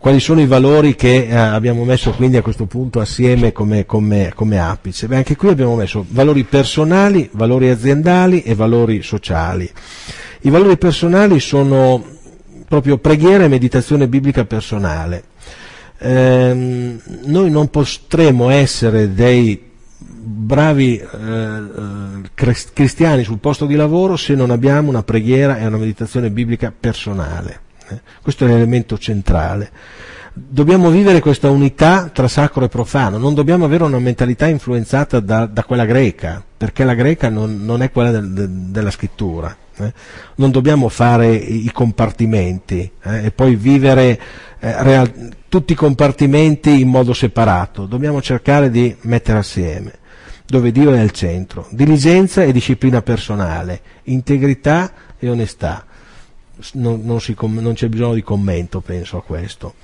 quali 0.01 0.19
sono 0.19 0.41
i 0.41 0.47
valori 0.47 0.95
che 0.95 1.27
eh, 1.27 1.37
abbiamo 1.37 1.85
messo 1.85 2.13
quindi 2.13 2.39
a 2.39 2.43
questo 2.43 2.65
punto 2.65 3.01
assieme 3.01 3.53
come, 3.53 3.85
come, 3.85 4.33
come 4.35 4.59
apice? 4.59 5.07
Beh, 5.07 5.17
anche 5.17 5.37
qui 5.37 5.51
abbiamo 5.51 5.77
messo 5.77 6.07
valori 6.09 6.45
personali, 6.45 7.29
valori 7.33 7.69
aziendali 7.69 8.41
e 8.41 8.55
valori 8.55 9.03
sociali. 9.03 9.71
I 10.41 10.49
valori 10.49 10.79
personali 10.79 11.39
sono 11.39 12.03
proprio 12.67 12.97
preghiera 12.97 13.45
e 13.45 13.49
meditazione 13.49 14.09
biblica 14.09 14.47
personale. 14.47 15.25
Eh, 15.99 16.97
noi 17.25 17.51
non 17.51 17.69
potremo 17.69 18.49
essere 18.49 19.13
dei 19.13 19.69
bravi 19.99 20.97
eh, 20.97 21.05
eh 21.05 22.69
cristiani 22.73 23.23
sul 23.23 23.39
posto 23.39 23.67
di 23.67 23.75
lavoro 23.75 24.17
se 24.17 24.35
non 24.35 24.51
abbiamo 24.51 24.89
una 24.89 25.03
preghiera 25.03 25.59
e 25.59 25.67
una 25.67 25.77
meditazione 25.77 26.31
biblica 26.31 26.73
personale. 26.73 27.69
Eh? 27.91 28.01
Questo 28.23 28.45
è 28.45 28.49
l'elemento 28.49 28.97
centrale. 28.99 29.71
Dobbiamo 30.33 30.91
vivere 30.91 31.21
questa 31.21 31.51
unità 31.51 32.09
tra 32.13 32.29
sacro 32.29 32.65
e 32.65 32.69
profano, 32.69 33.19
non 33.19 33.35
dobbiamo 33.35 33.65
avere 33.65 33.83
una 33.83 33.99
mentalità 33.99 34.47
influenzata 34.47 35.19
da, 35.19 35.47
da 35.47 35.65
quella 35.65 35.85
greca, 35.85 36.43
perché 36.57 36.85
la 36.85 36.95
greca 36.95 37.29
non, 37.29 37.65
non 37.65 37.83
è 37.83 37.91
quella 37.91 38.13
del, 38.13 38.31
de, 38.33 38.47
della 38.49 38.91
scrittura. 38.91 39.55
Eh? 39.77 39.93
Non 40.37 40.51
dobbiamo 40.53 40.89
fare 40.89 41.35
i 41.35 41.71
compartimenti 41.73 42.91
eh? 43.03 43.25
e 43.25 43.31
poi 43.33 43.57
vivere 43.57 44.21
eh, 44.61 44.83
real, 44.83 45.13
tutti 45.49 45.73
i 45.73 45.77
compartimenti 45.77 46.81
in 46.81 46.89
modo 46.89 47.13
separato, 47.13 47.87
dobbiamo 47.87 48.23
cercare 48.23 48.71
di 48.71 48.95
mettere 49.03 49.39
assieme. 49.39 49.99
dove 50.51 50.73
Dio 50.73 50.93
è 50.93 50.99
al 50.99 51.13
centro, 51.13 51.69
diligenza 51.71 52.43
e 52.43 52.53
disciplina 52.53 53.03
personale, 53.03 53.81
integrità 54.05 54.93
e 55.19 55.31
onestà. 55.31 55.85
Non, 56.73 57.01
non, 57.05 57.21
si, 57.21 57.35
non 57.39 57.73
c'è 57.75 57.89
bisogno 57.89 58.15
di 58.15 58.23
commento, 58.23 58.81
penso 58.81 59.17
a 59.17 59.23
questo. 59.23 59.75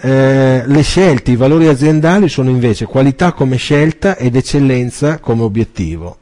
Eh, 0.00 0.62
le 0.64 0.82
scelte, 0.82 1.32
i 1.32 1.36
valori 1.36 1.66
aziendali 1.66 2.28
sono 2.28 2.50
invece 2.50 2.86
qualità 2.86 3.32
come 3.32 3.56
scelta 3.56 4.16
ed 4.16 4.36
eccellenza 4.36 5.18
come 5.18 5.42
obiettivo. 5.42 6.18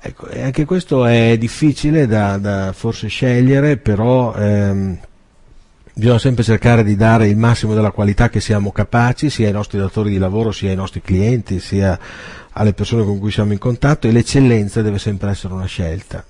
Ecco, 0.00 0.28
anche 0.32 0.64
questo 0.64 1.06
è 1.06 1.36
difficile 1.38 2.06
da, 2.06 2.36
da 2.36 2.72
forse 2.72 3.08
scegliere, 3.08 3.78
però 3.78 4.34
ehm, 4.34 4.98
bisogna 5.94 6.18
sempre 6.18 6.44
cercare 6.44 6.84
di 6.84 6.94
dare 6.94 7.26
il 7.26 7.36
massimo 7.36 7.74
della 7.74 7.90
qualità 7.90 8.28
che 8.28 8.40
siamo 8.40 8.70
capaci, 8.70 9.30
sia 9.30 9.48
ai 9.48 9.52
nostri 9.52 9.78
datori 9.78 10.10
di 10.10 10.18
lavoro, 10.18 10.52
sia 10.52 10.70
ai 10.70 10.76
nostri 10.76 11.00
clienti, 11.00 11.58
sia 11.58 11.98
alle 12.52 12.74
persone 12.74 13.04
con 13.04 13.18
cui 13.18 13.30
siamo 13.32 13.52
in 13.52 13.58
contatto 13.58 14.06
e 14.06 14.12
l'eccellenza 14.12 14.82
deve 14.82 14.98
sempre 14.98 15.30
essere 15.30 15.54
una 15.54 15.66
scelta. 15.66 16.24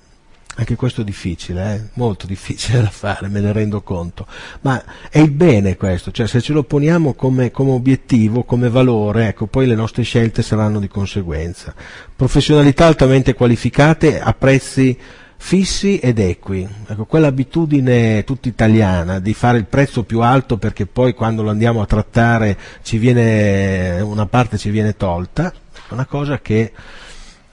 Anche 0.59 0.75
questo 0.75 1.01
è 1.01 1.03
difficile, 1.05 1.73
eh? 1.73 1.81
molto 1.93 2.27
difficile 2.27 2.81
da 2.83 2.89
fare, 2.89 3.29
me 3.29 3.39
ne 3.39 3.53
rendo 3.53 3.81
conto, 3.81 4.27
ma 4.61 4.83
è 5.09 5.19
il 5.19 5.31
bene 5.31 5.77
questo, 5.77 6.11
cioè 6.11 6.27
se 6.27 6.41
ce 6.41 6.51
lo 6.51 6.63
poniamo 6.63 7.13
come, 7.13 7.49
come 7.49 7.71
obiettivo, 7.71 8.43
come 8.43 8.67
valore, 8.69 9.29
ecco, 9.29 9.45
poi 9.45 9.67
le 9.67 9.75
nostre 9.75 10.03
scelte 10.03 10.41
saranno 10.41 10.81
di 10.81 10.89
conseguenza. 10.89 11.73
Professionalità 12.13 12.87
altamente 12.87 13.35
qualificate 13.35 14.19
a 14.19 14.33
prezzi 14.33 14.97
fissi 15.37 15.97
ed 15.99 16.19
equi. 16.19 16.67
Ecco, 16.87 17.05
quell'abitudine 17.05 18.25
tutta 18.25 18.49
italiana 18.49 19.19
di 19.19 19.33
fare 19.33 19.59
il 19.59 19.65
prezzo 19.65 20.03
più 20.03 20.19
alto 20.19 20.57
perché 20.57 20.85
poi 20.85 21.13
quando 21.13 21.41
lo 21.41 21.51
andiamo 21.51 21.81
a 21.81 21.85
trattare 21.85 22.57
viene, 22.83 24.01
una 24.01 24.25
parte 24.25 24.57
ci 24.57 24.71
viene 24.71 24.97
tolta, 24.97 25.53
è 25.89 25.93
una 25.93 26.05
cosa 26.05 26.39
che 26.39 26.73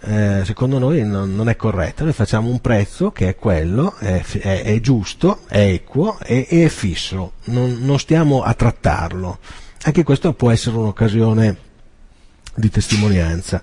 eh, 0.01 0.43
secondo 0.45 0.79
noi 0.79 1.05
non, 1.05 1.35
non, 1.35 1.49
è 1.49 1.57
corretta. 1.57 2.05
Noi 2.05 2.13
facciamo 2.13 2.49
un 2.49 2.61
prezzo 2.61 3.11
che 3.11 3.29
è 3.29 3.37
quello, 3.37 3.97
è, 3.97 4.23
è, 4.23 4.63
è 4.63 4.81
giusto, 4.81 5.41
è 5.49 5.61
equo 5.61 6.19
e 6.21 6.47
è 6.47 6.69
fisso, 6.69 7.33
non, 7.45 7.79
non 7.81 7.99
stiamo 7.99 8.43
a 8.43 8.55
trattarlo. 8.55 9.39
Anche 9.83 10.03
questo 10.03 10.33
può 10.33 10.51
essere 10.51 10.77
un'occasione 10.77 11.57
di 12.55 12.71
testimonianza 12.71 13.63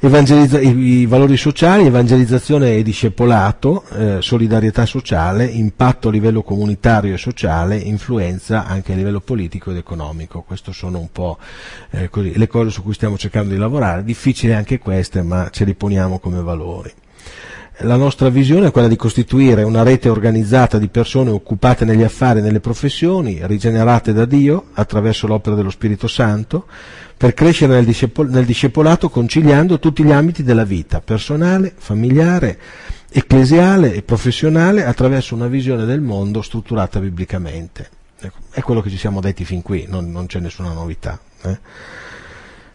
i, 0.00 0.78
i, 1.00 1.06
valori 1.06 1.36
sociali, 1.36 1.86
evangelizzazione 1.86 2.76
e 2.76 2.82
discepolato, 2.82 3.84
eh, 3.96 4.16
solidarietà 4.20 4.84
sociale, 4.84 5.46
impatto 5.46 6.08
a 6.08 6.10
livello 6.10 6.42
comunitario 6.42 7.14
e 7.14 7.18
sociale, 7.18 7.76
influenza 7.76 8.66
anche 8.66 8.92
a 8.92 8.96
livello 8.96 9.20
politico 9.20 9.70
ed 9.70 9.78
economico. 9.78 10.42
Queste 10.42 10.72
sono 10.72 10.98
un 10.98 11.10
po' 11.10 11.38
eh, 11.90 12.10
così, 12.10 12.36
le 12.36 12.46
cose 12.46 12.70
su 12.70 12.82
cui 12.82 12.92
stiamo 12.94 13.16
cercando 13.16 13.54
di 13.54 13.58
lavorare, 13.58 14.04
difficili 14.04 14.52
anche 14.52 14.78
queste, 14.78 15.22
ma 15.22 15.48
ce 15.50 15.64
li 15.64 15.74
poniamo 15.74 16.18
come 16.18 16.42
valori. 16.42 16.92
La 17.80 17.96
nostra 17.96 18.30
visione 18.30 18.68
è 18.68 18.70
quella 18.70 18.88
di 18.88 18.96
costituire 18.96 19.62
una 19.62 19.82
rete 19.82 20.08
organizzata 20.08 20.78
di 20.78 20.88
persone 20.88 21.28
occupate 21.28 21.84
negli 21.84 22.02
affari 22.02 22.38
e 22.38 22.42
nelle 22.42 22.60
professioni, 22.60 23.40
rigenerate 23.42 24.14
da 24.14 24.24
Dio 24.24 24.68
attraverso 24.72 25.26
l'opera 25.26 25.54
dello 25.54 25.68
Spirito 25.68 26.06
Santo, 26.06 26.66
per 27.16 27.32
crescere 27.32 27.74
nel, 27.74 27.84
discepol- 27.84 28.28
nel 28.28 28.44
discepolato 28.44 29.08
conciliando 29.08 29.78
tutti 29.78 30.04
gli 30.04 30.12
ambiti 30.12 30.42
della 30.42 30.64
vita, 30.64 31.00
personale, 31.00 31.72
familiare, 31.76 32.58
ecclesiale 33.08 33.94
e 33.94 34.02
professionale 34.02 34.84
attraverso 34.84 35.34
una 35.34 35.46
visione 35.46 35.86
del 35.86 36.00
mondo 36.00 36.42
strutturata 36.42 37.00
biblicamente. 37.00 37.88
Ecco, 38.20 38.38
è 38.50 38.60
quello 38.60 38.82
che 38.82 38.90
ci 38.90 38.98
siamo 38.98 39.20
detti 39.20 39.44
fin 39.44 39.62
qui, 39.62 39.86
non, 39.88 40.10
non 40.10 40.26
c'è 40.26 40.40
nessuna 40.40 40.72
novità. 40.72 41.18
Eh? 41.42 41.58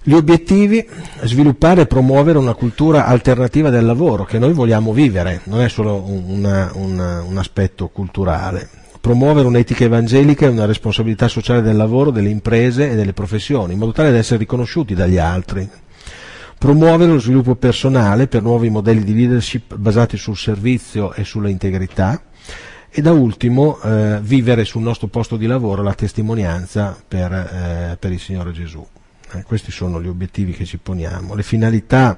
Gli 0.03 0.13
obiettivi, 0.13 0.87
sviluppare 1.23 1.81
e 1.81 1.85
promuovere 1.85 2.39
una 2.39 2.55
cultura 2.55 3.05
alternativa 3.05 3.69
del 3.69 3.85
lavoro 3.85 4.25
che 4.25 4.39
noi 4.39 4.53
vogliamo 4.53 4.93
vivere, 4.93 5.41
non 5.43 5.61
è 5.61 5.69
solo 5.69 6.01
una, 6.01 6.71
una, 6.73 7.21
un 7.21 7.37
aspetto 7.37 7.89
culturale. 7.89 8.80
Promuovere 9.01 9.47
un'etica 9.47 9.83
evangelica 9.83 10.45
e 10.45 10.49
una 10.49 10.65
responsabilità 10.65 11.27
sociale 11.27 11.63
del 11.63 11.75
lavoro, 11.75 12.11
delle 12.11 12.29
imprese 12.29 12.91
e 12.91 12.95
delle 12.95 13.13
professioni, 13.13 13.73
in 13.73 13.79
modo 13.79 13.93
tale 13.93 14.11
da 14.11 14.17
essere 14.17 14.37
riconosciuti 14.37 14.93
dagli 14.93 15.17
altri. 15.17 15.67
Promuovere 16.59 17.11
lo 17.11 17.19
sviluppo 17.19 17.55
personale 17.55 18.27
per 18.27 18.43
nuovi 18.43 18.69
modelli 18.69 19.03
di 19.03 19.15
leadership 19.15 19.75
basati 19.75 20.17
sul 20.17 20.37
servizio 20.37 21.13
e 21.13 21.23
sulla 21.23 21.49
integrità. 21.49 22.21
E 22.91 23.01
da 23.01 23.11
ultimo, 23.11 23.79
eh, 23.81 24.19
vivere 24.21 24.65
sul 24.65 24.83
nostro 24.83 25.07
posto 25.07 25.35
di 25.35 25.47
lavoro 25.47 25.81
la 25.81 25.95
testimonianza 25.95 26.95
per, 27.07 27.31
eh, 27.31 27.97
per 27.99 28.11
il 28.11 28.19
Signore 28.19 28.51
Gesù. 28.51 28.85
Eh, 29.31 29.41
questi 29.41 29.71
sono 29.71 29.99
gli 29.99 30.07
obiettivi 30.07 30.51
che 30.51 30.65
ci 30.65 30.77
poniamo. 30.77 31.33
Le 31.33 31.41
finalità 31.41 32.15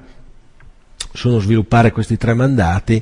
sono 1.14 1.40
sviluppare 1.40 1.92
questi 1.92 2.18
tre 2.18 2.34
mandati 2.34 3.02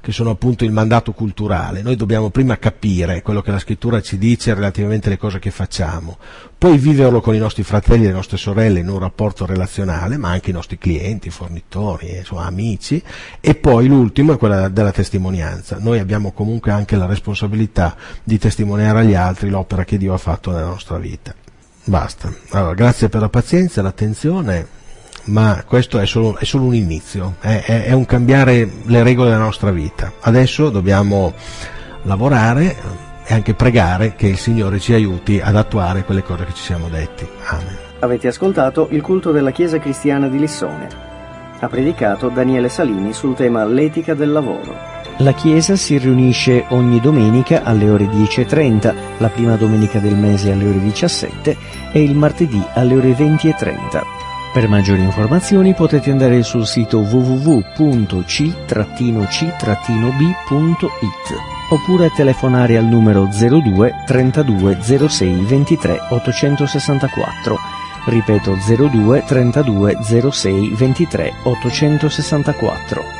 che 0.00 0.12
sono 0.12 0.30
appunto 0.30 0.64
il 0.64 0.72
mandato 0.72 1.12
culturale. 1.12 1.82
Noi 1.82 1.96
dobbiamo 1.96 2.30
prima 2.30 2.58
capire 2.58 3.22
quello 3.22 3.42
che 3.42 3.50
la 3.50 3.58
scrittura 3.58 4.00
ci 4.00 4.18
dice 4.18 4.54
relativamente 4.54 5.08
alle 5.08 5.18
cose 5.18 5.38
che 5.38 5.50
facciamo, 5.50 6.18
poi 6.56 6.78
viverlo 6.78 7.20
con 7.20 7.34
i 7.34 7.38
nostri 7.38 7.62
fratelli 7.62 8.04
e 8.04 8.08
le 8.08 8.14
nostre 8.14 8.36
sorelle 8.36 8.80
in 8.80 8.88
un 8.88 8.98
rapporto 8.98 9.46
relazionale, 9.46 10.16
ma 10.16 10.30
anche 10.30 10.50
i 10.50 10.54
nostri 10.54 10.78
clienti, 10.78 11.30
fornitori, 11.30 12.16
insomma, 12.16 12.44
amici, 12.44 13.02
e 13.40 13.54
poi 13.54 13.86
l'ultimo 13.86 14.32
è 14.32 14.38
quella 14.38 14.68
della 14.68 14.92
testimonianza. 14.92 15.78
Noi 15.78 15.98
abbiamo 15.98 16.32
comunque 16.32 16.70
anche 16.70 16.96
la 16.96 17.06
responsabilità 17.06 17.96
di 18.22 18.38
testimoniare 18.38 19.00
agli 19.00 19.14
altri 19.14 19.50
l'opera 19.50 19.84
che 19.84 19.98
Dio 19.98 20.14
ha 20.14 20.18
fatto 20.18 20.50
nella 20.50 20.66
nostra 20.66 20.98
vita. 20.98 21.34
Basta. 21.84 22.32
Allora, 22.50 22.74
grazie 22.74 23.08
per 23.08 23.20
la 23.20 23.28
pazienza 23.28 23.82
l'attenzione, 23.82 24.78
ma 25.24 25.62
questo 25.66 25.98
è 25.98 26.06
solo, 26.06 26.36
è 26.36 26.44
solo 26.44 26.64
un 26.64 26.74
inizio, 26.74 27.36
è, 27.40 27.62
è, 27.64 27.84
è, 27.84 27.92
un 27.92 28.06
cambiare 28.06 28.68
le 28.84 29.02
regole 29.02 29.30
della 29.30 29.42
nostra 29.42 29.70
vita. 29.70 30.12
Adesso 30.20 30.70
dobbiamo 30.70 31.32
lavorare 32.02 32.76
e 33.24 33.34
anche 33.34 33.54
pregare 33.54 34.14
che 34.16 34.26
il 34.26 34.38
Signore 34.38 34.80
ci 34.80 34.92
aiuti 34.92 35.40
ad 35.42 35.56
attuare 35.56 36.04
quelle 36.04 36.22
cose 36.22 36.44
che 36.44 36.54
ci 36.54 36.62
siamo 36.62 36.88
detti. 36.88 37.26
Amen. 37.46 37.76
Avete 38.00 38.28
ascoltato 38.28 38.88
il 38.90 39.02
culto 39.02 39.30
della 39.30 39.50
Chiesa 39.50 39.78
Cristiana 39.78 40.28
di 40.28 40.38
Lissone. 40.38 40.88
Ha 41.58 41.68
predicato 41.68 42.28
Daniele 42.28 42.70
Salini 42.70 43.12
sul 43.12 43.34
tema 43.34 43.64
l'etica 43.64 44.14
del 44.14 44.32
lavoro. 44.32 44.74
La 45.18 45.32
Chiesa 45.32 45.76
si 45.76 45.98
riunisce 45.98 46.64
ogni 46.68 46.98
domenica 46.98 47.62
alle 47.62 47.90
ore 47.90 48.06
10.30, 48.06 48.94
la 49.18 49.28
prima 49.28 49.56
domenica 49.56 49.98
del 49.98 50.16
mese 50.16 50.50
alle 50.50 50.66
ore 50.66 50.80
17 50.80 51.56
e 51.92 52.02
il 52.02 52.14
martedì 52.14 52.62
alle 52.72 52.94
ore 52.94 53.10
20.30. 53.12 54.19
Per 54.52 54.66
maggiori 54.66 55.02
informazioni 55.02 55.74
potete 55.74 56.10
andare 56.10 56.42
sul 56.42 56.66
sito 56.66 56.98
www.c-c-b.it 56.98 57.90
oppure 61.70 62.10
telefonare 62.10 62.76
al 62.76 62.84
numero 62.84 63.28
02 63.30 63.94
32 64.06 64.78
06 65.08 65.44
23 65.44 66.00
864. 66.10 67.58
Ripeto 68.06 68.56
02 68.56 69.22
32 69.24 69.98
06 70.32 70.74
23 70.74 71.32
864. 71.44 73.19